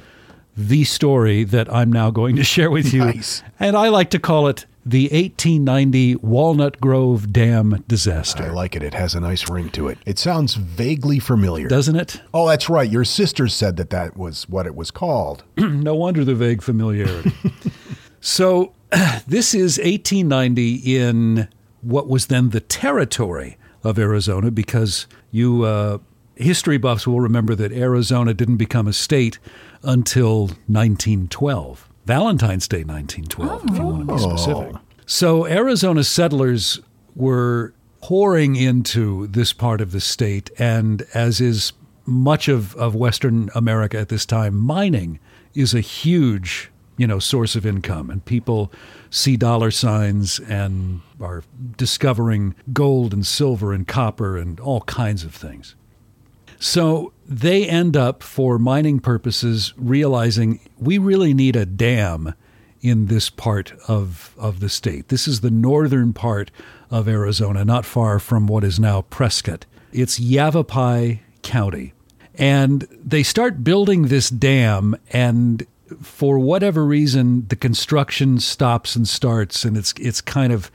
the 0.55 0.85
story 0.85 1.43
that 1.45 1.73
I'm 1.73 1.91
now 1.91 2.11
going 2.11 2.37
to 2.37 2.45
share 2.45 2.71
with 2.71 2.93
you. 2.93 3.07
Nice. 3.07 3.43
And 3.59 3.77
I 3.77 3.89
like 3.89 4.11
to 4.11 4.19
call 4.19 4.47
it 4.49 4.67
the 4.87 5.05
1890 5.05 6.17
Walnut 6.17 6.81
Grove 6.81 7.33
Dam 7.33 7.83
disaster. 7.89 8.45
I 8.45 8.51
like 8.51 8.77
it. 8.77 8.83
It 8.83 8.95
has 8.95 9.15
a 9.15 9.21
nice 9.21 9.49
ring 9.49 9.71
to 9.71 9.89
it. 9.89 9.99
It 10.05 10.19
sounds 10.19 10.55
vaguely 10.55 11.19
familiar. 11.19 11.69
Doesn't 11.69 11.97
it? 11.97 12.21
oh, 12.35 12.49
that's 12.49 12.69
right. 12.69 12.91
Your 12.91 13.05
sister 13.05 13.49
said 13.49 13.77
that 13.77 13.91
that 13.91 14.17
was 14.17 14.49
what 14.49 14.67
it 14.67 14.75
was 14.75 14.91
called. 14.91 15.45
no 15.57 15.95
wonder 15.95 16.25
the 16.25 16.35
vague 16.35 16.63
familiarity. 16.63 17.33
so, 18.21 18.73
this 19.27 19.55
is 19.55 19.79
1890 19.79 20.97
in 20.97 21.49
what 21.81 22.09
was 22.09 22.27
then 22.27 22.51
the 22.51 22.61
territory 22.61 23.57
of 23.83 23.99
Arizona, 23.99 24.51
because 24.51 25.07
you 25.31 25.65
uh, 25.65 25.99
history 26.37 26.79
buffs 26.79 27.07
will 27.07 27.21
remember 27.21 27.55
that 27.55 27.73
Arizona 27.73 28.35
didn't 28.35 28.57
become 28.57 28.87
a 28.87 28.93
state 28.93 29.39
until 29.83 30.47
1912, 30.67 31.89
Valentine's 32.05 32.69
Day 32.69 32.85
1912, 32.85 33.65
if 33.71 33.77
you 33.77 33.83
want 33.83 34.01
to 34.01 34.15
be 34.15 34.21
oh. 34.21 34.37
specific. 34.37 34.77
So, 35.07 35.47
Arizona 35.47 36.05
settlers 36.05 36.81
were 37.15 37.75
pouring 38.01 38.57
into 38.57 39.27
this 39.29 39.53
part 39.53 39.81
of 39.81 39.93
the 39.93 40.01
state, 40.01 40.51
and 40.59 41.07
as 41.15 41.41
is 41.41 41.73
much 42.07 42.49
of, 42.49 42.75
of 42.77 42.95
Western 42.95 43.49
America 43.55 43.99
at 43.99 44.09
this 44.09 44.27
time, 44.27 44.57
mining 44.57 45.19
is 45.55 45.73
a 45.75 45.81
huge, 45.81 46.71
you 46.97 47.07
know, 47.07 47.19
source 47.19 47.57
of 47.57 47.65
income. 47.65 48.11
And 48.11 48.25
people 48.25 48.71
see 49.11 49.37
dollar 49.37 49.71
signs 49.71 50.39
and 50.41 51.01
are 51.21 51.45
discovering 51.77 52.55
gold 52.73 53.15
and 53.15 53.27
silver 53.27 53.73
and 53.73 53.87
copper 53.87 54.37
and 54.37 54.61
all 54.61 54.83
kinds 54.83 55.25
of 55.25 55.35
things. 55.35 55.75
So 56.59 57.13
they 57.27 57.67
end 57.69 57.97
up, 57.97 58.23
for 58.23 58.59
mining 58.59 59.01
purposes, 59.01 59.73
realizing 59.77 60.61
we 60.79 60.99
really 60.99 61.35
need 61.35 61.57
a 61.57 61.67
dam 61.67 62.35
in 62.81 63.07
this 63.07 63.31
part 63.31 63.73
of, 63.89 64.35
of 64.39 64.61
the 64.61 64.69
state. 64.69 65.09
This 65.09 65.27
is 65.27 65.41
the 65.41 65.51
northern 65.51 66.13
part 66.13 66.51
of 66.91 67.09
Arizona, 67.09 67.65
not 67.65 67.85
far 67.87 68.19
from 68.19 68.47
what 68.47 68.63
is 68.63 68.79
now 68.79 69.03
Prescott. 69.03 69.65
It's 69.93 70.21
Yavapai 70.21 71.23
County. 71.43 71.95
And 72.35 72.87
they 72.91 73.23
start 73.23 73.65
building 73.65 74.09
this 74.09 74.29
dam, 74.29 74.97
and 75.11 75.67
for 76.03 76.39
whatever 76.39 76.85
reason, 76.85 77.47
the 77.49 77.57
construction 77.57 78.41
stops 78.41 78.97
and 78.97 79.09
starts, 79.09 79.65
and 79.65 79.77
it's 79.77 79.95
it's 80.01 80.21
kind 80.21 80.53
of 80.53 80.71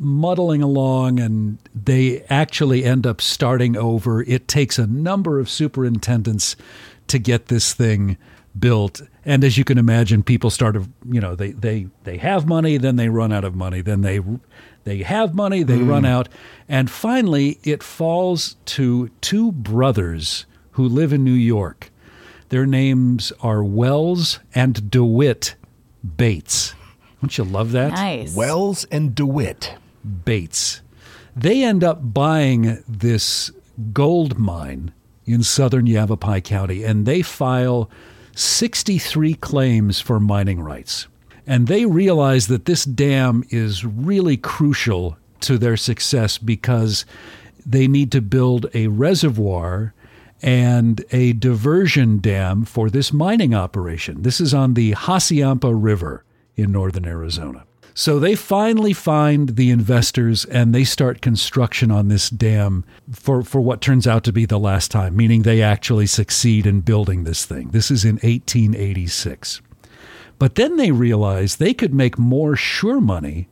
muddling 0.00 0.62
along, 0.62 1.20
and 1.20 1.58
they 1.74 2.22
actually 2.30 2.84
end 2.84 3.06
up 3.06 3.20
starting 3.20 3.76
over. 3.76 4.22
It 4.22 4.48
takes 4.48 4.78
a 4.78 4.86
number 4.86 5.38
of 5.38 5.48
superintendents 5.48 6.56
to 7.08 7.18
get 7.18 7.46
this 7.46 7.74
thing 7.74 8.16
built, 8.58 9.02
and 9.24 9.44
as 9.44 9.58
you 9.58 9.64
can 9.64 9.78
imagine, 9.78 10.22
people 10.22 10.50
start 10.50 10.74
to 10.74 10.88
you 11.08 11.20
know 11.20 11.34
they 11.36 11.52
they 11.52 11.88
they 12.04 12.16
have 12.16 12.46
money, 12.46 12.78
then 12.78 12.96
they 12.96 13.08
run 13.08 13.32
out 13.32 13.44
of 13.44 13.54
money, 13.54 13.80
then 13.82 14.00
they 14.00 14.20
they 14.84 14.98
have 14.98 15.34
money, 15.34 15.62
they 15.62 15.76
hmm. 15.76 15.88
run 15.88 16.04
out, 16.04 16.28
and 16.68 16.90
finally 16.90 17.58
it 17.62 17.82
falls 17.82 18.56
to 18.64 19.10
two 19.20 19.52
brothers 19.52 20.46
who 20.72 20.88
live 20.88 21.12
in 21.12 21.22
New 21.22 21.32
York. 21.32 21.90
Their 22.48 22.66
names 22.66 23.32
are 23.42 23.62
Wells 23.62 24.40
and 24.54 24.90
DeWitt 24.90 25.54
Bates. 26.16 26.74
Don't 27.20 27.36
you 27.36 27.44
love 27.44 27.72
that? 27.72 27.92
nice. 27.92 28.34
Wells 28.34 28.84
and 28.86 29.14
DeWitt. 29.14 29.74
Bates. 30.24 30.80
They 31.36 31.62
end 31.62 31.84
up 31.84 32.12
buying 32.12 32.82
this 32.88 33.50
gold 33.92 34.38
mine 34.38 34.92
in 35.26 35.42
southern 35.42 35.86
Yavapai 35.86 36.40
County 36.40 36.84
and 36.84 37.06
they 37.06 37.22
file 37.22 37.90
63 38.34 39.34
claims 39.34 40.00
for 40.00 40.18
mining 40.18 40.60
rights. 40.60 41.06
And 41.46 41.66
they 41.66 41.86
realize 41.86 42.46
that 42.48 42.64
this 42.64 42.84
dam 42.84 43.44
is 43.50 43.84
really 43.84 44.36
crucial 44.36 45.16
to 45.40 45.58
their 45.58 45.76
success 45.76 46.38
because 46.38 47.04
they 47.64 47.88
need 47.88 48.12
to 48.12 48.20
build 48.20 48.66
a 48.74 48.88
reservoir 48.88 49.94
and 50.42 51.04
a 51.10 51.32
diversion 51.34 52.18
dam 52.18 52.64
for 52.64 52.88
this 52.88 53.12
mining 53.12 53.54
operation. 53.54 54.22
This 54.22 54.40
is 54.40 54.54
on 54.54 54.74
the 54.74 54.92
Hassayampa 54.92 55.70
River 55.72 56.24
in 56.56 56.72
northern 56.72 57.04
Arizona. 57.04 57.64
So 57.94 58.18
they 58.18 58.34
finally 58.34 58.92
find 58.92 59.56
the 59.56 59.70
investors 59.70 60.44
and 60.44 60.74
they 60.74 60.84
start 60.84 61.20
construction 61.20 61.90
on 61.90 62.08
this 62.08 62.30
dam 62.30 62.84
for, 63.12 63.42
for 63.42 63.60
what 63.60 63.80
turns 63.80 64.06
out 64.06 64.24
to 64.24 64.32
be 64.32 64.46
the 64.46 64.58
last 64.58 64.90
time, 64.90 65.16
meaning 65.16 65.42
they 65.42 65.62
actually 65.62 66.06
succeed 66.06 66.66
in 66.66 66.80
building 66.80 67.24
this 67.24 67.44
thing. 67.44 67.68
This 67.70 67.90
is 67.90 68.04
in 68.04 68.16
1886. 68.16 69.60
But 70.38 70.54
then 70.54 70.76
they 70.76 70.90
realize 70.90 71.56
they 71.56 71.74
could 71.74 71.92
make 71.92 72.18
more 72.18 72.56
sure 72.56 73.00
money 73.00 73.48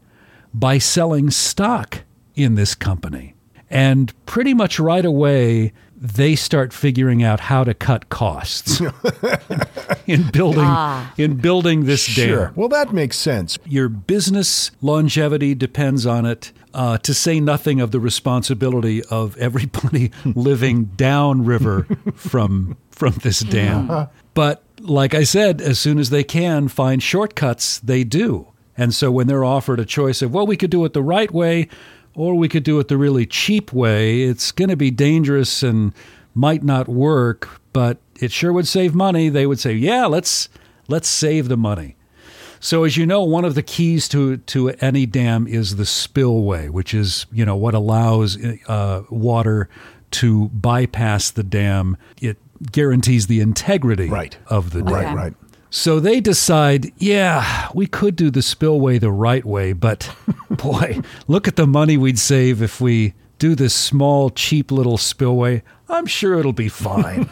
by 0.55 0.79
selling 0.79 1.31
stock 1.31 2.05
in 2.35 2.55
this 2.55 2.75
company. 2.75 3.35
And 3.71 4.15
pretty 4.25 4.55
much 4.55 4.81
right 4.81 5.05
away, 5.05 5.73
they 6.01 6.37
start 6.37 6.73
figuring 6.73 7.23
out 7.23 7.41
how 7.41 7.65
to 7.65 7.75
cut 7.75 8.09
costs 8.09 8.81
in 10.07 10.31
building 10.31 10.65
ah. 10.65 11.13
in 11.17 11.37
building 11.37 11.87
this 11.87 12.05
Sure. 12.05 12.47
dam. 12.47 12.53
Well, 12.55 12.69
that 12.69 12.93
makes 12.93 13.17
sense. 13.17 13.59
Your 13.67 13.89
business 13.89 14.71
longevity 14.81 15.55
depends 15.55 16.07
on 16.07 16.25
it. 16.25 16.53
Uh, 16.75 16.99
to 16.99 17.15
say 17.15 17.41
nothing 17.41 17.81
of 17.81 17.91
the 17.91 17.99
responsibility 17.99 19.03
of 19.05 19.37
everybody 19.39 20.13
living 20.25 20.85
downriver 20.85 21.85
from 22.15 22.77
from 22.91 23.15
this 23.23 23.41
hmm. 23.43 23.49
dam. 23.49 23.91
Uh-huh. 23.91 24.07
But 24.35 24.63
like 24.81 25.15
I 25.15 25.25
said, 25.25 25.61
as 25.61 25.81
soon 25.81 25.99
as 25.99 26.11
they 26.11 26.23
can 26.23 26.69
find 26.69 27.03
shortcuts, 27.03 27.81
they 27.81 28.05
do. 28.05 28.49
And 28.77 28.95
so 28.95 29.11
when 29.11 29.27
they're 29.27 29.45
offered 29.45 29.81
a 29.81 29.85
choice 29.85 30.23
of, 30.23 30.33
well, 30.33 30.47
we 30.47 30.57
could 30.57 30.71
do 30.71 30.85
it 30.85 30.93
the 30.93 31.03
right 31.03 31.33
way 31.33 31.69
or 32.15 32.35
we 32.35 32.49
could 32.49 32.63
do 32.65 32.79
it 32.81 32.89
the 32.89 32.97
really 32.97 33.27
cheap 33.27 33.73
way, 33.73 34.23
it's 34.23 34.53
going 34.53 34.69
to 34.71 34.77
be 34.77 34.91
dangerous 34.91 35.63
and 35.63 35.93
might 36.35 36.63
not 36.63 36.89
work, 36.89 37.61
but 37.73 37.99
it 38.21 38.33
sure 38.33 38.53
would 38.53 38.67
save 38.69 38.95
money. 38.95 39.29
They 39.29 39.47
would 39.47 39.59
say, 39.61 39.73
yeah, 39.75 40.07
let's 40.07 40.49
let's 40.89 41.09
save 41.09 41.49
the 41.49 41.57
money. 41.57 41.97
So 42.61 42.83
as 42.85 42.97
you 42.97 43.07
know, 43.07 43.23
one 43.23 43.45
of 43.45 43.55
the 43.55 43.63
keys 43.63 44.09
to 44.09 44.39
to 44.39 44.71
any 44.81 45.07
dam 45.07 45.47
is 45.47 45.77
the 45.77 45.87
spillway, 45.87 46.69
which 46.69 46.93
is 46.93 47.27
you 47.33 47.45
know 47.45 47.57
what 47.57 47.75
allows 47.75 48.37
uh, 48.67 49.03
water 49.11 49.69
to 50.13 50.49
bypass 50.49 51.31
the 51.31 51.43
dam. 51.45 51.97
It 52.21 52.37
guarantees 52.73 53.29
the 53.29 53.41
integrity 53.41 54.09
Right. 54.09 54.37
of 54.49 54.71
the 54.71 54.83
dam. 54.83 54.93
Right, 54.93 55.15
right. 55.15 55.35
So 55.71 56.01
they 56.01 56.21
decide, 56.21 56.93
yeah, 56.97 57.69
we 57.75 57.87
could 57.87 58.17
do 58.17 58.31
the 58.31 58.43
spillway 58.43 58.99
the 58.99 59.11
right 59.11 59.45
way, 59.45 59.73
but 59.73 60.15
boy, 60.51 61.01
look 61.27 61.47
at 61.47 61.57
the 61.57 61.67
money 61.67 61.97
we'd 61.97 62.19
save 62.19 62.63
if 62.63 62.81
we 62.81 63.15
do 63.39 63.55
this 63.55 63.75
small, 63.75 64.31
cheap 64.31 64.71
little 64.73 64.99
spillway. 64.99 65.63
I'm 65.89 66.07
sure 66.07 66.39
it'll 66.39 66.53
be 66.53 66.69
fine. 66.69 67.29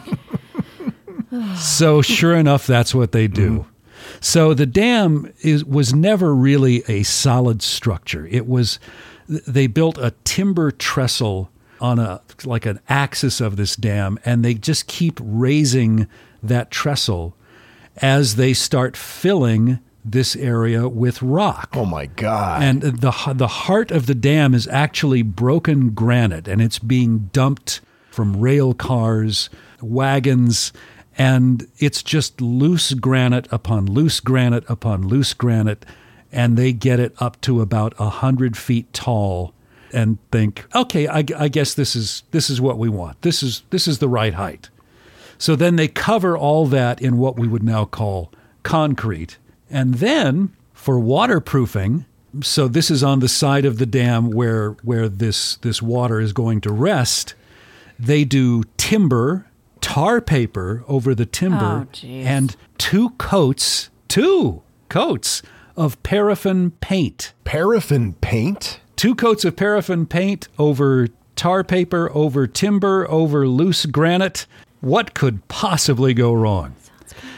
so 1.57 2.01
sure 2.01 2.35
enough, 2.35 2.67
that's 2.67 2.93
what 2.93 3.11
they 3.11 3.27
do. 3.27 3.49
Mm-hmm. 3.51 3.71
So 4.19 4.53
the 4.53 4.65
dam 4.65 5.31
is 5.41 5.65
was 5.65 5.93
never 5.93 6.33
really 6.33 6.83
a 6.87 7.03
solid 7.03 7.61
structure. 7.61 8.25
It 8.27 8.47
was 8.47 8.79
they 9.27 9.67
built 9.67 9.97
a 9.97 10.13
timber 10.23 10.71
trestle 10.71 11.51
on 11.81 11.99
a 11.99 12.21
like 12.45 12.65
an 12.65 12.79
axis 12.89 13.41
of 13.41 13.57
this 13.57 13.75
dam 13.75 14.17
and 14.25 14.43
they 14.43 14.53
just 14.53 14.87
keep 14.87 15.19
raising 15.21 16.07
that 16.41 16.71
trestle 16.71 17.35
as 18.01 18.35
they 18.35 18.53
start 18.53 18.95
filling 18.95 19.79
this 20.03 20.35
area 20.35 20.87
with 20.87 21.21
rock. 21.21 21.69
Oh 21.73 21.85
my 21.85 22.05
God. 22.05 22.63
And 22.63 22.81
the 22.81 23.33
the 23.35 23.47
heart 23.47 23.91
of 23.91 24.05
the 24.05 24.15
dam 24.15 24.53
is 24.53 24.67
actually 24.67 25.21
broken 25.21 25.89
granite, 25.89 26.47
and 26.47 26.61
it's 26.61 26.79
being 26.79 27.29
dumped 27.33 27.81
from 28.09 28.39
rail 28.39 28.73
cars, 28.73 29.49
wagons, 29.81 30.71
and 31.17 31.67
it's 31.77 32.01
just 32.01 32.39
loose 32.41 32.93
granite 32.93 33.47
upon 33.51 33.85
loose 33.85 34.19
granite 34.19 34.63
upon 34.69 35.07
loose 35.07 35.33
granite, 35.33 35.85
and 36.31 36.57
they 36.57 36.71
get 36.71 36.99
it 36.99 37.13
up 37.19 37.39
to 37.41 37.61
about 37.61 37.93
a 37.99 38.09
hundred 38.09 38.55
feet 38.55 38.91
tall, 38.93 39.53
and 39.91 40.17
think, 40.31 40.65
okay, 40.73 41.07
I, 41.07 41.23
I 41.37 41.47
guess 41.49 41.73
this 41.73 41.95
is 41.95 42.23
this 42.31 42.49
is 42.49 42.61
what 42.61 42.77
we 42.77 42.87
want. 42.87 43.21
This 43.23 43.43
is 43.43 43.63
this 43.71 43.87
is 43.87 43.99
the 43.99 44.09
right 44.09 44.33
height. 44.33 44.69
So 45.37 45.55
then 45.55 45.75
they 45.75 45.87
cover 45.87 46.37
all 46.37 46.65
that 46.67 47.01
in 47.01 47.17
what 47.17 47.37
we 47.37 47.47
would 47.47 47.63
now 47.63 47.85
call 47.85 48.31
concrete. 48.63 49.37
And 49.69 49.95
then 49.95 50.53
for 50.73 50.99
waterproofing, 50.99 52.05
so 52.41 52.67
this 52.67 52.89
is 52.91 53.03
on 53.03 53.19
the 53.19 53.27
side 53.29 53.65
of 53.65 53.77
the 53.77 53.85
dam 53.85 54.31
where 54.31 54.71
where 54.83 55.09
this 55.09 55.55
this 55.57 55.81
water 55.81 56.19
is 56.19 56.33
going 56.33 56.61
to 56.61 56.71
rest, 56.71 57.33
they 57.97 58.23
do 58.23 58.63
timber, 58.77 59.45
tar 59.81 60.21
paper 60.21 60.83
over 60.87 61.15
the 61.15 61.25
timber 61.25 61.87
Oh, 62.03 62.07
and 62.07 62.55
two 62.77 63.11
coats, 63.11 63.89
two 64.07 64.61
coats 64.89 65.41
of 65.75 66.01
paraffin 66.03 66.71
paint 66.71 67.33
Paraffin 67.43 68.13
paint? 68.21 68.79
two 68.95 69.13
coats 69.15 69.45
of 69.45 69.55
paraffin 69.55 70.05
paint 70.07 70.47
over 70.57 71.07
tar 71.35 71.63
paper, 71.63 72.09
over 72.13 72.47
timber, 72.47 73.09
over 73.09 73.47
loose 73.47 73.85
granite. 73.85 74.47
What 74.81 75.13
could 75.13 75.47
possibly 75.47 76.13
go 76.13 76.33
wrong? 76.33 76.75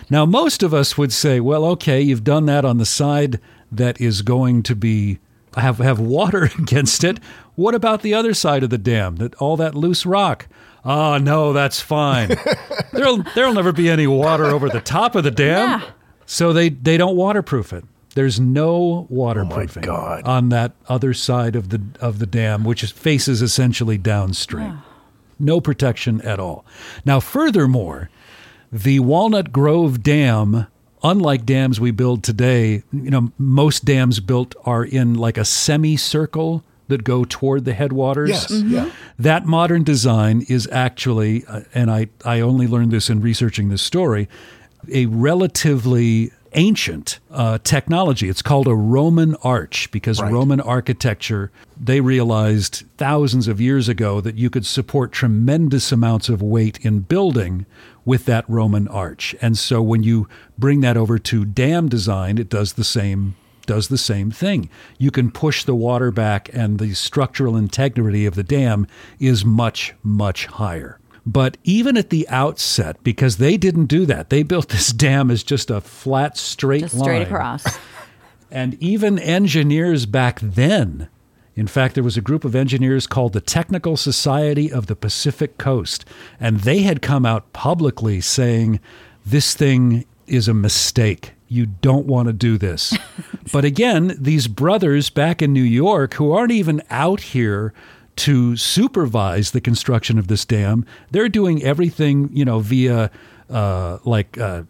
Now, 0.10 0.26
most 0.26 0.64
of 0.64 0.74
us 0.74 0.98
would 0.98 1.14
say, 1.14 1.40
well, 1.40 1.64
okay, 1.66 2.02
you've 2.02 2.24
done 2.24 2.46
that 2.48 2.66
on 2.66 2.78
the 2.78 2.86
side 2.86 3.40
that 3.72 4.02
is 4.02 4.22
going 4.24 4.64
to 4.64 4.76
be 4.76 5.20
have, 5.56 5.78
have 5.78 6.00
water 6.00 6.44
against 6.60 7.04
it. 7.04 7.20
What 7.56 7.76
about 7.76 8.02
the 8.02 8.14
other 8.14 8.34
side 8.34 8.64
of 8.64 8.70
the 8.70 8.78
dam? 8.78 9.18
That 9.18 9.36
all 9.36 9.58
that 9.58 9.76
loose 9.76 10.06
rock? 10.06 10.48
Oh 10.86 11.18
no, 11.18 11.52
that's 11.54 11.82
fine. 11.82 12.30
there'll 12.94 13.24
there'll 13.36 13.54
never 13.54 13.74
be 13.74 13.90
any 13.90 14.08
water 14.08 14.46
over 14.46 14.70
the 14.70 14.80
top 14.80 15.16
of 15.16 15.24
the 15.24 15.32
dam. 15.32 15.82
Yeah. 15.82 15.90
So 16.26 16.54
they, 16.54 16.70
they 16.70 16.96
don't 16.96 17.18
waterproof 17.18 17.74
it. 17.74 17.84
There's 18.16 18.40
no 18.40 19.08
waterproofing 19.10 19.84
oh 19.86 19.88
God. 19.88 20.24
on 20.26 20.50
that 20.50 20.74
other 20.88 21.14
side 21.14 21.56
of 21.56 21.70
the 21.70 21.82
of 22.00 22.20
the 22.20 22.26
dam, 22.26 22.64
which 22.64 22.84
is, 22.84 22.92
faces 22.92 23.42
essentially 23.42 23.98
downstream. 23.98 24.82
No 25.40 25.62
protection 25.62 26.22
at 26.22 26.40
all. 26.40 26.66
Now, 27.06 27.20
furthermore, 27.20 28.10
the 28.72 29.00
Walnut 29.00 29.52
Grove 29.52 30.04
Dam, 30.04 30.68
unlike 31.02 31.46
dams 31.46 31.80
we 31.80 31.92
build 31.92 32.24
today, 32.24 32.84
you 32.92 33.10
know, 33.10 33.32
most 33.38 33.86
dams 33.86 34.20
built 34.20 34.54
are 34.66 34.84
in 34.84 35.16
like 35.16 35.38
a 35.38 35.46
semicircle 35.46 36.64
that 36.90 37.04
go 37.04 37.24
toward 37.24 37.66
the 37.66 37.74
headwaters. 37.74 38.30
Yes. 38.30 38.52
Yeah. 38.52 38.92
That 39.18 39.46
modern 39.46 39.84
design 39.84 40.44
is 40.50 40.68
actually, 40.72 41.46
uh, 41.46 41.62
and 41.74 41.90
I, 41.90 42.10
I 42.26 42.42
only 42.42 42.68
learned 42.68 42.92
this 42.92 43.10
in 43.10 43.22
researching 43.22 43.70
this 43.70 43.82
story, 43.82 44.28
a 44.92 45.06
relatively 45.06 46.32
ancient 46.54 47.20
uh, 47.32 47.58
technology. 47.64 48.30
It's 48.30 48.42
called 48.42 48.68
a 48.68 48.76
Roman 48.76 49.36
arch 49.44 49.90
because 49.92 50.22
Right. 50.22 50.32
Roman 50.32 50.60
architecture, 50.60 51.52
they 51.80 52.02
realized 52.02 52.84
thousands 52.98 53.48
of 53.48 53.62
years 53.62 53.88
ago 53.88 54.22
that 54.22 54.36
you 54.36 54.50
could 54.50 54.66
support 54.66 55.12
tremendous 55.12 55.92
amounts 55.92 56.30
of 56.30 56.42
weight 56.42 56.80
in 56.82 57.00
building 57.00 57.66
with 58.06 58.26
that 58.26 58.44
Roman 58.50 58.88
arch. 58.88 59.36
And 59.42 59.58
so 59.58 59.82
when 59.82 60.04
you 60.04 60.28
bring 60.58 60.82
that 60.82 60.98
over 60.98 61.20
to 61.20 61.46
dam 61.46 61.88
design, 61.90 62.38
it 62.38 62.50
does 62.50 62.74
the 62.74 62.84
same 62.84 63.36
does 63.66 63.90
the 63.90 64.00
same 64.00 64.32
thing. 64.32 64.68
You 64.98 65.12
can 65.12 65.30
push 65.30 65.64
the 65.64 65.76
water 65.76 66.10
back 66.10 66.50
and 66.54 66.80
the 66.80 66.96
structural 66.96 67.56
integrity 67.56 68.26
of 68.26 68.34
the 68.34 68.42
dam 68.42 68.88
is 69.20 69.46
much 69.46 69.94
much 70.02 70.48
higher. 70.48 70.98
But 71.32 71.58
even 71.64 71.96
at 71.96 72.10
the 72.10 72.28
outset 72.30 73.04
because 73.04 73.38
they 73.38 73.56
didn't 73.56 73.86
do 73.86 74.08
that. 74.08 74.32
They 74.32 74.42
built 74.42 74.70
this 74.70 74.92
dam 75.06 75.30
as 75.30 75.44
just 75.44 75.70
a 75.70 75.80
flat 75.80 76.38
straight 76.38 76.82
Just 76.82 77.00
straight 77.00 77.22
across. 77.22 77.66
And 78.52 78.82
even 78.82 79.20
engineers 79.20 80.08
back 80.08 80.40
then, 80.40 81.08
in 81.56 81.68
fact, 81.68 81.94
there 81.94 82.04
was 82.04 82.18
a 82.18 82.22
group 82.22 82.44
of 82.44 82.56
engineers 82.56 83.06
called 83.06 83.34
the 83.34 83.42
Technical 83.42 83.96
Society 83.96 84.72
of 84.72 84.88
the 84.88 84.96
Pacific 84.96 85.60
Coast, 85.60 86.04
and 86.40 86.62
they 86.62 86.80
had 86.80 87.04
come 87.04 87.28
out 87.28 87.54
publicly 87.54 88.20
saying 88.22 88.80
this 89.24 89.54
thing 89.54 90.04
is 90.26 90.48
a 90.48 90.54
mistake. 90.56 91.34
You 91.48 91.68
don't 91.68 92.08
want 92.08 92.26
to 92.26 92.34
do 92.34 92.58
this. 92.58 92.98
but 93.54 93.66
again, 93.66 94.16
these 94.20 94.48
brothers 94.48 95.12
back 95.12 95.44
in 95.44 95.54
New 95.54 95.62
York 95.62 96.16
who 96.16 96.32
aren't 96.32 96.52
even 96.52 96.82
out 96.90 97.20
here 97.22 97.72
to 98.20 98.58
supervise 98.58 99.52
the 99.52 99.62
construction 99.62 100.20
of 100.20 100.28
this 100.28 100.44
dam, 100.46 100.86
they're 101.12 101.30
doing 101.30 101.64
everything, 101.64 102.30
you 102.34 102.44
know, 102.44 102.60
via 102.60 103.10
uh, 103.50 103.98
like 104.04 104.38
uh, 104.38 104.64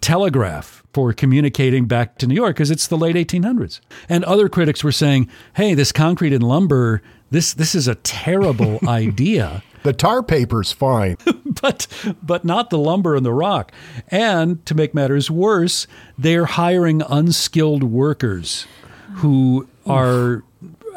telegraph 0.00 0.82
for 0.92 1.12
communicating 1.12 1.86
back 1.86 2.18
to 2.18 2.26
New 2.26 2.34
York 2.34 2.56
because 2.56 2.70
it's 2.70 2.86
the 2.86 2.98
late 2.98 3.16
1800s. 3.16 3.80
And 4.08 4.22
other 4.24 4.48
critics 4.48 4.84
were 4.84 4.92
saying, 4.92 5.28
"Hey, 5.54 5.74
this 5.74 5.92
concrete 5.92 6.32
and 6.32 6.42
lumber, 6.42 7.02
this 7.30 7.54
this 7.54 7.74
is 7.74 7.88
a 7.88 7.94
terrible 7.96 8.78
idea." 8.86 9.62
The 9.82 9.94
tar 9.94 10.22
paper's 10.22 10.72
fine. 10.72 11.16
but 11.62 11.86
but 12.22 12.44
not 12.44 12.68
the 12.68 12.78
lumber 12.78 13.16
and 13.16 13.24
the 13.24 13.32
rock. 13.32 13.72
And 14.08 14.64
to 14.66 14.74
make 14.74 14.94
matters 14.94 15.30
worse, 15.30 15.86
they're 16.18 16.44
hiring 16.44 17.02
unskilled 17.08 17.82
workers 17.82 18.66
who 19.14 19.66
are 19.86 20.44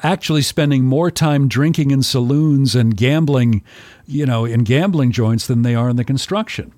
actually 0.03 0.41
spending 0.41 0.83
more 0.83 1.09
time 1.09 1.47
drinking 1.47 1.91
in 1.91 2.03
saloons 2.03 2.75
and 2.75 2.95
gambling, 2.95 3.63
you 4.05 4.25
know, 4.25 4.45
in 4.45 4.63
gambling 4.63 5.11
joints 5.11 5.47
than 5.47 5.61
they 5.61 5.73
are 5.73 5.89
in 5.89 5.95
the 5.95 6.03
construction. 6.03 6.73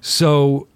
So 0.00 0.68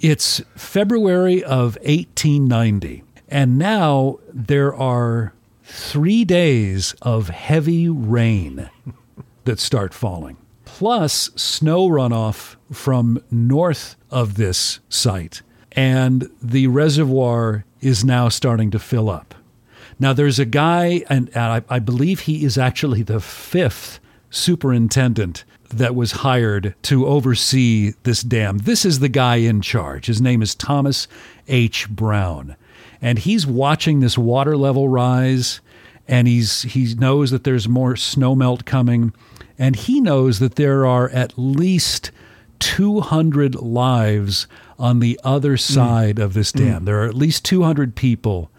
it's 0.00 0.40
February 0.56 1.44
of 1.44 1.76
1890, 1.84 3.04
and 3.28 3.58
now 3.58 4.18
there 4.32 4.74
are 4.74 5.32
three 5.62 6.24
days 6.24 6.94
of 7.02 7.28
heavy 7.28 7.88
rain 7.88 8.70
that 9.44 9.60
start 9.60 9.94
falling, 9.94 10.36
plus 10.64 11.30
snow 11.36 11.88
runoff 11.88 12.56
from 12.72 13.22
north 13.30 13.96
of 14.10 14.34
this 14.34 14.80
site. 14.88 15.42
And 15.72 16.28
the 16.42 16.66
reservoir 16.66 17.64
is 17.80 18.04
now 18.04 18.28
starting 18.28 18.72
to 18.72 18.78
fill 18.78 19.08
up. 19.08 19.34
Now, 20.00 20.14
there's 20.14 20.38
a 20.38 20.46
guy, 20.46 21.04
and, 21.10 21.30
I, 21.36 21.62
I 21.68 21.78
believe 21.78 22.20
he 22.20 22.42
is 22.42 22.56
actually 22.56 23.02
the 23.02 23.20
fifth 23.20 24.00
superintendent 24.30 25.44
that 25.68 25.94
was 25.94 26.12
hired 26.12 26.74
to 26.82 27.06
oversee 27.06 27.92
this 28.02 28.22
dam. 28.22 28.58
This 28.58 28.86
is 28.86 29.00
the 29.00 29.10
guy 29.10 29.36
in 29.36 29.60
charge. 29.60 30.06
His 30.06 30.20
name 30.20 30.40
is 30.40 30.54
Thomas 30.54 31.06
H. 31.48 31.88
Brown. 31.90 32.56
And 33.02 33.18
he's 33.18 33.46
watching 33.46 34.00
this 34.00 34.16
water 34.16 34.56
level 34.56 34.88
rise, 34.88 35.60
and 36.08 36.26
he's, 36.26 36.62
he 36.62 36.94
knows 36.94 37.30
that 37.30 37.44
there's 37.44 37.68
more 37.68 37.92
snowmelt 37.92 38.64
coming, 38.64 39.12
and 39.58 39.76
he 39.76 40.00
knows 40.00 40.38
that 40.38 40.54
there 40.54 40.86
are 40.86 41.10
at 41.10 41.34
least 41.36 42.10
200 42.60 43.54
lives 43.54 44.46
on 44.78 45.00
the 45.00 45.20
other 45.22 45.54
mm. 45.54 45.60
side 45.60 46.18
of 46.18 46.32
this 46.32 46.52
mm. 46.52 46.58
dam. 46.58 46.84
There 46.86 47.02
are 47.02 47.06
at 47.06 47.14
least 47.14 47.44
200 47.44 47.94
people 47.94 48.49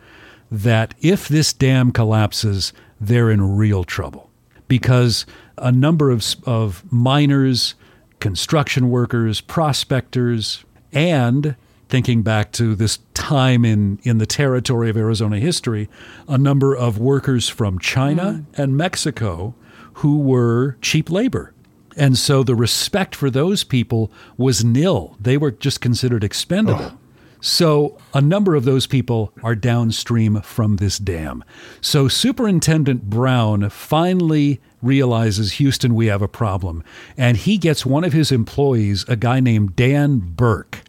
that, 0.52 0.94
if 1.00 1.28
this 1.28 1.54
dam 1.54 1.92
collapses, 1.92 2.74
they're 3.00 3.32
in 3.32 3.56
real 3.56 3.84
trouble 3.84 4.30
because 4.68 5.26
a 5.58 5.72
number 5.72 6.12
of, 6.12 6.36
of 6.46 6.84
miners, 6.92 7.76
construction 8.20 8.90
workers, 8.90 9.42
prospectors, 9.42 10.64
and 10.94 11.56
thinking 11.90 12.22
back 12.22 12.52
to 12.54 12.74
this 12.74 13.00
time 13.14 13.66
in, 13.66 14.00
in 14.04 14.18
the 14.18 14.26
territory 14.26 14.90
of 14.90 14.96
Arizona 14.96 15.40
history, 15.40 15.90
a 16.28 16.38
number 16.38 16.76
of 16.76 16.98
workers 16.98 17.50
from 17.50 17.80
China 17.80 18.24
mm. 18.24 18.60
and 18.60 18.78
Mexico 18.78 19.54
who 19.96 20.20
were 20.20 20.78
cheap 20.82 21.10
labor. 21.10 21.54
And 21.98 22.18
so 22.18 22.44
the 22.44 22.56
respect 22.56 23.14
for 23.14 23.30
those 23.30 23.66
people 23.66 24.10
was 24.38 24.64
nil. 24.64 25.18
They 25.20 25.36
were 25.38 25.52
just 25.52 25.82
considered 25.82 26.24
expendable. 26.24 26.98
So 27.42 27.98
a 28.14 28.22
number 28.22 28.56
of 28.56 28.66
those 28.66 28.86
people 28.86 29.34
are 29.44 29.56
downstream 29.56 30.42
from 30.42 30.78
this 30.78 31.00
dam. 31.00 31.44
So 31.82 32.08
Superintendent 32.08 33.10
Brown 33.10 33.70
finally 33.70 34.62
realizes 34.82 35.54
Houston, 35.54 35.96
we 35.96 36.06
have 36.06 36.22
a 36.22 36.28
problem. 36.28 36.84
And 37.18 37.38
he 37.38 37.58
gets 37.58 37.86
one 37.86 38.04
of 38.04 38.14
his 38.14 38.32
employees, 38.32 39.06
a 39.08 39.16
guy 39.16 39.40
named 39.40 39.76
Dan 39.76 40.20
Burke, 40.20 40.84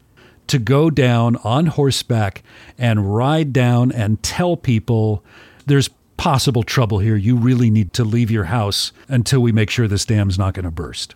to 0.48 0.58
go 0.58 0.90
down 0.90 1.36
on 1.36 1.66
horseback 1.66 2.42
and 2.76 3.14
ride 3.14 3.52
down 3.52 3.90
and 3.90 4.22
tell 4.22 4.56
people 4.56 5.24
there's 5.66 5.88
possible 6.18 6.62
trouble 6.62 6.98
here. 6.98 7.16
You 7.16 7.36
really 7.36 7.70
need 7.70 7.92
to 7.94 8.04
leave 8.04 8.30
your 8.30 8.44
house 8.44 8.92
until 9.08 9.40
we 9.40 9.52
make 9.52 9.70
sure 9.70 9.88
this 9.88 10.04
dam's 10.04 10.38
not 10.38 10.54
going 10.54 10.64
to 10.64 10.70
burst. 10.70 11.14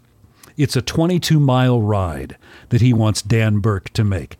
It's 0.56 0.76
a 0.76 0.82
22 0.82 1.38
mile 1.38 1.80
ride 1.80 2.36
that 2.70 2.80
he 2.80 2.92
wants 2.92 3.22
Dan 3.22 3.58
Burke 3.58 3.90
to 3.90 4.04
make. 4.04 4.36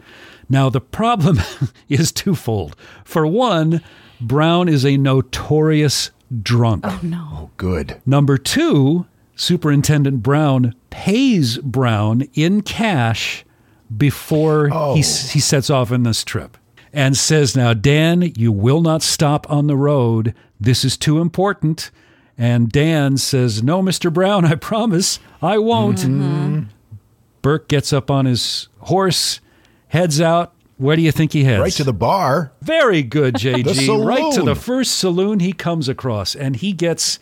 Now, 0.48 0.68
the 0.70 0.80
problem 0.80 1.40
is 1.88 2.12
twofold. 2.12 2.76
For 3.04 3.26
one, 3.26 3.82
Brown 4.20 4.68
is 4.68 4.84
a 4.84 4.96
notorious 4.96 6.10
drunk. 6.42 6.84
Oh, 6.86 7.00
no. 7.02 7.28
Oh, 7.32 7.50
good. 7.56 8.00
Number 8.06 8.38
two, 8.38 9.06
Superintendent 9.34 10.22
Brown 10.22 10.74
pays 10.90 11.58
Brown 11.58 12.22
in 12.34 12.62
cash 12.62 13.44
before 13.94 14.68
he, 14.68 14.74
oh. 14.74 14.94
he 14.94 15.02
sets 15.02 15.70
off 15.70 15.92
on 15.92 16.02
this 16.02 16.24
trip 16.24 16.56
and 16.92 17.16
says, 17.16 17.54
Now, 17.54 17.74
Dan, 17.74 18.32
you 18.36 18.50
will 18.50 18.80
not 18.80 19.02
stop 19.02 19.48
on 19.50 19.66
the 19.66 19.76
road. 19.76 20.34
This 20.58 20.84
is 20.84 20.96
too 20.96 21.20
important. 21.20 21.90
And 22.38 22.70
Dan 22.70 23.16
says, 23.16 23.62
No, 23.62 23.82
Mr. 23.82 24.12
Brown, 24.12 24.44
I 24.44 24.54
promise 24.56 25.18
I 25.40 25.58
won't. 25.58 26.04
Burke 27.42 27.68
gets 27.68 27.92
up 27.92 28.10
on 28.10 28.26
his 28.26 28.68
horse, 28.80 29.40
heads 29.88 30.20
out. 30.20 30.52
Where 30.78 30.96
do 30.96 31.00
you 31.02 31.12
think 31.12 31.32
he 31.32 31.44
heads? 31.44 31.60
Right 31.60 31.72
to 31.72 31.84
the 31.84 31.92
bar. 31.94 32.52
Very 32.60 33.02
good, 33.02 33.34
JG. 33.36 34.04
right 34.04 34.32
to 34.34 34.42
the 34.42 34.54
first 34.54 34.98
saloon 34.98 35.40
he 35.40 35.52
comes 35.54 35.88
across, 35.88 36.34
and 36.34 36.56
he 36.56 36.72
gets 36.72 37.18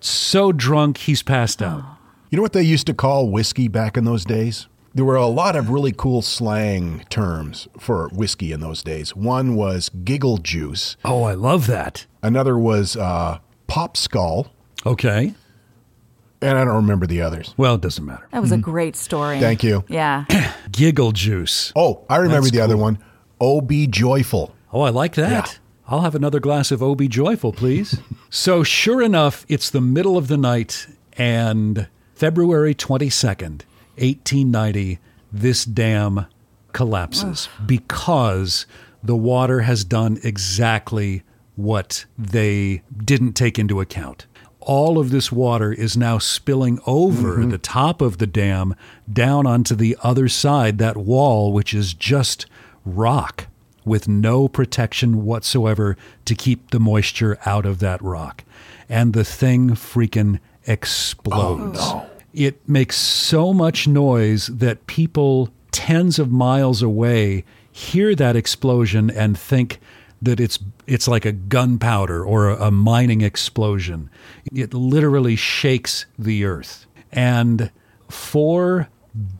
so 0.00 0.52
drunk 0.52 0.98
he's 0.98 1.22
passed 1.22 1.62
out. 1.62 1.82
You 2.30 2.36
know 2.36 2.42
what 2.42 2.52
they 2.52 2.62
used 2.62 2.86
to 2.88 2.94
call 2.94 3.30
whiskey 3.30 3.68
back 3.68 3.96
in 3.96 4.04
those 4.04 4.24
days? 4.24 4.66
There 4.92 5.04
were 5.04 5.16
a 5.16 5.26
lot 5.26 5.56
of 5.56 5.70
really 5.70 5.92
cool 5.92 6.20
slang 6.20 7.04
terms 7.08 7.68
for 7.78 8.08
whiskey 8.12 8.52
in 8.52 8.60
those 8.60 8.82
days. 8.82 9.16
One 9.16 9.56
was 9.56 9.88
giggle 9.88 10.38
juice. 10.38 10.96
Oh, 11.04 11.22
I 11.24 11.34
love 11.34 11.66
that. 11.68 12.06
Another 12.22 12.58
was 12.58 12.96
uh, 12.96 13.38
pop 13.66 13.96
skull. 13.96 14.52
Okay. 14.86 15.34
And 16.42 16.58
I 16.58 16.64
don't 16.64 16.76
remember 16.76 17.06
the 17.06 17.22
others. 17.22 17.54
Well, 17.56 17.76
it 17.76 17.80
doesn't 17.80 18.04
matter. 18.04 18.28
That 18.30 18.42
was 18.42 18.52
a 18.52 18.56
mm. 18.56 18.62
great 18.62 18.96
story. 18.96 19.40
Thank 19.40 19.64
you. 19.64 19.84
Yeah. 19.88 20.24
Giggle 20.70 21.12
juice. 21.12 21.72
Oh, 21.74 22.04
I 22.08 22.16
remember 22.16 22.42
That's 22.42 22.52
the 22.52 22.60
other 22.60 22.74
cool. 22.74 22.82
one. 22.82 22.98
Oh, 23.40 23.60
be 23.60 23.86
joyful. 23.86 24.54
Oh, 24.72 24.82
I 24.82 24.90
like 24.90 25.14
that. 25.14 25.58
I'll 25.86 26.00
have 26.00 26.14
another 26.14 26.40
glass 26.40 26.70
of 26.70 26.82
OB 26.82 27.02
Joyful, 27.10 27.52
please. 27.52 27.98
so, 28.30 28.62
sure 28.62 29.02
enough, 29.02 29.44
it's 29.48 29.70
the 29.70 29.80
middle 29.80 30.16
of 30.16 30.28
the 30.28 30.36
night, 30.36 30.86
and 31.12 31.88
February 32.14 32.74
22nd, 32.74 33.62
1890, 33.96 34.98
this 35.30 35.64
dam 35.64 36.26
collapses 36.72 37.48
because 37.66 38.66
the 39.02 39.16
water 39.16 39.60
has 39.60 39.84
done 39.84 40.18
exactly 40.22 41.22
what 41.56 42.04
they 42.18 42.82
didn't 43.04 43.34
take 43.34 43.58
into 43.58 43.80
account. 43.80 44.26
All 44.60 44.98
of 44.98 45.10
this 45.10 45.30
water 45.30 45.72
is 45.72 45.96
now 45.96 46.18
spilling 46.18 46.80
over 46.86 47.36
mm-hmm. 47.36 47.50
the 47.50 47.58
top 47.58 48.00
of 48.00 48.18
the 48.18 48.26
dam 48.26 48.74
down 49.12 49.46
onto 49.46 49.74
the 49.74 49.96
other 50.02 50.28
side, 50.28 50.78
that 50.78 50.96
wall, 50.96 51.52
which 51.52 51.74
is 51.74 51.92
just 51.92 52.46
rock 52.84 53.46
with 53.84 54.08
no 54.08 54.48
protection 54.48 55.24
whatsoever 55.24 55.96
to 56.24 56.34
keep 56.34 56.70
the 56.70 56.80
moisture 56.80 57.38
out 57.44 57.66
of 57.66 57.78
that 57.80 58.00
rock. 58.02 58.42
And 58.88 59.12
the 59.12 59.24
thing 59.24 59.70
freaking 59.70 60.40
explodes. 60.66 61.78
Oh, 61.80 62.08
it 62.32 62.66
makes 62.68 62.96
so 62.96 63.52
much 63.52 63.86
noise 63.86 64.46
that 64.46 64.86
people 64.86 65.50
tens 65.70 66.18
of 66.18 66.30
miles 66.30 66.82
away 66.82 67.44
hear 67.70 68.14
that 68.14 68.36
explosion 68.36 69.10
and 69.10 69.36
think 69.38 69.80
that 70.24 70.40
it's 70.40 70.58
it's 70.86 71.08
like 71.08 71.24
a 71.24 71.32
gunpowder 71.32 72.24
or 72.24 72.50
a, 72.50 72.66
a 72.66 72.70
mining 72.70 73.20
explosion. 73.20 74.10
It 74.52 74.74
literally 74.74 75.36
shakes 75.36 76.06
the 76.18 76.44
earth. 76.44 76.86
And 77.12 77.70
4 78.08 78.88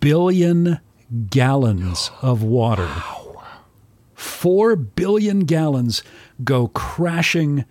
billion 0.01 0.81
gallons 1.29 2.11
of 2.23 2.43
water 2.43 2.89
4 4.25 4.77
billion 4.77 5.41
gallons 5.41 6.03
go 6.43 6.69
crashing 6.69 7.65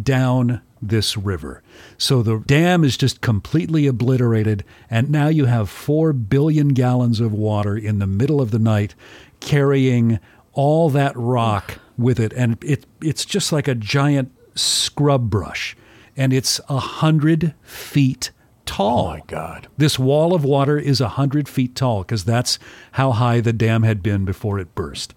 down 0.00 0.60
this 0.82 1.16
river. 1.16 1.62
So 1.96 2.22
the 2.22 2.38
dam 2.38 2.84
is 2.84 2.96
just 2.96 3.20
completely 3.20 3.86
obliterated, 3.86 4.64
and 4.90 5.10
now 5.10 5.28
you 5.28 5.46
have 5.46 5.70
4 5.70 6.12
billion 6.12 6.68
gallons 6.68 7.20
of 7.20 7.32
water 7.32 7.76
in 7.76 8.00
the 8.00 8.06
middle 8.06 8.40
of 8.40 8.50
the 8.50 8.58
night 8.58 8.94
carrying 9.40 10.18
all 10.52 10.90
that 10.90 11.16
rock 11.16 11.78
with 11.96 12.18
it. 12.20 12.32
And 12.34 12.62
it, 12.62 12.86
it's 13.02 13.24
just 13.24 13.52
like 13.52 13.68
a 13.68 13.74
giant 13.74 14.32
scrub 14.54 15.30
brush, 15.30 15.76
and 16.16 16.32
it's 16.32 16.58
a 16.68 16.74
100 16.74 17.54
feet 17.62 18.30
tall. 18.66 19.08
Oh, 19.08 19.10
my 19.10 19.22
God. 19.26 19.68
This 19.76 19.98
wall 19.98 20.34
of 20.34 20.44
water 20.44 20.78
is 20.78 21.00
a 21.00 21.04
100 21.04 21.48
feet 21.48 21.74
tall 21.74 22.02
because 22.02 22.24
that's 22.24 22.58
how 22.92 23.12
high 23.12 23.40
the 23.40 23.52
dam 23.52 23.82
had 23.82 24.02
been 24.02 24.24
before 24.24 24.58
it 24.58 24.74
burst. 24.74 25.14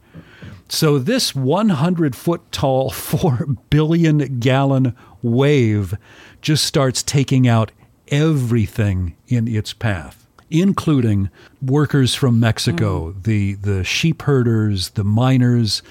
So, 0.70 1.00
this 1.00 1.34
100 1.34 2.16
foot 2.16 2.52
tall, 2.52 2.90
4 2.92 3.46
billion 3.70 4.40
gallon 4.40 4.96
wave 5.22 5.96
just 6.42 6.66
starts 6.66 7.02
taking 7.04 7.48
out 7.48 7.72
everything 8.10 9.16
in 9.28 9.48
its 9.48 9.74
path, 9.74 10.28
including 10.50 11.30
workers 11.62 12.16
from 12.16 12.40
Mexico, 12.40 13.12
mm. 13.12 13.24
the, 13.24 13.54
the 13.56 13.84
sheep 13.84 14.24
herders, 14.24 14.90
the 14.92 15.04
miners, 15.04 15.82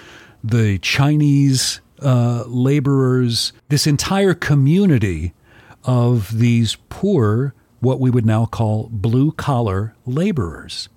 the 0.46 0.78
Chinese 0.78 1.80
uh, 2.00 2.44
laborers, 2.46 3.52
this 3.68 3.86
entire 3.86 4.34
community 4.34 5.34
of 5.84 6.38
these 6.38 6.76
poor, 6.88 7.54
what 7.80 8.00
we 8.00 8.10
would 8.10 8.26
now 8.26 8.46
call 8.46 8.88
blue 8.92 9.32
collar 9.32 9.94
laborers, 10.04 10.88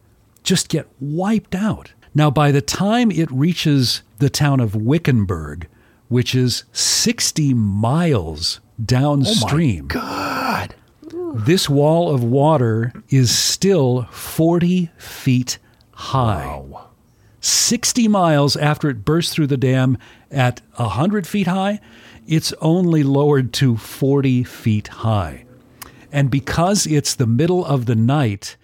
just 0.44 0.70
get 0.70 0.88
wiped 1.00 1.56
out. 1.56 1.94
Now, 2.14 2.30
by 2.30 2.52
the 2.52 2.62
time 2.62 3.12
it 3.12 3.32
reaches 3.32 4.02
the 4.20 4.30
town 4.30 4.60
of 4.60 4.76
Wickenburg, 4.76 5.68
which 6.10 6.36
is 6.36 6.64
60 6.74 7.54
miles 7.54 8.60
downstream, 8.84 9.88
God. 9.88 10.76
this 11.36 11.70
wall 11.70 12.14
of 12.14 12.24
water 12.24 12.94
is 13.10 13.36
still 13.36 14.08
40 14.12 14.92
feet 14.98 15.60
high. 15.92 16.62
60 17.42 18.08
miles 18.08 18.56
after 18.56 18.90
it 18.90 19.06
burst 19.06 19.34
through 19.34 19.48
the 19.48 19.58
dam 19.58 19.98
at 20.32 20.62
100 20.76 21.26
feet 21.26 21.48
high, 21.48 21.80
it's 22.28 22.54
only 22.62 23.04
lowered 23.04 23.54
to 23.54 23.78
40 23.78 24.44
feet 24.44 24.88
high. 24.88 25.46
And 26.12 26.30
because 26.30 26.86
it's 26.86 27.16
the 27.16 27.28
middle 27.28 27.66
of 27.66 27.86
the 27.86 27.96
night, 27.96 28.56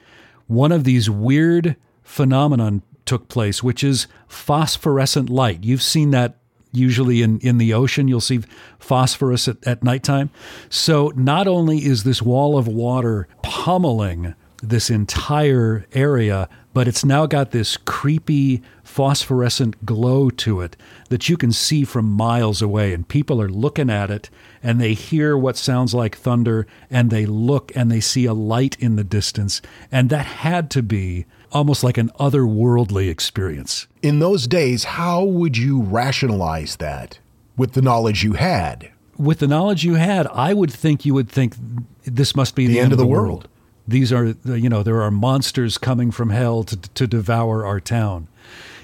one 0.47 0.71
of 0.71 0.83
these 0.83 1.09
weird 1.09 1.75
phenomenon 2.03 2.81
took 3.05 3.27
place, 3.27 3.63
which 3.63 3.83
is 3.83 4.07
phosphorescent 4.27 5.29
light. 5.29 5.63
You've 5.63 5.81
seen 5.81 6.11
that 6.11 6.37
usually 6.71 7.21
in, 7.21 7.39
in 7.39 7.57
the 7.57 7.73
ocean. 7.73 8.07
You'll 8.07 8.21
see 8.21 8.41
phosphorus 8.79 9.47
at, 9.47 9.65
at 9.65 9.83
nighttime. 9.83 10.29
So 10.69 11.11
not 11.15 11.47
only 11.47 11.85
is 11.85 12.03
this 12.03 12.21
wall 12.21 12.57
of 12.57 12.67
water 12.67 13.27
pummeling 13.41 14.35
this 14.61 14.89
entire 14.89 15.85
area, 15.93 16.49
but 16.75 16.89
it's 16.89 17.05
now 17.05 17.25
got 17.25 17.51
this 17.51 17.77
creepy 17.77 18.61
phosphorescent 18.83 19.85
glow 19.85 20.29
to 20.29 20.59
it 20.59 20.75
that 21.07 21.29
you 21.29 21.37
can 21.37 21.53
see 21.53 21.85
from 21.85 22.03
miles 22.03 22.61
away. 22.61 22.93
And 22.93 23.07
people 23.07 23.41
are 23.41 23.47
looking 23.47 23.89
at 23.89 24.11
it 24.11 24.29
and 24.61 24.81
they 24.81 24.93
hear 24.93 25.37
what 25.37 25.55
sounds 25.55 25.93
like 25.93 26.17
thunder 26.17 26.67
and 26.91 27.09
they 27.09 27.25
look 27.25 27.71
and 27.77 27.89
they 27.89 28.01
see 28.01 28.25
a 28.25 28.33
light 28.33 28.75
in 28.77 28.97
the 28.97 29.05
distance. 29.05 29.61
And 29.89 30.09
that 30.09 30.25
had 30.25 30.69
to 30.71 30.83
be 30.83 31.25
almost 31.53 31.81
like 31.81 31.97
an 31.97 32.11
otherworldly 32.19 33.09
experience. 33.09 33.87
In 34.01 34.19
those 34.19 34.45
days, 34.45 34.83
how 34.83 35.23
would 35.23 35.55
you 35.55 35.81
rationalize 35.81 36.75
that 36.75 37.19
with 37.55 37.71
the 37.71 37.81
knowledge 37.81 38.21
you 38.21 38.33
had? 38.33 38.91
With 39.17 39.39
the 39.39 39.47
knowledge 39.47 39.85
you 39.85 39.93
had, 39.93 40.27
I 40.27 40.53
would 40.53 40.73
think 40.73 41.05
you 41.05 41.13
would 41.13 41.29
think 41.29 41.55
this 42.03 42.35
must 42.35 42.53
be 42.53 42.67
the, 42.67 42.81
end, 42.81 42.91
of 42.91 42.97
the 42.97 43.07
world. 43.07 43.47
These 43.87 44.11
are, 44.11 44.35
you 44.45 44.69
know, 44.69 44.83
there 44.83 45.01
are 45.01 45.11
monsters 45.11 45.77
coming 45.77 46.11
from 46.11 46.29
hell 46.29 46.63
to, 46.63 46.77
to 46.77 47.07
devour 47.07 47.65
our 47.65 47.79
town. 47.79 48.27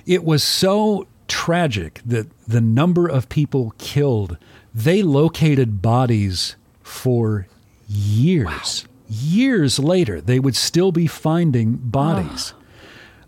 It 0.06 0.24
was 0.24 0.44
so 0.44 1.08
tragic 1.28 2.02
that 2.06 2.28
the 2.48 2.62
number 2.62 3.08
of 3.08 3.30
people 3.30 3.74
killed, 3.78 4.38
they 4.74 5.02
located 5.02 5.82
bodies 5.82 6.56
for 6.84 7.48
years. 7.88 8.86
Years 9.08 9.80
later, 9.80 10.22
they 10.22 10.40
would 10.40 10.56
still 10.56 10.92
be 10.92 11.08
finding 11.08 11.76
bodies. 11.78 12.54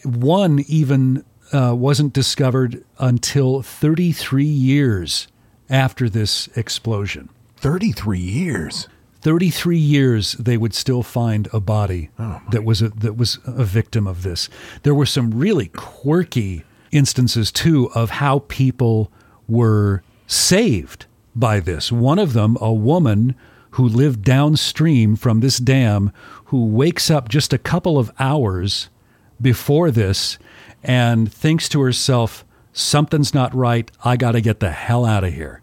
One 0.04 0.64
even 0.68 1.26
uh, 1.52 1.76
wasn't 1.76 2.14
discovered 2.14 2.84
until 3.00 3.62
33 3.62 4.44
years 4.44 5.28
after 5.70 6.10
this 6.10 6.48
explosion. 6.56 7.30
33 7.58 8.20
years. 8.20 8.88
33 9.24 9.78
years 9.78 10.34
they 10.34 10.58
would 10.58 10.74
still 10.74 11.02
find 11.02 11.48
a 11.54 11.60
body 11.62 12.10
oh, 12.20 12.42
that 12.52 12.66
was 12.66 12.82
a, 12.82 12.90
that 12.90 13.16
was 13.16 13.40
a 13.46 13.64
victim 13.64 14.06
of 14.06 14.22
this. 14.22 14.50
There 14.84 14.94
were 14.94 15.06
some 15.06 15.32
really 15.32 15.68
quirky 15.70 16.66
instances 16.92 17.50
too 17.50 17.90
of 17.96 18.10
how 18.10 18.40
people 18.50 19.10
were 19.48 20.04
saved 20.28 21.06
by 21.34 21.62
this. 21.62 21.90
One 21.90 22.20
of 22.20 22.34
them, 22.34 22.58
a 22.60 22.74
woman 22.74 23.36
who 23.72 23.88
lived 23.88 24.24
downstream 24.24 25.16
from 25.16 25.40
this 25.40 25.58
dam, 25.58 26.12
who 26.46 26.66
wakes 26.66 27.10
up 27.10 27.30
just 27.30 27.54
a 27.54 27.58
couple 27.58 27.98
of 27.98 28.12
hours 28.20 28.90
before 29.42 29.90
this 29.90 30.38
and 30.84 31.32
thinks 31.32 31.70
to 31.70 31.82
herself, 31.82 32.44
something's 32.74 33.34
not 33.34 33.56
right. 33.56 33.90
I 34.04 34.18
got 34.18 34.34
to 34.34 34.42
get 34.42 34.60
the 34.60 34.72
hell 34.72 35.06
out 35.06 35.24
of 35.24 35.34
here. 35.34 35.63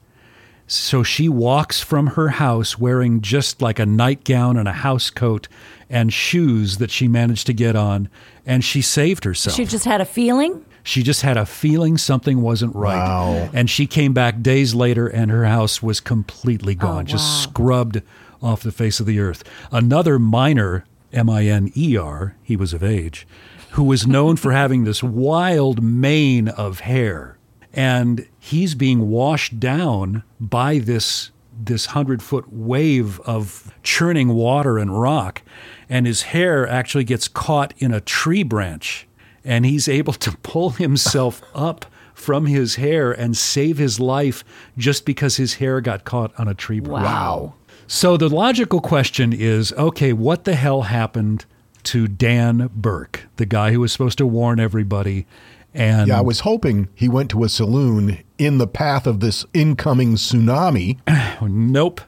So 0.73 1.03
she 1.03 1.29
walks 1.29 1.81
from 1.81 2.07
her 2.09 2.29
house 2.29 2.79
wearing 2.79 3.23
just 3.23 3.61
like 3.61 3.81
a 3.81 3.87
nightgown 3.87 4.57
and 4.57 4.69
a 4.69 4.73
house 4.73 5.11
coat 5.11 5.49
and 5.89 6.13
shoes 6.13 6.79
that 6.79 6.93
she 6.93 7.09
managed 7.09 7.49
to 7.49 7.53
get 7.53 7.75
on, 7.75 8.09
and 8.47 8.63
she 8.63 8.81
saved 8.81 9.25
herself. 9.25 9.57
She 9.57 9.65
just 9.65 9.85
had 9.85 10.01
a 10.01 10.05
feeling. 10.05 10.65
She 10.85 11.03
just 11.03 11.23
had 11.23 11.37
a 11.37 11.45
feeling 11.45 11.99
something 11.99 12.41
wasn't 12.41 12.77
right. 12.77 12.95
Wow. 12.95 13.51
And 13.53 13.69
she 13.69 13.89
came 13.89 14.13
back 14.13 14.43
days 14.43 14.73
later 14.73 15.09
and 15.09 15.29
her 15.33 15.45
house 15.45 15.83
was 15.83 15.99
completely 15.99 16.77
oh, 16.81 16.83
gone, 16.83 17.07
just 17.07 17.25
wow. 17.25 17.51
scrubbed 17.51 18.03
off 18.41 18.63
the 18.63 18.71
face 18.71 19.01
of 19.01 19.07
the 19.07 19.19
earth. 19.19 19.43
Another 19.73 20.21
miner, 20.21 20.85
M 21.13 21.29
I 21.29 21.47
N 21.47 21.73
E 21.77 21.97
R, 21.97 22.37
he 22.45 22.55
was 22.55 22.73
of 22.73 22.85
age, 22.85 23.27
who 23.71 23.83
was 23.83 24.07
known 24.07 24.37
for 24.37 24.53
having 24.53 24.85
this 24.85 25.03
wild 25.03 25.83
mane 25.83 26.47
of 26.47 26.81
hair. 26.81 27.39
And 27.73 28.29
he's 28.41 28.75
being 28.75 29.09
washed 29.09 29.61
down 29.61 30.25
by 30.41 30.79
this 30.79 31.31
this 31.63 31.87
hundred 31.87 32.23
foot 32.23 32.51
wave 32.51 33.21
of 33.21 33.73
churning 33.83 34.31
water 34.31 34.79
and 34.79 34.99
rock, 34.99 35.43
and 35.89 36.07
his 36.07 36.23
hair 36.23 36.67
actually 36.67 37.05
gets 37.05 37.29
caught 37.29 37.75
in 37.77 37.93
a 37.93 38.01
tree 38.01 38.43
branch, 38.43 39.07
and 39.45 39.67
he's 39.67 39.87
able 39.87 40.15
to 40.15 40.33
pull 40.43 40.71
himself 40.71 41.43
up 41.55 41.85
from 42.15 42.47
his 42.47 42.77
hair 42.77 43.13
and 43.13 43.37
save 43.37 43.79
his 43.79 44.01
life 44.01 44.43
just 44.77 45.05
because 45.05 45.37
his 45.37 45.55
hair 45.55 45.81
got 45.81 46.05
caught 46.05 46.33
on 46.39 46.49
a 46.49 46.55
tree 46.55 46.81
branch. 46.81 47.05
Wow. 47.05 47.55
So 47.87 48.17
the 48.17 48.29
logical 48.29 48.81
question 48.81 49.33
is 49.33 49.73
okay, 49.75 50.13
what 50.13 50.45
the 50.45 50.55
hell 50.55 50.83
happened 50.83 51.45
to 51.85 52.09
Dan 52.09 52.71
Burke, 52.75 53.27
the 53.37 53.47
guy 53.47 53.73
who 53.73 53.81
was 53.81 53.93
supposed 53.93 54.19
to 54.19 54.27
warn 54.27 54.61
everybody? 54.61 55.27
And 55.75 56.09
Yeah, 56.09 56.19
I 56.19 56.23
was 56.23 56.41
hoping 56.41 56.89
he 56.95 57.09
went 57.09 57.31
to 57.31 57.45
a 57.45 57.49
saloon 57.49 58.19
in 58.39 58.59
the 58.59 58.67
path 58.67 59.07
of 59.07 59.21
this 59.21 59.45
incoming 59.55 60.15
tsunami. 60.15 60.99
Nope. 61.49 62.01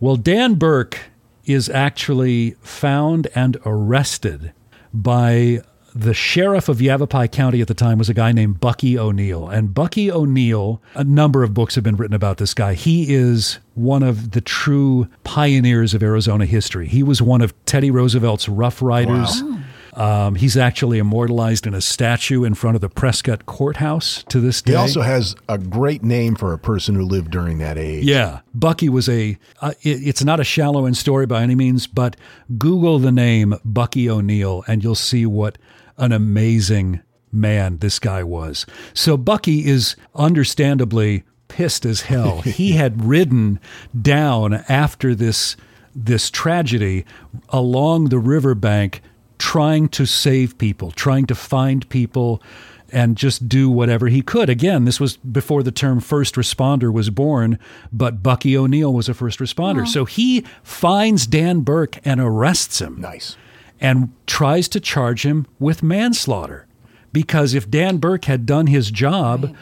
Well, 0.00 0.16
Dan 0.16 0.54
Burke 0.54 0.98
is 1.44 1.68
actually 1.68 2.52
found 2.62 3.28
and 3.34 3.56
arrested 3.64 4.52
by 4.92 5.60
the 5.94 6.14
sheriff 6.14 6.68
of 6.68 6.80
Yavapai 6.80 7.26
County 7.28 7.60
at 7.60 7.68
the 7.68 7.74
time 7.74 7.98
was 7.98 8.08
a 8.08 8.14
guy 8.14 8.32
named 8.32 8.60
Bucky 8.60 8.98
O'Neill. 8.98 9.48
And 9.48 9.74
Bucky 9.74 10.10
O'Neill, 10.10 10.80
a 10.94 11.04
number 11.04 11.42
of 11.42 11.52
books 11.52 11.74
have 11.74 11.84
been 11.84 11.96
written 11.96 12.14
about 12.14 12.38
this 12.38 12.54
guy. 12.54 12.74
He 12.74 13.12
is 13.12 13.58
one 13.74 14.02
of 14.02 14.30
the 14.30 14.40
true 14.40 15.08
pioneers 15.24 15.92
of 15.92 16.02
Arizona 16.02 16.46
history. 16.46 16.86
He 16.86 17.02
was 17.02 17.20
one 17.20 17.40
of 17.42 17.52
Teddy 17.66 17.90
Roosevelt's 17.90 18.48
Rough 18.48 18.80
Riders. 18.80 19.42
Um, 19.94 20.36
he's 20.36 20.56
actually 20.56 20.98
immortalized 20.98 21.66
in 21.66 21.74
a 21.74 21.80
statue 21.80 22.44
in 22.44 22.54
front 22.54 22.74
of 22.76 22.80
the 22.80 22.88
Prescott 22.88 23.46
Courthouse 23.46 24.24
to 24.28 24.40
this 24.40 24.62
day. 24.62 24.72
He 24.72 24.76
also 24.76 25.02
has 25.02 25.34
a 25.48 25.58
great 25.58 26.02
name 26.02 26.34
for 26.34 26.52
a 26.52 26.58
person 26.58 26.94
who 26.94 27.02
lived 27.02 27.30
during 27.30 27.58
that 27.58 27.76
age. 27.76 28.04
Yeah, 28.04 28.40
Bucky 28.54 28.88
was 28.88 29.08
a. 29.08 29.38
Uh, 29.60 29.72
it, 29.82 30.06
it's 30.06 30.24
not 30.24 30.40
a 30.40 30.44
shallow 30.44 30.86
end 30.86 30.96
story 30.96 31.26
by 31.26 31.42
any 31.42 31.54
means, 31.54 31.86
but 31.86 32.16
Google 32.58 32.98
the 32.98 33.12
name 33.12 33.54
Bucky 33.64 34.08
O'Neill 34.08 34.64
and 34.66 34.82
you'll 34.82 34.94
see 34.94 35.26
what 35.26 35.58
an 35.96 36.12
amazing 36.12 37.02
man 37.32 37.78
this 37.78 37.98
guy 37.98 38.22
was. 38.22 38.66
So 38.94 39.16
Bucky 39.16 39.66
is 39.66 39.96
understandably 40.14 41.24
pissed 41.48 41.84
as 41.84 42.02
hell. 42.02 42.40
he 42.42 42.72
had 42.72 43.04
ridden 43.04 43.60
down 44.00 44.54
after 44.68 45.14
this 45.14 45.56
this 45.92 46.30
tragedy 46.30 47.04
along 47.48 48.06
the 48.06 48.18
riverbank 48.18 49.02
trying 49.40 49.88
to 49.88 50.04
save 50.04 50.58
people, 50.58 50.90
trying 50.90 51.24
to 51.24 51.34
find 51.34 51.88
people 51.88 52.42
and 52.92 53.16
just 53.16 53.48
do 53.48 53.70
whatever 53.70 54.08
he 54.08 54.20
could. 54.20 54.50
Again, 54.50 54.84
this 54.84 55.00
was 55.00 55.16
before 55.16 55.62
the 55.62 55.72
term 55.72 55.98
first 56.00 56.34
responder 56.34 56.92
was 56.92 57.08
born, 57.08 57.58
but 57.90 58.22
Bucky 58.22 58.54
O'Neill 58.56 58.92
was 58.92 59.08
a 59.08 59.14
first 59.14 59.38
responder. 59.38 59.88
So 59.88 60.04
he 60.04 60.44
finds 60.62 61.26
Dan 61.26 61.60
Burke 61.60 61.98
and 62.04 62.20
arrests 62.20 62.80
him 62.82 63.00
Nice. 63.00 63.36
and 63.80 64.12
tries 64.26 64.68
to 64.68 64.80
charge 64.80 65.24
him 65.24 65.46
with 65.58 65.82
manslaughter. 65.82 66.66
Because 67.12 67.54
if 67.54 67.70
Dan 67.70 67.96
Burke 67.96 68.26
had 68.26 68.44
done 68.44 68.66
his 68.66 68.90
job, 68.90 69.56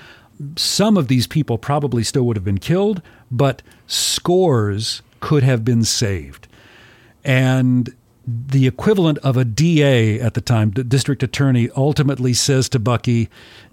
some 0.56 0.96
of 0.96 1.06
these 1.08 1.26
people 1.28 1.56
probably 1.56 2.02
still 2.02 2.24
would 2.26 2.36
have 2.36 2.44
been 2.44 2.58
killed, 2.58 3.00
but 3.30 3.62
scores 3.86 5.02
could 5.20 5.42
have 5.44 5.64
been 5.64 5.84
saved. 5.84 6.48
And 7.24 7.94
the 8.28 8.66
equivalent 8.66 9.18
of 9.18 9.36
a 9.36 9.44
DA 9.44 10.20
at 10.20 10.34
the 10.34 10.40
time, 10.40 10.70
the 10.72 10.84
district 10.84 11.22
attorney, 11.22 11.70
ultimately 11.76 12.34
says 12.34 12.68
to 12.70 12.78
Bucky, 12.78 13.28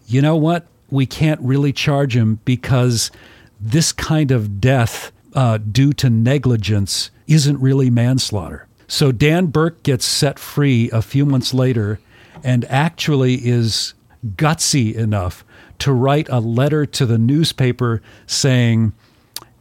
you 0.08 0.22
know 0.22 0.36
what? 0.36 0.68
We 0.90 1.06
can't 1.06 1.42
really 1.42 1.74
charge 1.74 2.16
him 2.16 2.40
because 2.46 3.12
this 3.60 3.92
kind 3.92 4.32
of 4.32 4.62
death 4.62 5.12
uh, 5.34 5.58
due 5.58 5.92
to 5.94 6.10
negligence 6.10 7.12
isn't 7.28 7.60
really 7.60 7.90
manslaughter. 7.90 8.68
So 8.88 9.12
Dan 9.12 9.48
Burke 9.48 9.84
gets 9.84 10.06
set 10.06 10.40
free 10.40 10.90
a 10.92 11.02
few 11.02 11.26
months 11.26 11.54
later 11.54 12.00
and 12.44 12.64
actually 12.66 13.46
is 13.46 13.94
gutsy 14.36 14.94
enough 14.94 15.44
to 15.80 15.92
write 15.92 16.30
a 16.30 16.40
letter 16.40 16.86
to 16.86 17.06
the 17.06 17.18
newspaper 17.18 18.02
saying, 18.28 18.94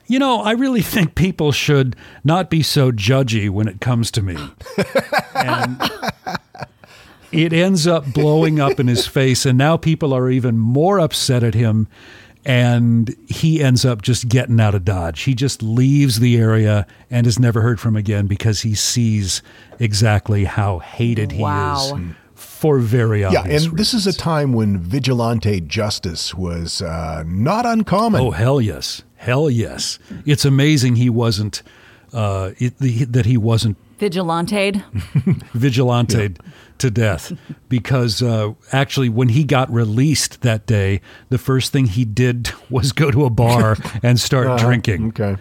you 0.07 0.19
know, 0.19 0.41
I 0.41 0.53
really 0.53 0.83
think 0.83 1.15
people 1.15 1.53
should 1.53 1.97
not 2.25 2.51
be 2.51 2.63
so 2.63 2.93
judgy 2.93 3.49
when 3.51 3.69
it 3.69 3.81
comes 3.81 4.11
to 4.13 4.23
me. 4.23 4.37
and 5.35 5.81
it 7.33 7.53
ends 7.53 7.87
up 7.87 8.13
blowing 8.13 8.61
up 8.61 8.79
in 8.79 8.87
his 8.87 9.07
face, 9.07 9.45
and 9.47 9.59
now 9.59 9.77
people 9.77 10.13
are 10.13 10.31
even 10.31 10.59
more 10.59 10.99
upset 11.01 11.43
at 11.43 11.55
him. 11.55 11.89
And 12.47 13.17
he 13.27 13.63
ends 13.63 13.87
up 13.87 14.03
just 14.03 14.29
getting 14.29 14.61
out 14.61 14.75
of 14.75 14.85
Dodge. 14.85 15.23
He 15.23 15.35
just 15.35 15.63
leaves 15.63 16.21
the 16.21 16.37
area 16.37 16.87
and 17.11 17.27
is 17.27 17.39
never 17.39 17.63
heard 17.63 17.81
from 17.81 17.97
again 17.97 18.27
because 18.27 18.61
he 18.61 18.75
sees 18.75 19.41
exactly 19.81 20.45
how 20.45 20.81
hated 20.81 21.33
he 21.33 21.41
Wow. 21.41 21.77
is 21.97 22.15
for 22.35 22.81
very 22.81 23.25
obvious. 23.25 23.33
Yeah, 23.33 23.41
obvious 23.41 23.65
and 23.67 23.79
this 23.79 23.95
is 23.95 24.07
a 24.07 24.13
time 24.13 24.53
when 24.53 24.77
vigilante 24.79 25.63
justice 25.63 26.35
was 26.35 26.83
uh, 26.83 27.25
not 27.27 27.65
uncommon. 27.65 28.21
Oh 28.21 28.31
hell 28.33 28.61
yes, 28.61 29.03
hell 29.25 29.51
yes! 29.51 29.99
It's 30.27 30.45
amazing 30.45 30.97
he 30.97 31.11
wasn't 31.11 31.63
uh, 32.13 32.53
it, 32.59 32.79
the, 32.79 33.05
that 33.05 33.27
he 33.27 33.37
wasn't 33.37 33.77
Vigilante. 33.99 34.83
vigilante 35.55 36.35
to 36.79 36.91
death 36.91 37.33
because 37.69 38.23
uh, 38.23 38.53
actually 38.73 39.09
when 39.09 39.31
he 39.31 39.45
got 39.45 39.73
released 39.73 40.43
that 40.43 40.67
day, 40.67 41.01
the 41.29 41.39
first 41.39 41.73
thing 41.73 41.87
he 41.87 42.05
did 42.05 42.53
was 42.71 42.93
go 42.93 43.11
to 43.11 43.25
a 43.25 43.31
bar 43.31 43.77
and 44.03 44.19
start 44.21 44.59
drinking. 44.61 45.09
Okay. 45.09 45.37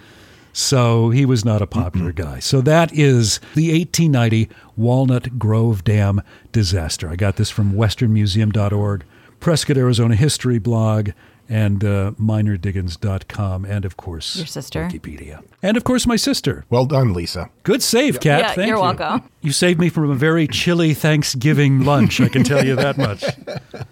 So 0.55 1.09
he 1.09 1.25
was 1.25 1.43
not 1.43 1.63
a 1.63 1.67
popular 1.67 2.11
guy. 2.11 2.39
So 2.39 2.61
that 2.61 2.93
is 2.93 3.39
the 3.55 3.71
1890 3.71 4.49
Walnut 4.77 5.39
Grove 5.39 5.84
Dam 5.84 6.21
disaster. 6.51 7.09
I 7.09 7.15
got 7.15 7.38
this 7.38 7.49
from 7.49 7.73
westernmuseum.org, 7.73 9.03
Prescott, 9.39 9.77
Arizona 9.77 10.15
history 10.15 10.59
blog, 10.59 11.09
and 11.49 11.83
uh, 11.83 12.11
minordiggins.com, 12.19 13.65
and 13.65 13.85
of 13.85 13.97
course, 13.97 14.35
Your 14.37 14.45
sister. 14.45 14.85
Wikipedia. 14.85 15.43
And 15.61 15.77
of 15.77 15.83
course, 15.83 16.07
my 16.07 16.15
sister. 16.15 16.65
Well 16.69 16.85
done, 16.85 17.13
Lisa. 17.13 17.49
Good 17.63 17.83
save, 17.83 18.19
Kat. 18.19 18.39
Yeah, 18.39 18.53
Thank 18.53 18.67
you're 18.67 18.77
you. 18.77 18.81
welcome. 18.81 19.29
You 19.41 19.51
saved 19.51 19.79
me 19.79 19.89
from 19.89 20.09
a 20.09 20.15
very 20.15 20.47
chilly 20.47 20.93
Thanksgiving 20.93 21.83
lunch, 21.85 22.21
I 22.21 22.29
can 22.29 22.43
tell 22.43 22.65
you 22.65 22.75
that 22.75 22.97
much. 22.97 23.23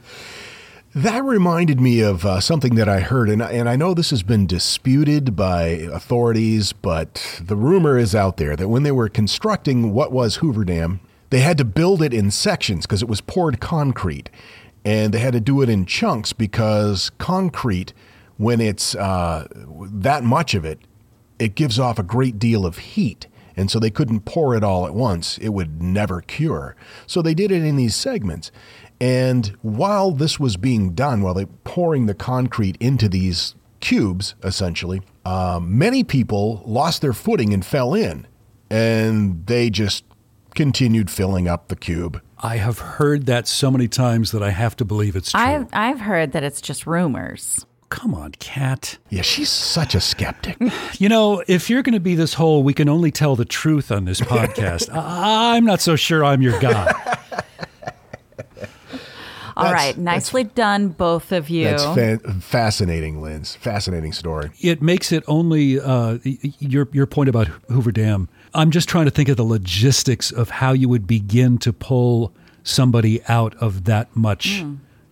That 0.93 1.23
reminded 1.23 1.79
me 1.79 2.01
of 2.01 2.25
uh, 2.25 2.41
something 2.41 2.75
that 2.75 2.89
I 2.89 2.99
heard, 2.99 3.29
and, 3.29 3.41
and 3.41 3.69
I 3.69 3.77
know 3.77 3.93
this 3.93 4.09
has 4.09 4.23
been 4.23 4.45
disputed 4.45 5.37
by 5.37 5.67
authorities, 5.67 6.73
but 6.73 7.41
the 7.41 7.55
rumor 7.55 7.97
is 7.97 8.13
out 8.13 8.35
there 8.35 8.57
that 8.57 8.67
when 8.67 8.83
they 8.83 8.91
were 8.91 9.07
constructing 9.07 9.93
what 9.93 10.11
was 10.11 10.37
Hoover 10.37 10.65
Dam, 10.65 10.99
they 11.29 11.39
had 11.39 11.57
to 11.59 11.63
build 11.63 12.01
it 12.01 12.13
in 12.13 12.29
sections 12.29 12.85
because 12.85 13.01
it 13.01 13.07
was 13.07 13.21
poured 13.21 13.61
concrete, 13.61 14.29
and 14.83 15.13
they 15.13 15.19
had 15.19 15.33
to 15.33 15.39
do 15.39 15.61
it 15.61 15.69
in 15.69 15.85
chunks 15.85 16.33
because 16.33 17.11
concrete, 17.17 17.93
when 18.37 18.59
it's 18.59 18.95
uh, 18.95 19.47
that 19.53 20.23
much 20.23 20.53
of 20.53 20.65
it, 20.65 20.79
it 21.39 21.55
gives 21.55 21.79
off 21.79 21.99
a 21.99 22.03
great 22.03 22.39
deal 22.39 22.65
of 22.65 22.77
heat. 22.77 23.27
And 23.55 23.69
so 23.69 23.79
they 23.79 23.89
couldn't 23.89 24.21
pour 24.21 24.55
it 24.55 24.63
all 24.63 24.85
at 24.87 24.93
once. 24.93 25.37
It 25.37 25.49
would 25.49 25.81
never 25.81 26.21
cure. 26.21 26.75
So 27.05 27.21
they 27.21 27.33
did 27.33 27.51
it 27.51 27.63
in 27.63 27.75
these 27.75 27.95
segments. 27.95 28.51
And 28.99 29.47
while 29.61 30.11
this 30.11 30.39
was 30.39 30.57
being 30.57 30.93
done, 30.93 31.21
while 31.21 31.33
they 31.33 31.45
pouring 31.63 32.05
the 32.05 32.13
concrete 32.13 32.77
into 32.79 33.09
these 33.09 33.55
cubes, 33.79 34.35
essentially, 34.43 35.01
um, 35.25 35.77
many 35.77 36.03
people 36.03 36.61
lost 36.65 37.01
their 37.01 37.13
footing 37.13 37.53
and 37.53 37.65
fell 37.65 37.93
in. 37.93 38.27
And 38.69 39.45
they 39.47 39.69
just 39.69 40.05
continued 40.55 41.09
filling 41.09 41.47
up 41.47 41.67
the 41.67 41.75
cube. 41.75 42.21
I 42.43 42.57
have 42.57 42.79
heard 42.79 43.27
that 43.27 43.47
so 43.47 43.69
many 43.69 43.87
times 43.87 44.31
that 44.31 44.41
I 44.41 44.49
have 44.49 44.75
to 44.77 44.85
believe 44.85 45.15
it's 45.15 45.31
true. 45.31 45.39
I've 45.39 45.67
I've 45.73 45.99
heard 46.01 46.31
that 46.31 46.43
it's 46.43 46.59
just 46.61 46.87
rumors. 46.87 47.65
Come 47.89 48.13
on, 48.15 48.31
Kat. 48.39 48.97
Yeah, 49.09 49.21
she's 49.21 49.49
such 49.49 49.95
a 49.95 49.99
skeptic. 49.99 50.57
You 50.97 51.09
know, 51.09 51.43
if 51.47 51.69
you're 51.69 51.83
going 51.83 51.93
to 51.93 51.99
be 51.99 52.15
this 52.15 52.33
whole 52.35 52.63
we 52.63 52.73
can 52.73 52.87
only 52.89 53.11
tell 53.11 53.35
the 53.35 53.43
truth 53.45 53.91
on 53.91 54.05
this 54.05 54.21
podcast, 54.21 54.89
I- 54.93 55.55
I'm 55.57 55.65
not 55.65 55.81
so 55.81 55.95
sure 55.95 56.23
I'm 56.23 56.41
your 56.41 56.57
guy. 56.59 56.91
All 59.57 59.65
That's- 59.65 59.73
right, 59.73 59.97
nicely 59.97 60.45
done, 60.45 60.87
both 60.89 61.33
of 61.33 61.49
you. 61.49 61.65
That's 61.65 61.83
fa- 61.83 62.19
fascinating, 62.39 63.21
Linz. 63.21 63.55
Fascinating 63.55 64.13
story. 64.13 64.51
It 64.61 64.81
makes 64.81 65.11
it 65.11 65.23
only 65.27 65.79
uh, 65.79 66.19
y- 66.25 66.37
your 66.59 66.87
your 66.93 67.05
point 67.05 67.27
about 67.29 67.47
Hoover 67.69 67.91
Dam. 67.91 68.29
I'm 68.53 68.71
just 68.71 68.89
trying 68.89 69.05
to 69.05 69.11
think 69.11 69.29
of 69.29 69.37
the 69.37 69.43
logistics 69.43 70.31
of 70.31 70.49
how 70.49 70.73
you 70.73 70.89
would 70.89 71.07
begin 71.07 71.57
to 71.59 71.71
pull 71.71 72.33
somebody 72.63 73.23
out 73.27 73.55
of 73.55 73.85
that 73.85 74.15
much 74.15 74.63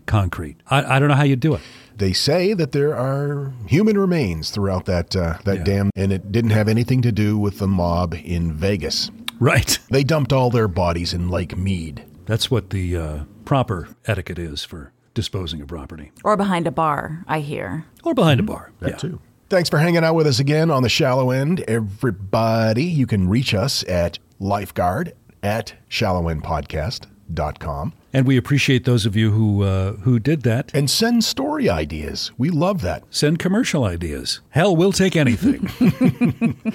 concrete. 0.05 0.57
I, 0.67 0.95
I 0.95 0.99
don't 0.99 1.09
know 1.09 1.15
how 1.15 1.23
you'd 1.23 1.39
do 1.39 1.53
it. 1.53 1.61
They 1.95 2.13
say 2.13 2.53
that 2.53 2.71
there 2.71 2.95
are 2.95 3.53
human 3.67 3.97
remains 3.97 4.51
throughout 4.51 4.85
that 4.85 5.15
uh, 5.15 5.37
that 5.43 5.65
dam, 5.65 5.89
and 5.95 6.13
it 6.13 6.31
didn't 6.31 6.51
have 6.51 6.69
anything 6.69 7.01
to 7.01 7.11
do 7.11 7.37
with 7.37 7.59
the 7.59 7.67
mob 7.67 8.13
in 8.13 8.53
Vegas. 8.53 9.11
Right. 9.39 9.77
They 9.89 10.03
dumped 10.03 10.31
all 10.31 10.49
their 10.49 10.67
bodies 10.67 11.13
in 11.13 11.29
Lake 11.29 11.57
Mead. 11.57 12.05
That's 12.25 12.51
what 12.51 12.69
the 12.69 12.95
uh, 12.95 13.23
proper 13.43 13.89
etiquette 14.05 14.37
is 14.37 14.63
for 14.63 14.91
disposing 15.13 15.61
of 15.61 15.67
property. 15.67 16.11
or 16.23 16.37
behind 16.37 16.67
a 16.67 16.71
bar, 16.71 17.23
I 17.27 17.39
hear. 17.39 17.85
Or 18.03 18.13
behind 18.13 18.39
a 18.39 18.43
bar. 18.43 18.71
That 18.79 18.91
yeah. 18.91 18.95
too. 18.97 19.19
Thanks 19.49 19.69
for 19.69 19.79
hanging 19.79 20.03
out 20.03 20.13
with 20.15 20.27
us 20.27 20.39
again 20.39 20.69
on 20.69 20.83
the 20.83 20.89
shallow 20.89 21.31
end, 21.31 21.61
everybody. 21.67 22.83
You 22.83 23.07
can 23.07 23.27
reach 23.27 23.53
us 23.55 23.83
at 23.87 24.19
lifeguard 24.39 25.13
at 25.41 25.73
shallowendpodcast.com 25.89 27.93
And 28.13 28.27
we 28.27 28.37
appreciate 28.37 28.83
those 28.85 29.05
of 29.05 29.15
you 29.15 29.31
who 29.31 29.63
uh, 29.63 29.93
who 29.93 30.19
did 30.19 30.41
that. 30.43 30.71
and 30.73 30.89
send 30.89 31.23
story 31.23 31.69
ideas. 31.69 32.31
We 32.37 32.49
love 32.49 32.81
that. 32.81 33.03
Send 33.09 33.39
commercial 33.39 33.83
ideas. 33.85 34.41
Hell, 34.49 34.75
we'll 34.75 34.91
take 34.93 35.15
anything. 35.15 35.69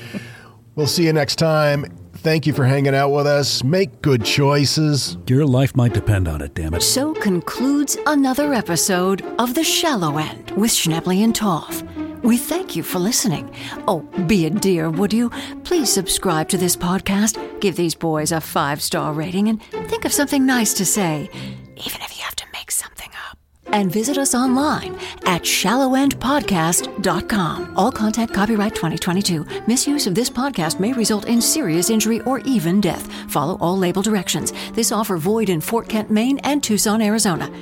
We'll 0.77 0.89
see 0.89 1.05
you 1.05 1.13
next 1.13 1.37
time. 1.37 1.85
Thank 2.15 2.49
you 2.49 2.53
for 2.53 2.65
hanging 2.65 2.97
out 2.97 3.11
with 3.11 3.29
us. 3.29 3.63
Make 3.63 4.03
good 4.03 4.25
choices. 4.25 5.17
Your 5.29 5.47
life 5.47 5.77
might 5.77 5.95
depend 5.95 6.27
on 6.27 6.43
it, 6.43 6.53
damn 6.55 6.75
it. 6.75 6.83
So 6.83 7.15
concludes 7.15 7.97
another 8.07 8.53
episode 8.53 9.23
of 9.39 9.55
The 9.55 9.63
Shallow 9.63 10.19
End 10.19 10.51
with 10.57 10.73
Schnebley 10.73 11.23
and 11.23 11.33
Toth. 11.33 11.85
We 12.25 12.39
thank 12.39 12.75
you 12.75 12.83
for 12.83 12.99
listening. 12.99 13.55
Oh, 13.87 14.01
be 14.27 14.47
a 14.47 14.51
dear, 14.51 14.89
would 14.89 15.13
you? 15.13 15.29
Please 15.63 15.93
subscribe 15.93 16.49
to 16.49 16.57
this 16.57 16.75
podcast, 16.75 17.61
give 17.61 17.77
these 17.77 17.95
boys 17.95 18.33
a 18.33 18.41
five 18.41 18.81
star 18.81 19.13
rating, 19.13 19.49
and 19.49 19.63
think 19.91 20.07
of 20.07 20.13
something 20.13 20.47
nice 20.47 20.73
to 20.75 20.87
say, 20.87 21.29
even 21.77 22.01
if 22.01 22.17
you 22.17 22.23
have 22.23 22.37
to 22.37 22.47
make 22.55 22.71
something 22.71 23.11
up. 23.29 23.37
And 23.67 23.93
visit 23.93 24.17
us 24.17 24.35
online 24.35 24.95
at 25.27 25.43
shallowendpodcast.com. 25.43 27.75
All 27.77 27.93
content 27.93 28.33
copyright 28.33 28.75
2022. 28.75 29.45
Misuse 29.67 30.07
of 30.07 30.15
this 30.15 30.31
podcast 30.31 30.81
may 30.81 30.95
result 30.95 31.27
in 31.27 31.43
serious 31.43 31.91
injury 31.91 32.23
or 32.23 32.39
even 32.41 32.81
death. 32.81 33.13
Follow 33.31 33.59
all 33.59 33.77
label 33.77 34.01
directions. 34.01 34.55
This 34.73 34.93
offer 34.93 35.19
void 35.19 35.51
in 35.51 35.61
Fort 35.61 35.91
Kent, 35.91 36.11
Maine 36.11 36.39
and 36.39 36.63
Tucson, 36.63 37.03
Arizona. 37.03 37.53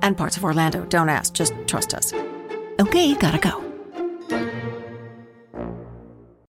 And 0.00 0.16
parts 0.16 0.38
of 0.38 0.44
Orlando. 0.44 0.86
Don't 0.86 1.10
ask, 1.10 1.34
just 1.34 1.52
trust 1.66 1.92
us. 1.92 2.14
Okay, 2.80 3.14
gotta 3.14 3.38
go. 3.38 3.67